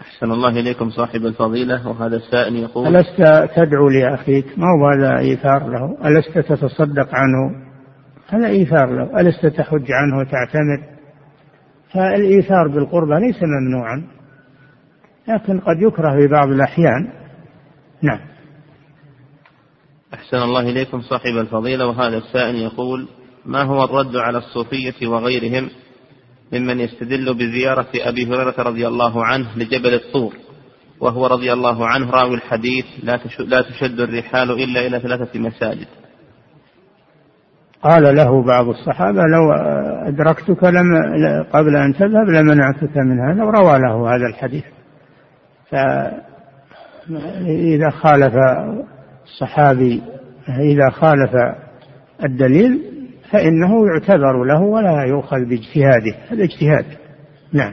أحسن 0.00 0.32
الله 0.32 0.48
إليكم 0.48 0.90
صاحب 0.90 1.26
الفضيلة 1.26 1.88
وهذا 1.88 2.16
السائل 2.16 2.56
يقول 2.56 2.96
ألست 2.96 3.50
تدعو 3.56 3.88
لأخيك؟ 3.88 4.58
ما 4.58 4.66
هو 4.66 4.88
هذا 4.88 5.18
إيثار 5.18 5.68
له؟ 5.68 6.08
ألست 6.08 6.38
تتصدق 6.38 7.08
عنه؟ 7.12 7.66
هذا 8.28 8.46
إيثار 8.46 8.90
له. 8.96 9.20
ألست 9.20 9.46
تحج 9.46 9.92
عنه 9.92 10.18
وتعتمر 10.18 10.82
فالإيثار 11.92 12.68
بالقربى 12.68 13.14
ليس 13.14 13.42
ممنوعا 13.42 14.06
لكن 15.28 15.60
قد 15.60 15.82
يكره 15.82 16.20
في 16.20 16.26
بعض 16.26 16.48
الأحيان. 16.48 17.12
نعم. 18.02 18.20
أحسن 20.14 20.36
الله 20.36 20.60
إليكم 20.60 21.00
صاحب 21.00 21.36
الفضيلة 21.40 21.86
وهذا 21.86 22.16
السائل 22.16 22.56
يقول 22.56 23.08
ما 23.46 23.62
هو 23.62 23.84
الرد 23.84 24.16
على 24.16 24.38
الصوفية 24.38 25.06
وغيرهم 25.06 25.70
ممن 26.52 26.80
يستدل 26.80 27.34
بزيارة 27.34 27.88
أبي 27.94 28.26
هريرة 28.26 28.54
رضي 28.58 28.86
الله 28.86 29.24
عنه 29.24 29.46
لجبل 29.56 29.94
الطور؟ 29.94 30.34
وهو 31.00 31.26
رضي 31.26 31.52
الله 31.52 31.86
عنه 31.86 32.10
راوي 32.10 32.34
الحديث 32.34 32.84
لا 33.02 33.20
لا 33.38 33.62
تشد 33.62 34.00
الرحال 34.00 34.50
إلا 34.50 34.86
إلى 34.86 35.00
ثلاثة 35.00 35.38
مساجد. 35.38 35.86
قال 37.82 38.16
له 38.16 38.44
بعض 38.46 38.68
الصحابة 38.68 39.22
لو 39.22 39.52
أدركتك 40.08 40.64
لم 40.64 40.86
قبل 41.52 41.76
أن 41.76 41.94
تذهب 41.94 42.28
لمنعتك 42.28 42.96
من 42.96 43.20
هذا 43.20 43.44
وروى 43.44 43.78
له 43.78 44.14
هذا 44.14 44.26
الحديث. 44.26 44.64
فإذا 45.70 46.20
خالف 47.90 48.34
الصحابي 49.24 50.02
إذا 50.48 50.90
خالف 50.90 51.34
الدليل 52.24 52.91
فإنه 53.32 53.86
يعتذر 53.86 54.44
له 54.44 54.60
ولا 54.60 55.04
يؤخذ 55.04 55.44
باجتهاده 55.44 56.14
هذا 56.28 56.44
اجتهاد. 56.44 56.84
نعم. 57.52 57.72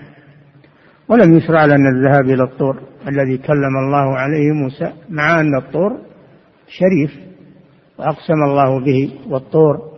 ولم 1.10 1.38
يشرع 1.38 1.66
لنا 1.66 1.89
الذهاب 1.89 2.26
إلى 2.30 2.43
الطور 2.43 2.82
الذي 3.07 3.38
كلم 3.38 3.78
الله 3.86 4.18
عليه 4.18 4.51
موسى 4.51 4.93
مع 5.10 5.39
أن 5.39 5.57
الطور 5.57 5.97
شريف 6.68 7.12
وأقسم 7.97 8.43
الله 8.43 8.86
به 8.86 9.12
والطور 9.28 9.89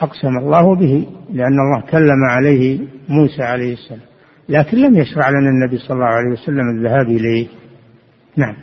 أقسم 0.00 0.38
الله 0.38 0.74
به 0.74 1.06
لأن 1.32 1.58
الله 1.60 1.80
كلم 1.90 2.24
عليه 2.30 2.80
موسى 3.08 3.42
عليه 3.42 3.72
السلام. 3.72 4.00
لكن 4.48 4.78
لم 4.78 4.96
يشرع 4.96 5.28
لنا 5.30 5.50
النبي 5.50 5.78
صلى 5.78 5.94
الله 5.94 6.06
عليه 6.06 6.32
وسلم 6.32 6.70
الذهاب 6.78 7.06
إليه. 7.06 7.48
نعم. 8.36 8.56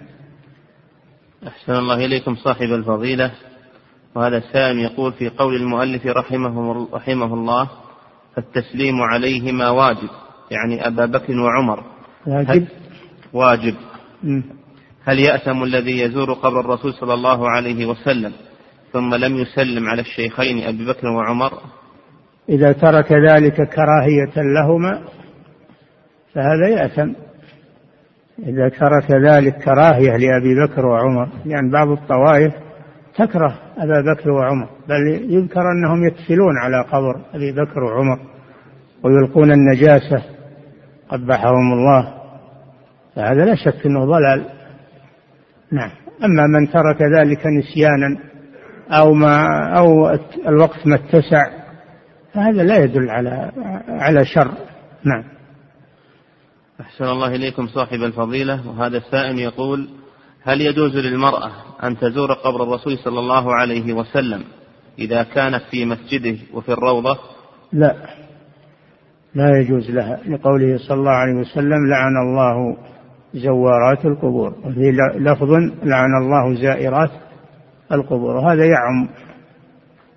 أحسن 1.47 1.73
الله 1.73 2.05
إليكم 2.05 2.35
صاحب 2.35 2.73
الفضيلة. 2.73 3.31
وهذا 4.15 4.37
السائل 4.37 4.79
يقول 4.79 5.13
في 5.13 5.29
قول 5.29 5.55
المؤلف 5.55 6.05
رحمه, 6.05 6.87
رحمه 6.93 7.33
الله 7.33 7.69
التسليم 8.37 9.01
عليهما 9.01 9.69
واجب. 9.69 10.09
يعني 10.51 10.87
أبا 10.87 11.05
بكر 11.05 11.39
وعمر. 11.39 11.83
واجب؟ 12.27 12.67
واجب. 13.33 13.75
هل 15.03 15.19
يأثم 15.19 15.63
الذي 15.63 15.99
يزور 15.99 16.33
قبر 16.33 16.59
الرسول 16.59 16.93
صلى 16.93 17.13
الله 17.13 17.49
عليه 17.49 17.85
وسلم 17.85 18.33
ثم 18.93 19.15
لم 19.15 19.37
يسلم 19.37 19.89
على 19.89 20.01
الشيخين 20.01 20.63
أبي 20.63 20.85
بكر 20.85 21.07
وعمر؟ 21.07 21.53
إذا 22.49 22.71
ترك 22.71 23.11
ذلك 23.11 23.55
كراهية 23.55 24.33
لهما 24.35 25.01
فهذا 26.33 26.67
يأثم. 26.67 27.13
إذا 28.39 28.69
ترك 28.69 29.11
ذلك 29.11 29.63
كراهية 29.63 30.17
لأبي 30.17 30.65
بكر 30.65 30.85
وعمر 30.85 31.25
لأن 31.25 31.51
يعني 31.51 31.71
بعض 31.71 31.87
الطوائف 31.87 32.53
تكره 33.15 33.59
أبا 33.77 34.13
بكر 34.13 34.31
وعمر 34.31 34.69
بل 34.87 35.33
يذكر 35.33 35.61
أنهم 35.71 36.07
يتفلون 36.07 36.57
على 36.57 36.81
قبر 36.81 37.21
أبي 37.33 37.51
بكر 37.51 37.83
وعمر 37.83 38.19
ويلقون 39.03 39.51
النجاسة 39.51 40.23
قبحهم 41.09 41.73
الله 41.73 42.13
فهذا 43.15 43.45
لا 43.45 43.55
شك 43.55 43.85
أنه 43.85 44.05
ضلال. 44.05 44.45
نعم. 45.71 45.91
أما 46.23 46.47
من 46.47 46.71
ترك 46.71 47.01
ذلك 47.01 47.47
نسيانا 47.47 48.17
أو 48.91 49.13
ما 49.13 49.47
أو 49.77 50.17
الوقت 50.47 50.87
ما 50.87 50.95
اتسع 50.95 51.43
فهذا 52.33 52.63
لا 52.63 52.77
يدل 52.77 53.09
على 53.09 53.51
على 53.89 54.25
شر. 54.25 54.51
نعم. 55.03 55.23
أحسن 56.81 57.05
الله 57.05 57.35
إليكم 57.35 57.67
صاحب 57.67 58.03
الفضيلة. 58.03 58.69
وهذا 58.69 58.97
السائل 58.97 59.39
يقول 59.39 59.89
هل 60.43 60.61
يجوز 60.61 60.95
للمرأة 60.95 61.51
أن 61.83 61.97
تزور 61.97 62.33
قبر 62.33 62.63
الرسول 62.63 62.97
صلى 62.97 63.19
الله 63.19 63.55
عليه 63.55 63.93
وسلم 63.93 64.43
إذا 64.99 65.23
كانت 65.23 65.61
في 65.71 65.85
مسجده 65.85 66.37
وفي 66.53 66.69
الروضة؟ 66.69 67.17
لا. 67.73 67.95
لا 69.35 69.59
يجوز 69.59 69.91
لها. 69.91 70.19
لقوله 70.27 70.77
صلى 70.77 70.97
الله 70.97 71.11
عليه 71.11 71.33
وسلم 71.33 71.89
لعن 71.89 72.17
الله 72.17 72.77
زوارات 73.33 74.05
القبور. 74.05 74.55
وفي 74.65 74.91
لفظ 75.15 75.51
لعن 75.83 76.09
الله 76.21 76.61
زائرات 76.61 77.11
القبور. 77.91 78.35
وهذا 78.35 78.65
يعم. 78.65 79.09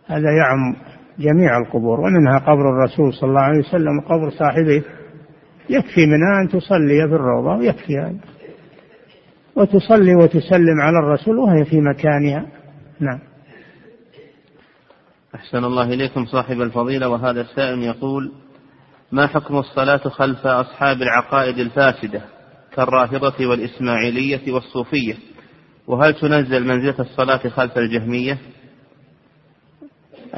هذا 0.06 0.30
يعم 0.30 0.76
جميع 1.18 1.58
القبور. 1.58 2.00
ومنها 2.00 2.38
قبر 2.38 2.70
الرسول 2.70 3.14
صلى 3.14 3.28
الله 3.28 3.42
عليه 3.42 3.58
وسلم 3.58 3.98
وقبر 3.98 4.30
صاحبه. 4.30 4.82
يكفي 5.70 6.06
منها 6.06 6.42
أن 6.42 6.48
تصلي 6.48 7.08
في 7.08 7.14
الروضة 7.14 7.56
ويكفي. 7.56 7.98
هذا 7.98 8.33
وتصلي 9.56 10.14
وتسلم 10.14 10.80
على 10.80 10.98
الرسول 10.98 11.38
وهي 11.38 11.64
في 11.64 11.80
مكانها. 11.80 12.46
نعم. 13.00 13.18
أحسن 15.34 15.64
الله 15.64 15.84
إليكم 15.84 16.24
صاحب 16.26 16.60
الفضيلة 16.60 17.08
وهذا 17.08 17.40
السائل 17.40 17.82
يقول 17.82 18.32
ما 19.12 19.26
حكم 19.26 19.56
الصلاة 19.56 20.08
خلف 20.08 20.46
أصحاب 20.46 20.96
العقائد 21.02 21.58
الفاسدة 21.58 22.22
كالرافضة 22.74 23.46
والإسماعيلية 23.46 24.52
والصوفية؟ 24.52 25.14
وهل 25.86 26.14
تنزل 26.14 26.66
منزلة 26.66 27.00
الصلاة 27.00 27.48
خلف 27.48 27.78
الجهمية؟ 27.78 28.38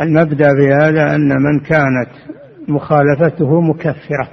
المبدأ 0.00 0.48
في 0.48 0.72
هذا 0.82 1.14
أن 1.14 1.28
من 1.28 1.60
كانت 1.60 2.40
مخالفته 2.68 3.60
مكفرة 3.60 4.28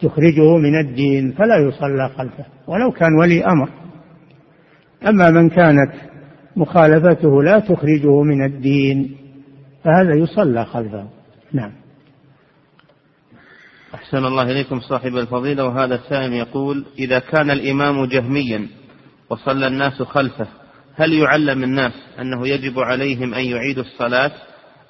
تخرجه 0.00 0.56
من 0.56 0.80
الدين 0.80 1.32
فلا 1.32 1.56
يصلى 1.56 2.08
خلفه 2.16 2.44
ولو 2.66 2.92
كان 2.92 3.14
ولي 3.20 3.44
أمر. 3.44 3.83
أما 5.06 5.30
من 5.30 5.50
كانت 5.50 5.92
مخالفته 6.56 7.42
لا 7.42 7.58
تخرجه 7.58 8.22
من 8.22 8.44
الدين 8.44 9.16
فهذا 9.84 10.14
يصلى 10.14 10.64
خلفه. 10.64 11.08
نعم. 11.52 11.72
أحسن 13.94 14.24
الله 14.24 14.42
إليكم 14.42 14.80
صاحب 14.80 15.16
الفضيلة 15.16 15.64
وهذا 15.64 15.94
السائل 15.94 16.32
يقول 16.32 16.86
إذا 16.98 17.18
كان 17.18 17.50
الإمام 17.50 18.04
جهميا 18.04 18.66
وصلى 19.30 19.66
الناس 19.66 20.02
خلفه 20.02 20.46
هل 20.96 21.12
يعلم 21.12 21.64
الناس 21.64 21.92
أنه 22.20 22.48
يجب 22.48 22.78
عليهم 22.78 23.34
أن 23.34 23.44
يعيدوا 23.44 23.82
الصلاة 23.82 24.32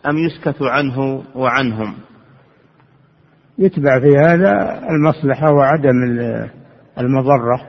أم 0.07 0.19
يسكت 0.19 0.63
عنه 0.63 1.25
وعنهم؟ 1.35 1.95
يتبع 3.59 4.01
في 4.01 4.17
هذا 4.17 4.81
المصلحة 4.91 5.53
وعدم 5.53 6.21
المضرة. 6.99 7.61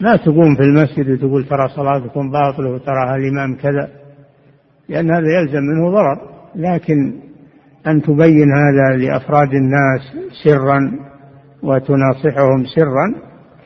فلا 0.00 0.16
تقوم 0.16 0.56
في 0.56 0.62
المسجد 0.62 1.10
وتقول 1.10 1.44
ترى 1.44 1.68
صلاتكم 1.68 2.30
باطلة 2.30 2.70
وتراها 2.70 3.16
الإمام 3.16 3.56
كذا 3.56 3.88
لأن 4.88 5.10
هذا 5.10 5.40
يلزم 5.40 5.60
منه 5.60 5.90
ضرر. 5.90 6.36
لكن 6.54 7.20
أن 7.86 8.02
تبين 8.02 8.48
هذا 8.52 8.96
لأفراد 8.96 9.48
الناس 9.48 10.00
سرا 10.44 10.92
وتناصحهم 11.62 12.64
سرا 12.74 13.14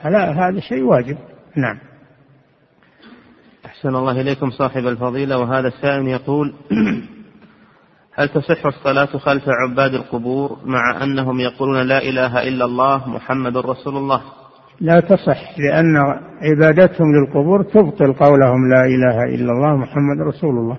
فلا 0.03 0.49
هذا 0.49 0.61
شيء 0.61 0.83
واجب. 0.83 1.17
نعم. 1.57 1.79
أحسن 3.67 3.89
الله 3.89 4.21
إليكم 4.21 4.51
صاحب 4.51 4.87
الفضيلة. 4.87 5.39
وهذا 5.39 5.69
السائل 5.69 6.09
يقول 6.09 6.55
هل 8.19 8.29
تصح 8.29 8.67
الصلاة 8.67 9.19
خلف 9.19 9.45
عباد 9.49 9.95
القبور 9.95 10.59
مع 10.65 11.05
أنهم 11.05 11.41
يقولون 11.41 11.83
لا 11.83 11.99
إله 11.99 12.49
إلا 12.49 12.65
الله 12.65 13.09
محمد 13.09 13.57
رسول 13.57 13.97
الله؟ 13.97 14.23
لا 14.81 15.01
تصح 15.01 15.59
لأن 15.59 15.97
عبادتهم 16.43 17.07
للقبور 17.15 17.63
تبطل 17.63 18.13
قولهم 18.13 18.71
لا 18.71 18.85
إله 18.85 19.35
إلا 19.35 19.53
الله 19.53 19.77
محمد 19.77 20.21
رسول 20.21 20.59
الله. 20.59 20.79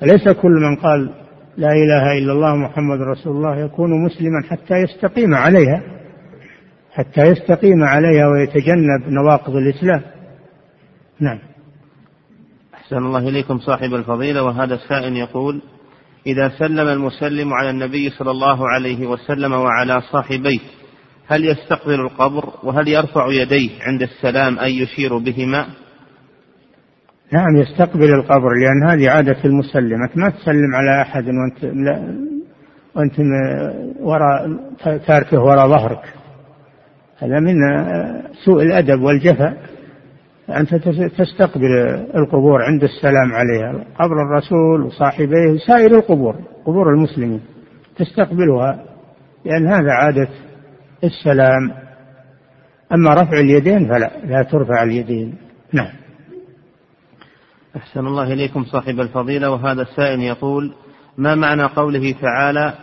فليس 0.00 0.28
كل 0.28 0.50
من 0.50 0.76
قال 0.76 1.10
لا 1.56 1.72
إله 1.72 2.18
إلا 2.18 2.32
الله 2.32 2.56
محمد 2.56 3.00
رسول 3.00 3.36
الله 3.36 3.56
يكون 3.56 4.04
مسلما 4.04 4.42
حتى 4.50 4.74
يستقيم 4.74 5.34
عليها 5.34 5.82
حتى 6.92 7.20
يستقيم 7.20 7.84
عليها 7.84 8.28
ويتجنب 8.28 9.08
نواقض 9.08 9.56
الإسلام. 9.56 10.02
نعم. 11.20 11.38
أحسن 12.74 12.96
الله 12.96 13.28
إليكم 13.28 13.58
صاحب 13.58 13.94
الفضيلة 13.94 14.42
وهذا 14.42 14.74
السائل 14.74 15.16
يقول 15.16 15.62
إذا 16.26 16.48
سلم 16.48 16.88
المسلم 16.88 17.54
على 17.54 17.70
النبي 17.70 18.10
صلى 18.10 18.30
الله 18.30 18.68
عليه 18.68 19.06
وسلم 19.06 19.52
وعلى 19.52 20.00
صاحبيه 20.00 20.58
هل 21.28 21.44
يستقبل 21.44 22.00
القبر 22.00 22.52
وهل 22.62 22.88
يرفع 22.88 23.26
يديه 23.32 23.70
عند 23.82 24.02
السلام 24.02 24.58
أي 24.58 24.78
يشير 24.78 25.18
بهما؟ 25.18 25.66
نعم 27.32 27.56
يستقبل 27.56 28.14
القبر 28.14 28.48
لأن 28.54 28.88
هذه 28.90 29.10
عادة 29.10 29.44
المسلم 29.44 29.98
ما 30.14 30.30
تسلم 30.30 30.74
على 30.74 31.02
أحد 31.02 31.24
وأنت 31.26 31.64
لا 31.64 32.26
وأنت 32.94 33.14
وراء 34.00 34.58
تاركه 35.06 35.40
وراء 35.40 35.68
ظهرك. 35.68 36.02
هذا 37.18 37.40
من 37.40 37.54
سوء 38.44 38.62
الأدب 38.62 39.02
والجفاء. 39.02 39.56
أنت 40.48 40.74
تستقبل 41.18 41.72
القبور 42.14 42.62
عند 42.62 42.82
السلام 42.82 43.32
عليها. 43.32 43.84
قبر 43.98 44.22
الرسول 44.22 44.82
وصاحبيه 44.82 45.58
سائر 45.66 45.90
القبور 45.90 46.36
قبور 46.66 46.94
المسلمين 46.94 47.40
تستقبلها 47.96 48.84
لأن 49.44 49.66
هذا 49.66 49.92
عادة 49.92 50.28
السلام. 51.04 51.72
أما 52.92 53.14
رفع 53.14 53.40
اليدين 53.40 53.88
فلا 53.88 54.10
لا 54.24 54.42
ترفع 54.42 54.82
اليدين. 54.82 55.38
نعم. 55.72 55.92
أحسن 57.76 58.06
الله 58.06 58.32
إليكم 58.32 58.64
صاحب 58.64 59.00
الفضيلة 59.00 59.50
وهذا 59.50 59.82
السائل 59.82 60.20
يقول 60.20 60.74
ما 61.18 61.34
معنى 61.34 61.62
قوله 61.62 62.14
تعالى 62.22 62.74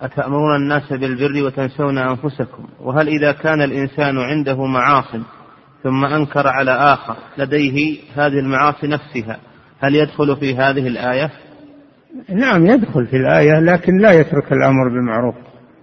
أتأمرون 0.00 0.56
الناس 0.56 0.92
بالبر 0.92 1.42
وتنسون 1.46 1.98
أنفسكم؟ 1.98 2.68
وهل 2.80 3.08
إذا 3.08 3.32
كان 3.32 3.62
الإنسان 3.62 4.18
عنده 4.18 4.66
معاصٍ 4.66 5.14
ثم 5.82 6.04
أنكر 6.04 6.46
على 6.46 6.70
آخر 6.70 7.16
لديه 7.38 7.98
هذه 8.14 8.38
المعاصي 8.38 8.86
نفسها 8.86 9.38
هل 9.80 9.94
يدخل 9.94 10.36
في 10.36 10.56
هذه 10.56 10.86
الآية؟ 10.86 11.30
نعم 12.28 12.66
يدخل 12.66 13.06
في 13.06 13.16
الآية 13.16 13.60
لكن 13.60 13.98
لا 13.98 14.12
يترك 14.12 14.52
الأمر 14.52 14.88
بالمعروف. 14.88 15.34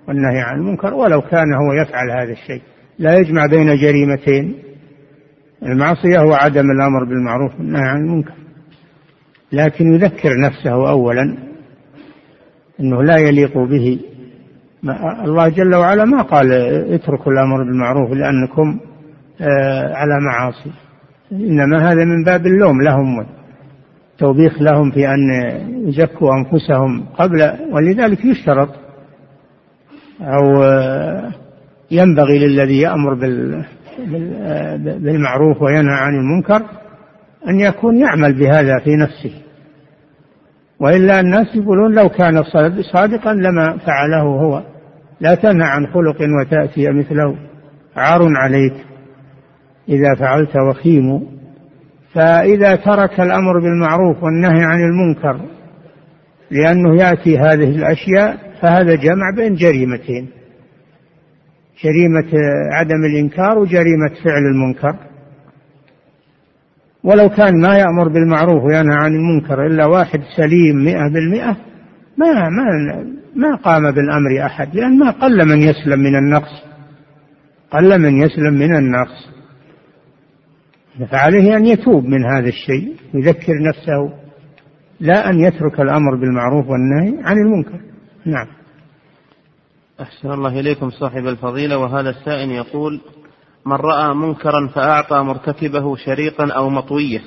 والنهي 0.09 0.41
عن 0.41 0.59
المنكر 0.59 0.93
ولو 0.93 1.21
كان 1.21 1.53
هو 1.53 1.73
يفعل 1.73 2.11
هذا 2.11 2.31
الشيء. 2.31 2.61
لا 2.99 3.13
يجمع 3.13 3.45
بين 3.45 3.75
جريمتين 3.75 4.55
المعصية 5.63 6.19
هو 6.19 6.33
عدم 6.33 6.71
الأمر 6.71 7.03
بالمعروف 7.03 7.59
والنهي 7.59 7.87
عن 7.87 8.01
المنكر. 8.01 8.33
لكن 9.51 9.93
يذكر 9.93 10.39
نفسه 10.39 10.89
أولا 10.89 11.37
أنه 12.79 13.03
لا 13.03 13.17
يليق 13.17 13.57
به. 13.57 13.99
الله 15.25 15.49
جل 15.49 15.75
وعلا 15.75 16.05
ما 16.05 16.21
قال 16.21 16.51
اتركوا 16.93 17.31
الأمر 17.31 17.63
بالمعروف 17.63 18.11
لأنكم 18.11 18.79
آه، 19.41 19.93
على 19.93 20.19
معاصي. 20.21 20.71
إنما 21.31 21.91
هذا 21.91 22.05
من 22.05 22.23
باب 22.23 22.47
اللوم 22.47 22.81
لهم 22.81 23.25
توبيخ 24.17 24.61
لهم 24.61 24.91
في 24.91 25.07
أن 25.07 25.19
يزكوا 25.87 26.29
أنفسهم 26.33 27.05
قبل 27.17 27.51
ولذلك 27.71 28.25
يشترط 28.25 28.69
أو 30.21 30.63
آه، 30.63 31.31
ينبغي 31.91 32.47
للذي 32.47 32.79
يأمر 32.79 33.13
بالمعروف 34.99 35.61
وينهى 35.61 35.95
عن 35.95 36.15
المنكر 36.15 36.61
أن 37.47 37.59
يكون 37.59 37.97
يعمل 37.97 38.39
بهذا 38.39 38.79
في 38.79 38.95
نفسه. 38.95 39.33
وإلا 40.79 41.19
الناس 41.19 41.55
يقولون 41.55 41.95
لو 41.95 42.09
كان 42.09 42.43
صادقا 42.93 43.33
لما 43.33 43.77
فعله 43.77 44.21
هو. 44.21 44.63
لا 45.21 45.35
تنهى 45.35 45.67
عن 45.67 45.87
خلق 45.87 46.17
وتأتي 46.41 46.89
مثله. 46.89 47.35
عار 47.95 48.21
عليك. 48.35 48.73
إذا 49.89 50.15
فعلت 50.19 50.57
وخيم. 50.69 51.27
فإذا 52.13 52.75
ترك 52.75 53.19
الأمر 53.19 53.59
بالمعروف 53.59 54.23
والنهي 54.23 54.63
عن 54.63 54.79
المنكر 54.79 55.39
لأنه 56.51 57.01
يأتي 57.01 57.37
هذه 57.37 57.69
الأشياء 57.75 58.37
فهذا 58.61 58.95
جمع 58.95 59.31
بين 59.35 59.55
جريمتين. 59.55 60.29
جريمة 61.83 62.31
عدم 62.73 63.05
الإنكار 63.05 63.57
وجريمة 63.57 64.09
فعل 64.23 64.43
المنكر. 64.53 64.95
ولو 67.03 67.29
كان 67.29 67.61
ما 67.61 67.77
يأمر 67.77 68.07
بالمعروف 68.07 68.63
وينهى 68.63 68.95
عن 68.95 69.15
المنكر 69.15 69.65
إلا 69.65 69.85
واحد 69.85 70.21
سليم 70.37 70.75
مئة 70.75 71.07
بالمئة 71.13 71.57
ما 72.17 72.49
ما 72.49 72.65
ما 73.35 73.55
قام 73.55 73.91
بالأمر 73.91 74.45
أحد 74.45 74.75
لأن 74.75 74.99
ما 74.99 75.11
قل 75.11 75.47
من 75.47 75.61
يسلم 75.61 75.99
من 75.99 76.15
النقص. 76.15 76.63
قل 77.71 78.01
من 78.01 78.17
يسلم 78.17 78.53
من 78.53 78.75
النقص. 78.75 79.29
فعليه 81.11 81.57
أن 81.57 81.65
يتوب 81.65 82.05
من 82.05 82.25
هذا 82.25 82.47
الشيء 82.47 82.95
يذكر 83.13 83.53
نفسه. 83.69 84.28
لا 84.99 85.29
أن 85.29 85.39
يترك 85.39 85.79
الأمر 85.79 86.15
بالمعروف 86.15 86.65
والنهي 86.67 87.23
عن 87.23 87.37
المنكر. 87.37 87.79
نعم. 88.25 88.47
أحسن 90.01 90.31
الله 90.31 90.59
إليكم 90.59 90.89
صاحب 90.89 91.27
الفضيلة. 91.27 91.77
وهذا 91.77 92.09
السائل 92.09 92.51
يقول 92.51 93.01
من 93.65 93.75
رأى 93.75 94.15
منكرا 94.15 94.67
فأعطى 94.75 95.23
مرتكبه 95.23 95.95
شريطا 95.95 96.53
أو 96.53 96.69
مطوية. 96.69 97.21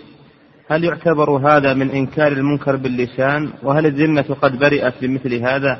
هل 0.70 0.84
يعتبر 0.84 1.30
هذا 1.30 1.74
من 1.74 1.90
إنكار 1.90 2.32
المنكر 2.32 2.76
باللسان؟ 2.76 3.48
وهل 3.62 3.86
الذمة 3.86 4.36
قد 4.42 4.58
برئت 4.58 4.94
بمثل 5.02 5.34
هذا؟ 5.34 5.78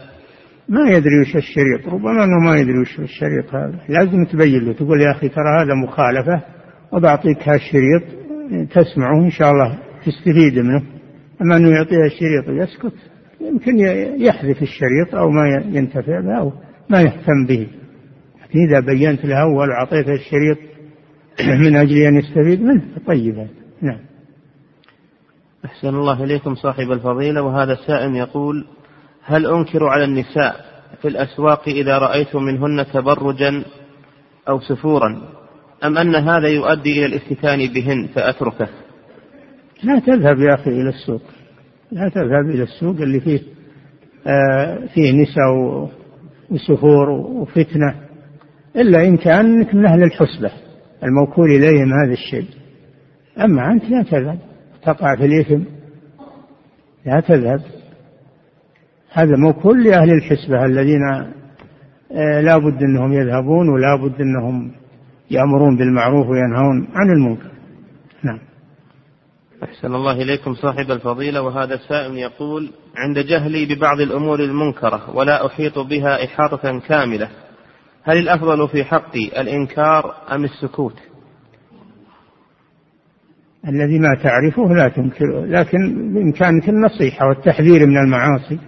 ما 0.69 0.91
يدري 0.91 1.21
وش 1.21 1.37
الشريط. 1.37 1.89
ربما 1.89 2.25
أنه 2.25 2.47
ما 2.47 2.57
يدري 2.57 2.79
وش 2.81 2.99
الشريط 2.99 3.55
هذا. 3.55 3.79
لازم 3.89 4.25
تبين 4.25 4.65
له. 4.65 4.73
تقول 4.73 5.01
يا 5.01 5.11
أخي 5.11 5.29
ترى 5.29 5.63
هذا 5.63 5.75
مخالفة 5.75 6.43
وبعطيك 6.93 7.49
هالشريط 7.49 8.03
تسمعه 8.71 9.25
إن 9.25 9.31
شاء 9.31 9.51
الله 9.51 9.79
تستفيد 10.07 10.59
منه. 10.59 10.92
أما 11.43 11.57
أنه 11.57 11.71
يعطيها 11.71 12.07
الشريط 12.07 12.49
ويسكت 12.49 12.93
يمكن 13.41 13.79
يحذف 14.21 14.63
الشريط 14.63 15.15
أو 15.15 15.31
ما 15.31 15.65
ينتفع 15.79 16.21
به 16.21 16.39
أو 16.39 16.53
ما 16.91 17.01
يهتم 17.01 17.47
به. 17.49 17.69
إذا 18.55 18.81
بينت 18.81 19.25
له 19.25 19.43
أول 19.43 19.69
وأعطيته 19.71 20.13
الشريط 20.13 20.59
من 21.65 21.77
أجل 21.77 21.97
أن 21.97 22.17
يستفيد 22.17 22.63
منه 22.63 22.83
طيب 23.07 23.49
نعم. 23.83 23.99
أحسن 25.65 25.89
الله 25.89 26.25
إليكم 26.25 26.55
صاحب 26.55 26.93
الفضيلة. 26.93 27.43
وهذا 27.43 27.73
السائل 27.73 28.17
يقول 28.17 28.67
هل 29.25 29.47
أنكر 29.47 29.85
على 29.85 30.05
النساء 30.05 30.65
في 31.03 31.09
الأسواق 31.09 31.69
إذا 31.69 31.99
رأيت 31.99 32.37
منهن 32.37 32.87
تبرجا 32.93 33.65
أو 34.49 34.61
سفورا؟ 34.61 35.23
أم 35.85 35.99
أن 35.99 36.15
هذا 36.15 36.49
يؤدي 36.49 36.99
إلى 36.99 37.07
الافتتان 37.07 37.73
بهن؟ 37.73 38.09
فأتركه. 38.15 38.69
لا 39.85 39.99
تذهب 39.99 40.39
يا 40.39 40.55
أخي 40.55 40.71
إلى 40.71 40.89
السوق. 40.89 41.23
لا 41.93 42.09
تذهب 42.09 42.51
إلى 42.51 42.63
السوق 42.63 42.97
اللي 42.97 43.21
فيه 43.21 43.41
آه 44.27 44.87
فيه 44.95 45.13
نساء 45.13 45.89
وسفور 46.51 47.11
وفتنة 47.11 47.95
إلا 48.77 49.05
إن 49.05 49.17
كان 49.17 49.59
من 49.59 49.87
أهل 49.87 50.03
الحسبة 50.03 50.51
الموكول 51.05 51.51
إليهم 51.51 51.93
هذا 51.93 52.13
الشيء. 52.13 52.49
أما 53.41 53.73
أنت 53.73 53.85
لا 53.85 54.03
تذهب. 54.03 54.39
تقع 54.83 55.17
في 55.17 55.25
الإثم. 55.25 55.65
لا 57.07 57.21
تذهب. 57.21 57.61
هذا 59.13 59.37
موكول 59.37 59.85
لأهل 59.85 60.11
الحسبة 60.11 60.65
الذين 60.65 61.03
آه، 62.13 62.41
لا 62.41 62.59
بد 62.59 62.83
أنهم 62.83 63.13
يذهبون 63.13 63.69
ولا 63.69 63.97
بد 63.97 64.21
أنهم 64.21 64.73
يأمرون 65.31 65.77
بالمعروف 65.77 66.27
وينهون 66.29 66.89
عن 66.95 67.11
المنكر. 67.17 67.52
أحسن 69.65 69.95
الله 69.95 70.13
إليكم 70.13 70.55
صاحب 70.55 70.91
الفضيلة 70.91 71.43
وهذا 71.43 71.75
السائل 71.75 72.19
يقول 72.19 72.71
عند 72.97 73.19
جهلي 73.19 73.75
ببعض 73.75 74.01
الأمور 74.01 74.41
المنكرة 74.41 75.17
ولا 75.17 75.47
أحيط 75.47 75.79
بها 75.79 76.25
إحاطة 76.25 76.79
كاملة 76.89 77.29
هل 78.05 78.19
الأفضل 78.19 78.69
في 78.69 78.85
حقي 78.85 79.41
الإنكار 79.41 80.15
أم 80.33 80.45
السكوت؟ 80.45 80.95
الذي 83.69 83.99
ما 83.99 84.09
تعرفه 84.23 84.75
لا 84.75 84.89
تنكره 84.89 85.45
لكن 85.47 86.13
بإمكانك 86.15 86.69
النصيحة 86.69 87.29
والتحذير 87.29 87.87
من 87.87 87.97
المعاصي 87.97 88.59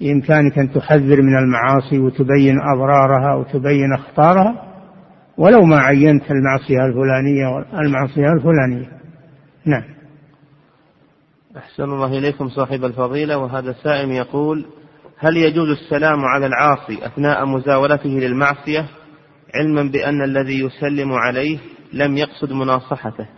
بإمكانك 0.00 0.58
أن 0.58 0.72
تحذر 0.72 1.22
من 1.22 1.38
المعاصي 1.38 1.98
وتبين 1.98 2.56
أضرارها 2.74 3.34
وتبين 3.34 3.92
أخطارها 3.94 4.64
ولو 5.38 5.64
ما 5.64 5.76
عينت 5.76 6.22
المعصية 6.30 6.86
الفلانية 6.86 7.78
المعصية 7.80 8.32
الفلانية. 8.32 8.97
نعم. 9.68 9.84
أحسن 11.56 11.82
الله 11.82 12.18
إليكم 12.18 12.48
صاحب 12.48 12.84
الفضيلة 12.84 13.38
وهذا 13.38 13.70
السائل 13.70 14.10
يقول 14.10 14.66
هل 15.18 15.36
يجوز 15.36 15.68
السلام 15.70 16.24
على 16.24 16.46
العاصي 16.46 17.06
أثناء 17.06 17.46
مزاولته 17.46 18.08
للمعصية؟ 18.08 18.86
علما 19.54 19.82
بأن 19.82 20.22
الذي 20.22 20.60
يسلم 20.64 21.12
عليه 21.12 21.58
لم 21.92 22.16
يقصد 22.16 22.52
مناصحته. 22.52 23.28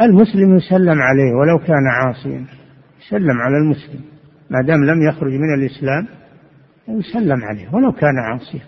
المسلم 0.00 0.56
يسلم 0.56 0.98
عليه 1.02 1.32
ولو 1.40 1.58
كان 1.66 1.86
عاصيا 1.92 2.46
يسلم 3.06 3.40
على 3.40 3.56
المسلم. 3.56 4.00
ما 4.50 4.58
دام 4.66 4.84
لم 4.84 5.02
يخرج 5.08 5.32
من 5.32 5.54
الإسلام 5.58 6.06
يسلم 6.88 7.44
عليه 7.44 7.74
ولو 7.74 7.92
كان 7.92 8.18
عاصيا. 8.18 8.60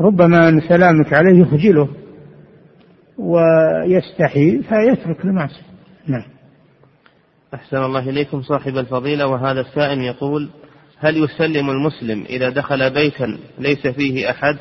ربما 0.00 0.48
أن 0.48 0.60
سلامك 0.60 1.14
عليه 1.14 1.40
يخجله. 1.40 1.88
ويستحي 3.18 4.62
فيترك 4.62 5.24
المعصية. 5.24 5.62
نعم. 6.08 6.24
أحسن 7.54 7.76
الله 7.76 8.08
إليكم 8.08 8.42
صاحب 8.42 8.76
الفضيلة 8.76 9.26
وهذا 9.26 9.60
السائل 9.60 10.00
يقول 10.00 10.50
هل 10.98 11.16
يسلم 11.16 11.70
المسلم 11.70 12.24
إذا 12.30 12.50
دخل 12.50 12.94
بيتا 12.94 13.38
ليس 13.58 13.86
فيه 13.86 14.30
أحد؟ 14.30 14.56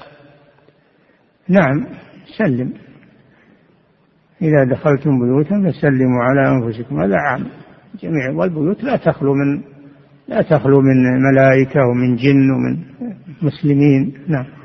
نعم 1.49 1.87
سلم. 2.37 2.73
إذا 4.41 4.63
دخلتم 4.71 5.11
بيوتا 5.19 5.71
فسلموا 5.71 6.23
على 6.23 6.49
أنفسكم 6.49 6.99
هذا 6.99 7.15
عام. 7.15 7.45
جميع 8.03 8.31
والبيوت 8.35 8.83
لا 8.83 8.95
تخلو 8.95 9.33
من 9.33 9.61
لا 10.27 10.41
تخلو 10.41 10.81
من 10.81 11.21
ملائكة 11.31 11.79
ومن 11.87 12.15
جن 12.15 12.51
ومن 12.51 12.83
مسلمين. 13.41 14.13
نعم. 14.27 14.60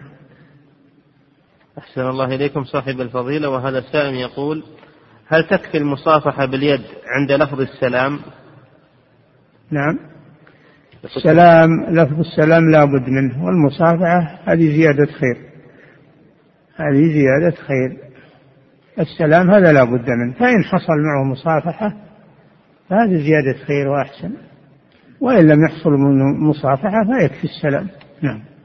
أحسن 1.78 2.00
الله 2.00 2.24
إليكم 2.24 2.64
صاحب 2.64 3.00
الفضيلة 3.00 3.48
وهذا 3.48 3.78
السائل 3.78 4.14
يقول 4.14 4.64
هل 5.28 5.44
تكفي 5.44 5.78
المصافحة 5.78 6.46
باليد 6.46 6.80
عند 7.06 7.32
لفظ 7.32 7.60
السلام؟ 7.60 8.18
نعم. 9.70 9.98
السلام 11.04 11.70
لفظ 11.90 12.18
السلام 12.18 12.70
لا 12.70 12.84
بد 12.84 13.08
منه 13.08 13.44
والمصافحة 13.44 14.38
هذه 14.44 14.76
زيادة 14.76 15.06
خير. 15.06 15.36
هذه 16.76 17.12
زيادة 17.12 17.56
خير. 17.56 17.96
السلام 19.00 19.50
هذا 19.50 19.72
لا 19.72 19.84
بد 19.84 20.10
منه 20.10 20.32
فإن 20.32 20.64
حصل 20.64 20.92
معه 20.92 21.24
مصافحة 21.24 21.96
فهذه 22.90 23.16
زيادة 23.16 23.64
خير 23.66 23.88
وأحسن. 23.88 24.32
وإن 25.20 25.48
لم 25.48 25.64
يحصل 25.64 25.90
منه 25.90 26.48
مصافحة 26.50 27.04
فيكفي 27.04 27.44
السلام. 27.44 27.88
نعم. 28.22 28.55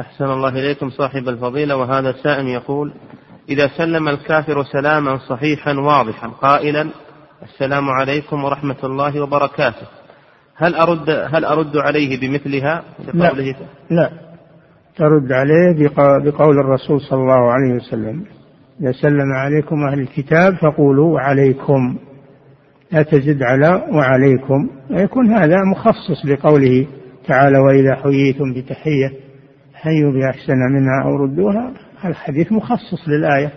أحسن 0.00 0.24
الله 0.24 0.48
إليكم 0.48 0.90
صاحب 0.90 1.28
الفضيلة 1.28 1.76
وهذا 1.76 2.10
السائل 2.10 2.46
يقول 2.48 2.92
إذا 3.48 3.68
سلم 3.76 4.08
الكافر 4.08 4.64
سلاما 4.64 5.18
صحيحا 5.18 5.72
واضحا 5.72 6.28
قائلا 6.28 6.88
السلام 7.42 7.90
عليكم 7.90 8.44
ورحمة 8.44 8.76
الله 8.84 9.20
وبركاته. 9.20 9.86
هل 10.56 10.74
أرد 10.74 11.10
هل 11.10 11.44
أرد 11.44 11.76
عليه 11.76 12.20
بمثلها؟ 12.20 12.82
لا, 13.14 13.30
لا. 13.90 14.10
ترد 14.96 15.32
عليه 15.32 15.88
بقول 16.24 16.58
الرسول 16.58 17.00
صلى 17.00 17.20
الله 17.20 17.52
عليه 17.52 17.74
وسلم 17.74 18.24
إذا 18.80 18.92
سلم 18.92 19.32
عليكم 19.32 19.76
أهل 19.92 20.00
الكتاب 20.00 20.54
فقولوا 20.54 21.20
عليكم 21.20 21.96
لا 22.92 23.02
تزد 23.02 23.42
على 23.42 23.82
وعليكم. 23.92 24.70
ويكون 24.90 25.34
هذا 25.34 25.56
مخصص 25.72 26.26
لقوله 26.26 26.86
تعالى 27.28 27.58
وإذا 27.58 27.94
حييتم 28.02 28.54
بتحية 28.54 29.23
حيوا 29.84 30.12
بأحسن 30.12 30.58
منها 30.72 31.02
أو 31.04 31.16
ردوها 31.16 31.72
الحديث 32.04 32.52
مخصص 32.52 33.08
للآية. 33.08 33.52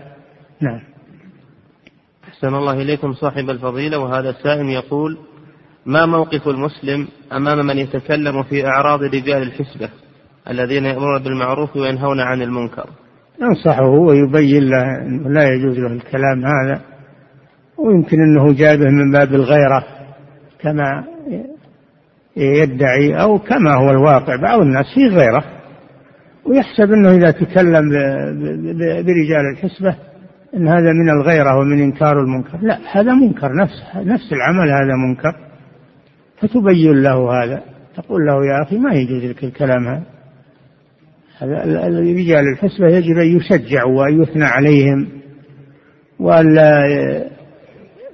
نعم. 0.62 0.80
أحسن 2.30 2.56
الله 2.56 2.74
إليكم 2.74 3.14
صاحب 3.14 3.50
الفضيلة 3.50 4.00
وهذا 4.00 4.30
السائل 4.30 4.70
يقول 4.70 5.18
ما 5.86 6.06
موقف 6.06 6.48
المسلم 6.48 7.08
أمام 7.34 7.66
من 7.66 7.78
يتكلم 7.78 8.44
في 8.44 8.66
أعراض 8.66 9.04
رجال 9.04 9.42
الحسبة 9.42 9.90
الذين 10.50 10.86
يأمرون 10.86 11.24
بالمعروف 11.24 11.76
وينهون 11.76 12.20
عن 12.20 12.42
المنكر؟ 12.42 12.90
ينصحه 13.42 13.90
ويبين 13.90 14.64
له 14.64 15.02
أنه 15.02 15.30
لا 15.30 15.44
يجوز 15.44 15.80
له 15.80 15.94
الكلام 15.94 16.46
هذا 16.46 16.82
ويمكن 17.78 18.18
أنه 18.22 18.54
جابه 18.54 18.86
من 18.92 19.12
باب 19.12 19.34
الغيرة 19.34 19.84
كما 20.60 21.04
يدعي 22.38 23.22
أو 23.22 23.40
كما 23.40 23.76
هو 23.76 23.90
الواقع 23.90 24.36
بعض 24.42 24.62
الناس 24.62 24.86
فيه 24.96 25.08
غيرة. 25.08 25.57
ويحسب 26.48 26.94
أنه 26.94 27.12
إذا 27.12 27.32
تكلم 27.32 27.90
برجال 29.06 29.52
الحسبة 29.54 29.96
أن 30.56 30.68
هذا 30.68 30.94
من 30.94 31.10
الغيرة 31.10 31.58
ومن 31.60 31.82
إنكار 31.82 32.22
المنكر. 32.22 32.58
لا 32.62 32.80
هذا 32.92 33.14
منكر. 33.14 33.56
نفس 33.56 33.74
نفس 33.96 34.34
العمل 34.34 34.70
هذا 34.70 34.96
منكر. 35.08 35.36
فتبين 36.42 37.04
له 37.04 37.44
هذا. 37.44 37.64
تقول 37.96 38.26
له 38.26 38.46
يا 38.46 38.64
أخي 38.64 38.78
ما 38.78 38.94
يجوز 38.94 39.24
لك 39.24 39.44
الكلام 39.44 39.88
هذا. 39.88 40.04
هذا 41.40 41.88
رجال 42.00 42.44
الحسبة 42.54 42.88
يجب 42.88 43.18
أن 43.18 43.38
يشجع 43.38 43.86
وأن 43.86 44.22
يثنى 44.22 44.46
عليهم 44.46 45.08
وألا 46.20 46.84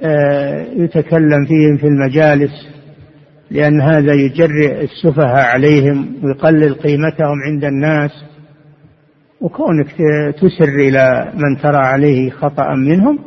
آه، 0.03 0.65
يتكلم 0.75 1.45
فيهم 1.45 1.77
في 1.77 1.87
المجالس. 1.87 2.72
لأن 3.53 3.81
هذا 3.81 4.13
يجرئ 4.13 4.83
السفهاء 4.83 5.45
عليهم 5.45 6.15
ويقلل 6.23 6.73
قيمتهم 6.73 7.37
عند 7.47 7.63
الناس. 7.65 8.11
وكونك 9.41 9.87
تسر 10.37 10.69
إلى 10.69 11.31
من 11.35 11.61
ترى 11.61 11.77
عليه 11.77 12.29
خطأ 12.29 12.75
منهم 12.75 13.19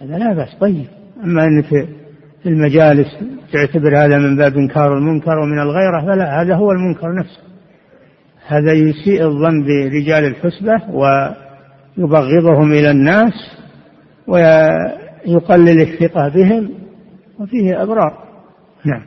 هذا 0.00 0.18
لا 0.18 0.34
بأس. 0.34 0.54
طيب. 0.60 0.86
أما 1.24 1.44
أنك 1.44 1.66
في 2.42 2.48
المجالس 2.48 3.08
تعتبر 3.52 4.04
هذا 4.04 4.18
من 4.18 4.36
باب 4.36 4.56
إنكار 4.56 4.98
المنكر 4.98 5.38
ومن 5.38 5.58
الغيرة 5.58 6.00
فلا 6.00 6.42
هذا 6.42 6.54
هو 6.54 6.70
المنكر 6.72 7.14
نفسه. 7.14 7.40
هذا 8.46 8.72
يسيء 8.72 9.24
الظن 9.24 9.64
برجال 9.64 10.24
الحسبة 10.24 10.82
ويبغضهم 11.98 12.72
إلى 12.72 12.90
الناس 12.90 13.32
ويقلل 14.26 15.80
الثقة 15.80 16.28
بهم 16.28 16.70
وفيه 17.38 17.82
أبرار. 17.82 18.24
نعم. 18.84 19.02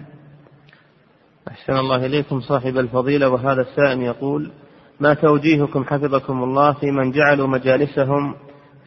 أحسن 1.64 1.80
الله 1.80 2.06
إليكم 2.06 2.40
صاحب 2.40 2.77
الفضيلة 2.77 3.30
وهذا 3.30 3.61
السائل 3.61 4.02
يقول 4.02 4.52
ما 4.99 5.14
توجيهكم 5.14 5.84
حفظكم 5.84 6.44
الله 6.44 6.73
في 6.73 6.91
من 6.91 7.11
جعلوا 7.11 7.48
مجالسهم 7.48 8.35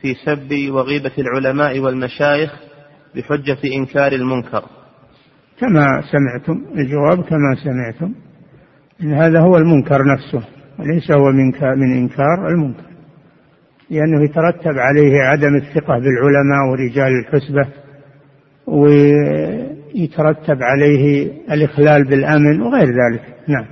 في 0.01 0.15
سب 0.25 0.73
وغيبة 0.75 1.13
العلماء 1.19 1.81
والمشايخ 1.81 2.55
بحجة 3.15 3.59
إنكار 3.77 4.13
المنكر؟ 4.13 4.65
كما 5.61 6.03
سمعتم 6.13 6.65
الجواب 6.79 7.25
كما 7.25 7.55
سمعتم 7.65 8.15
إن 9.03 9.13
هذا 9.13 9.41
هو 9.41 9.57
المنكر 9.57 9.99
نفسه 10.15 10.49
وليس 10.79 11.11
هو 11.11 11.33
من 11.33 11.47
من 11.79 11.97
إنكار 11.99 12.49
المنكر 12.49 12.91
لأنه 13.91 14.25
يترتب 14.25 14.79
عليه 14.79 15.21
عدم 15.23 15.57
الثقة 15.57 15.99
بالعلماء 15.99 16.71
ورجال 16.71 17.13
الحسبة 17.27 17.69
ويترتب 19.97 20.57
عليه 20.63 21.33
الإخلال 21.51 22.05
بالأمن 22.05 22.63
وغير 22.63 22.87
ذلك. 22.87 23.35
نعم. 23.49 23.67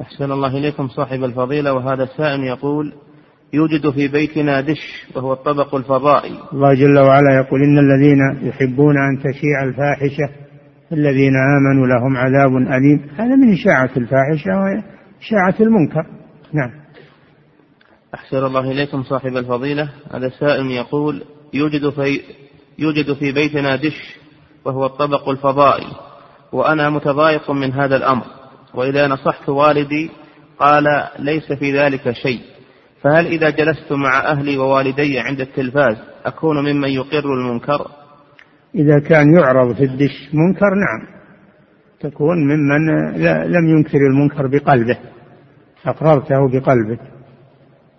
أحسن 0.00 0.32
الله 0.32 0.58
إليكم 0.58 0.88
صاحب 0.88 1.24
الفضيلة 1.24 1.72
وهذا 1.72 2.02
السائل 2.02 2.40
يقول 2.40 2.92
يوجد 3.52 3.90
في 3.90 4.08
بيتنا 4.08 4.60
دش 4.60 5.06
وهو 5.16 5.32
الطبق 5.32 5.74
الفضائي. 5.74 6.38
الله 6.52 6.74
جل 6.74 6.98
وعلا 6.98 7.36
يقول 7.36 7.60
إن 7.62 7.78
الذين 7.78 8.48
يحبون 8.48 8.94
أن 8.98 9.18
تشيع 9.18 9.62
الفاحشة 9.64 10.44
الذين 10.92 11.32
آمنوا 11.36 11.86
لهم 11.86 12.16
عذاب 12.16 12.56
أليم. 12.56 13.06
هذا 13.16 13.36
من 13.36 13.52
إشاعة 13.52 13.90
الفاحشة 13.96 14.50
وإشاعة 14.50 15.54
المنكر. 15.60 16.06
نعم. 16.52 16.70
أحسن 18.14 18.36
الله 18.36 18.70
إليكم 18.70 19.02
صاحب 19.02 19.36
الفضيلة 19.36 19.90
هذا 20.14 20.28
سائل 20.28 20.66
يقول 20.70 21.22
يوجد 21.54 21.90
في 21.90 22.20
يوجد 22.78 23.12
في 23.12 23.32
بيتنا 23.32 23.76
دش 23.76 24.16
وهو 24.64 24.86
الطبق 24.86 25.28
الفضائي 25.28 25.86
وأنا 26.52 26.90
متضايق 26.90 27.50
من 27.50 27.72
هذا 27.72 27.96
الأمر 27.96 28.24
وإذا 28.74 29.06
نصحت 29.06 29.48
والدي 29.48 30.10
قال 30.58 30.84
ليس 31.18 31.52
في 31.52 31.78
ذلك 31.78 32.12
شيء 32.12 32.40
فهل 33.02 33.26
إذا 33.26 33.50
جلست 33.50 33.92
مع 33.92 34.20
أهلي 34.20 34.58
ووالدي 34.58 35.18
عند 35.18 35.40
التلفاز 35.40 35.96
أكون 36.24 36.72
ممن 36.72 36.88
يقر 36.88 37.24
المنكر؟ 37.34 37.86
إذا 38.74 38.98
كان 38.98 39.34
يعرض 39.34 39.74
في 39.74 39.84
الدش 39.84 40.30
منكر 40.32 40.74
نعم. 40.74 41.14
تكون 42.00 42.36
ممن 42.44 43.12
لم 43.52 43.68
ينكر 43.68 43.98
المنكر 43.98 44.46
بقلبه 44.46 44.98
أقررته 45.86 46.48
بقلبك. 46.52 47.00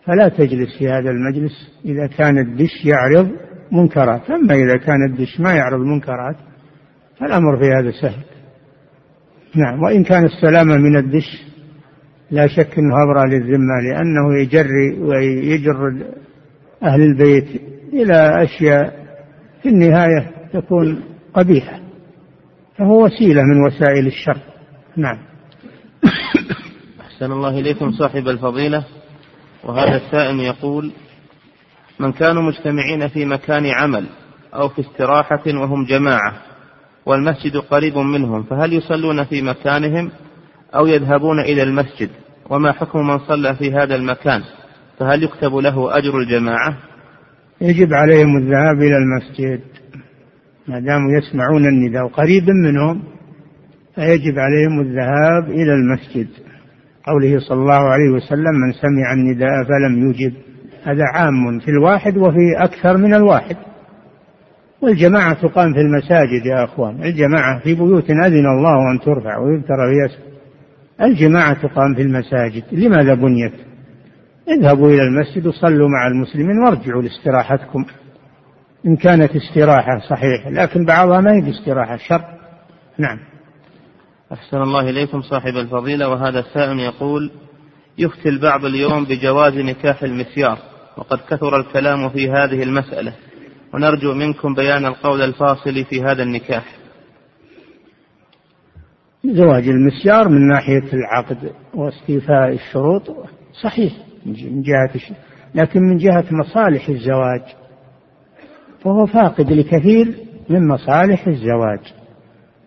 فلا 0.06 0.28
تجلس 0.28 0.78
في 0.78 0.90
هذا 0.90 1.10
المجلس 1.10 1.52
إذا 1.86 2.08
كان 2.08 2.38
الدش 2.38 2.86
يعرض 2.86 3.32
منكرات. 3.72 4.32
أما 4.32 4.54
إذا 4.54 4.78
كان 4.78 5.10
الدش 5.10 5.40
ما 5.40 5.54
يعرض 5.54 5.80
منكرات 5.80 6.36
فالأمر 7.20 7.58
في 7.58 7.70
هذا 7.80 7.92
سهل. 8.02 8.24
نعم 9.56 9.84
وإن 9.84 10.04
كان 10.04 10.26
السلامة 10.26 10.76
من 10.76 10.98
الدش 10.98 11.44
لا 12.32 12.48
شك 12.48 12.78
أنه 12.80 13.04
أبرى 13.04 13.30
للذمة 13.30 13.82
لأنه 13.84 14.42
يجري 14.42 15.00
ويجر 15.00 16.06
أهل 16.84 17.02
البيت 17.02 17.62
إلى 17.94 18.44
أشياء 18.44 19.06
في 19.64 19.70
النهاية 19.70 20.32
تكون 20.54 21.04
قبيحة. 21.34 21.80
فهو 22.78 23.06
وسيلة 23.06 23.42
من 23.42 23.66
وسائل 23.66 24.08
الشر. 24.08 24.38
نعم. 24.98 25.18
أحسن 27.02 27.32
الله 27.32 27.60
إليكم 27.60 27.92
صاحب 27.92 28.28
الفضيلة. 28.28 28.86
وهذا 29.64 29.96
السائل 29.96 30.40
يقول 30.40 30.92
من 32.00 32.12
كانوا 32.12 32.44
مجتمعين 32.44 33.08
في 33.08 33.26
مكان 33.26 33.66
عمل 33.66 34.06
أو 34.54 34.70
في 34.70 34.82
استراحة 34.82 35.44
وهم 35.48 35.86
جماعة 35.86 36.34
والمسجد 37.06 37.58
قريب 37.58 37.98
منهم 37.98 38.44
فهل 38.44 38.74
يصلون 38.74 39.24
في 39.24 39.42
مكانهم 39.42 40.12
أو 40.76 40.88
يذهبون 40.88 41.40
إلى 41.40 41.64
المسجد؟ 41.64 42.10
وما 42.50 42.72
حكم 42.72 43.00
من 43.08 43.20
صلى 43.20 43.56
في 43.56 43.72
هذا 43.72 43.96
المكان؟ 43.96 44.42
فهل 45.00 45.24
يكتب 45.24 45.56
له 45.56 45.98
أجر 45.98 46.18
الجماعة؟ 46.18 46.78
يجب 47.62 47.94
عليهم 47.94 48.38
الذهاب 48.38 48.78
إلى 48.78 48.98
المسجد. 48.98 49.62
ما 50.68 50.80
داموا 50.80 51.12
يسمعون 51.18 51.66
النداء 51.68 52.08
قريب 52.08 52.50
منهم 52.50 53.04
فيجب 53.96 54.40
عليهم 54.40 54.80
الذهاب 54.82 55.50
إلى 55.50 55.74
المسجد. 55.74 56.28
قوله 57.08 57.40
صلى 57.40 57.62
الله 57.62 57.90
عليه 57.90 58.10
وسلم 58.14 58.54
من 58.66 58.72
سمع 58.72 59.14
النداء 59.14 59.64
فلم 59.64 60.10
يجب. 60.10 60.34
هذا 60.84 61.04
عام 61.14 61.60
في 61.60 61.72
الواحد 61.72 62.18
وفي 62.18 62.58
أكثر 62.58 62.98
من 62.98 63.14
الواحد. 63.14 63.58
والجماعة 64.82 65.34
تقام 65.34 65.74
في 65.74 65.80
المساجد 65.80 66.46
يا 66.46 66.64
أخوان. 66.64 67.04
الجماعة 67.04 67.60
في 67.64 67.76
بيوت 67.76 68.10
أذن 68.10 68.46
الله 68.46 68.92
أن 68.92 69.00
ترفع 69.00 69.38
ويذكر 69.38 69.76
اسمه 70.06 70.36
الجماعة 71.02 71.54
تقام 71.54 71.96
في 71.96 72.02
المساجد. 72.02 72.64
لماذا 72.72 73.14
بنيت؟ 73.14 73.54
اذهبوا 74.50 74.90
إلى 74.90 75.02
المسجد 75.02 75.48
وصلوا 75.48 75.90
مع 75.90 76.08
المسلمين 76.08 76.60
وارجعوا 76.60 77.02
لاستراحتكم. 77.02 77.86
إن 78.86 78.96
كانت 78.96 79.32
استراحة 79.36 80.00
صحيح 80.10 80.48
لكن 80.48 80.86
بعضها 80.86 81.22
ما 81.22 81.32
هي 81.32 81.50
استراحة 81.50 81.98
شر. 81.98 82.26
نعم. 82.98 83.20
أحسن 84.34 84.58
الله 84.58 84.90
إليكم 84.90 85.22
صاحب 85.22 85.58
الفضيلة. 85.58 86.10
وهذا 86.10 86.40
السائل 86.40 86.80
يقول 86.80 87.32
يفتي 87.98 88.30
البعض 88.30 88.66
اليوم 88.66 89.06
بجواز 89.06 89.54
نكاح 89.54 90.04
المسيار 90.04 90.58
وقد 90.98 91.20
كثر 91.30 91.58
الكلام 91.58 92.10
في 92.10 92.32
هذه 92.32 92.64
المسألة. 92.64 93.14
ونرجو 93.76 94.14
منكم 94.14 94.54
بيان 94.54 94.86
القول 94.86 95.22
الفاصل 95.22 95.86
في 95.86 96.02
هذا 96.02 96.24
النكاح. 96.24 96.66
زواج 99.26 99.68
المسيار 99.68 100.30
من 100.30 100.48
ناحية 100.48 100.94
العقد 100.94 101.52
واستيفاء 101.74 102.54
الشروط 102.54 103.02
صحيح 103.64 103.94
من 104.26 104.62
جهة 104.62 105.16
لكن 105.56 105.82
من 105.82 105.98
جهة 105.98 106.26
مصالح 106.32 106.90
الزواج 106.90 107.42
فهو 108.84 109.06
فاقد 109.06 109.52
لكثير 109.52 110.16
من 110.50 110.68
مصالح 110.68 111.28
الزواج. 111.28 111.94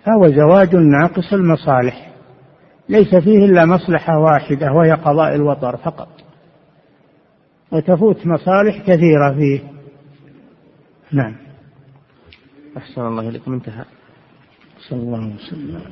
فهو 0.04 0.28
زواج 0.28 0.76
ناقص 0.76 1.32
المصالح. 1.32 2.10
ليس 2.88 3.14
فيه 3.14 3.44
إلا 3.44 3.64
مصلحة 3.64 4.18
واحدة 4.18 4.72
وهي 4.72 4.92
قضاء 4.92 5.34
الوطر 5.34 5.76
فقط. 5.76 6.08
وتفوت 7.72 8.26
مصالح 8.26 8.78
كثيرة 8.82 9.34
فيه. 9.34 9.77
نعم. 11.12 11.36
أحسن 12.76 13.00
الله 13.00 13.28
إليكم. 13.28 13.52
انتهى. 13.52 13.84
صلى 14.80 14.98
الله 14.98 15.18
عليه 15.18 15.34
وسلم. 15.34 15.82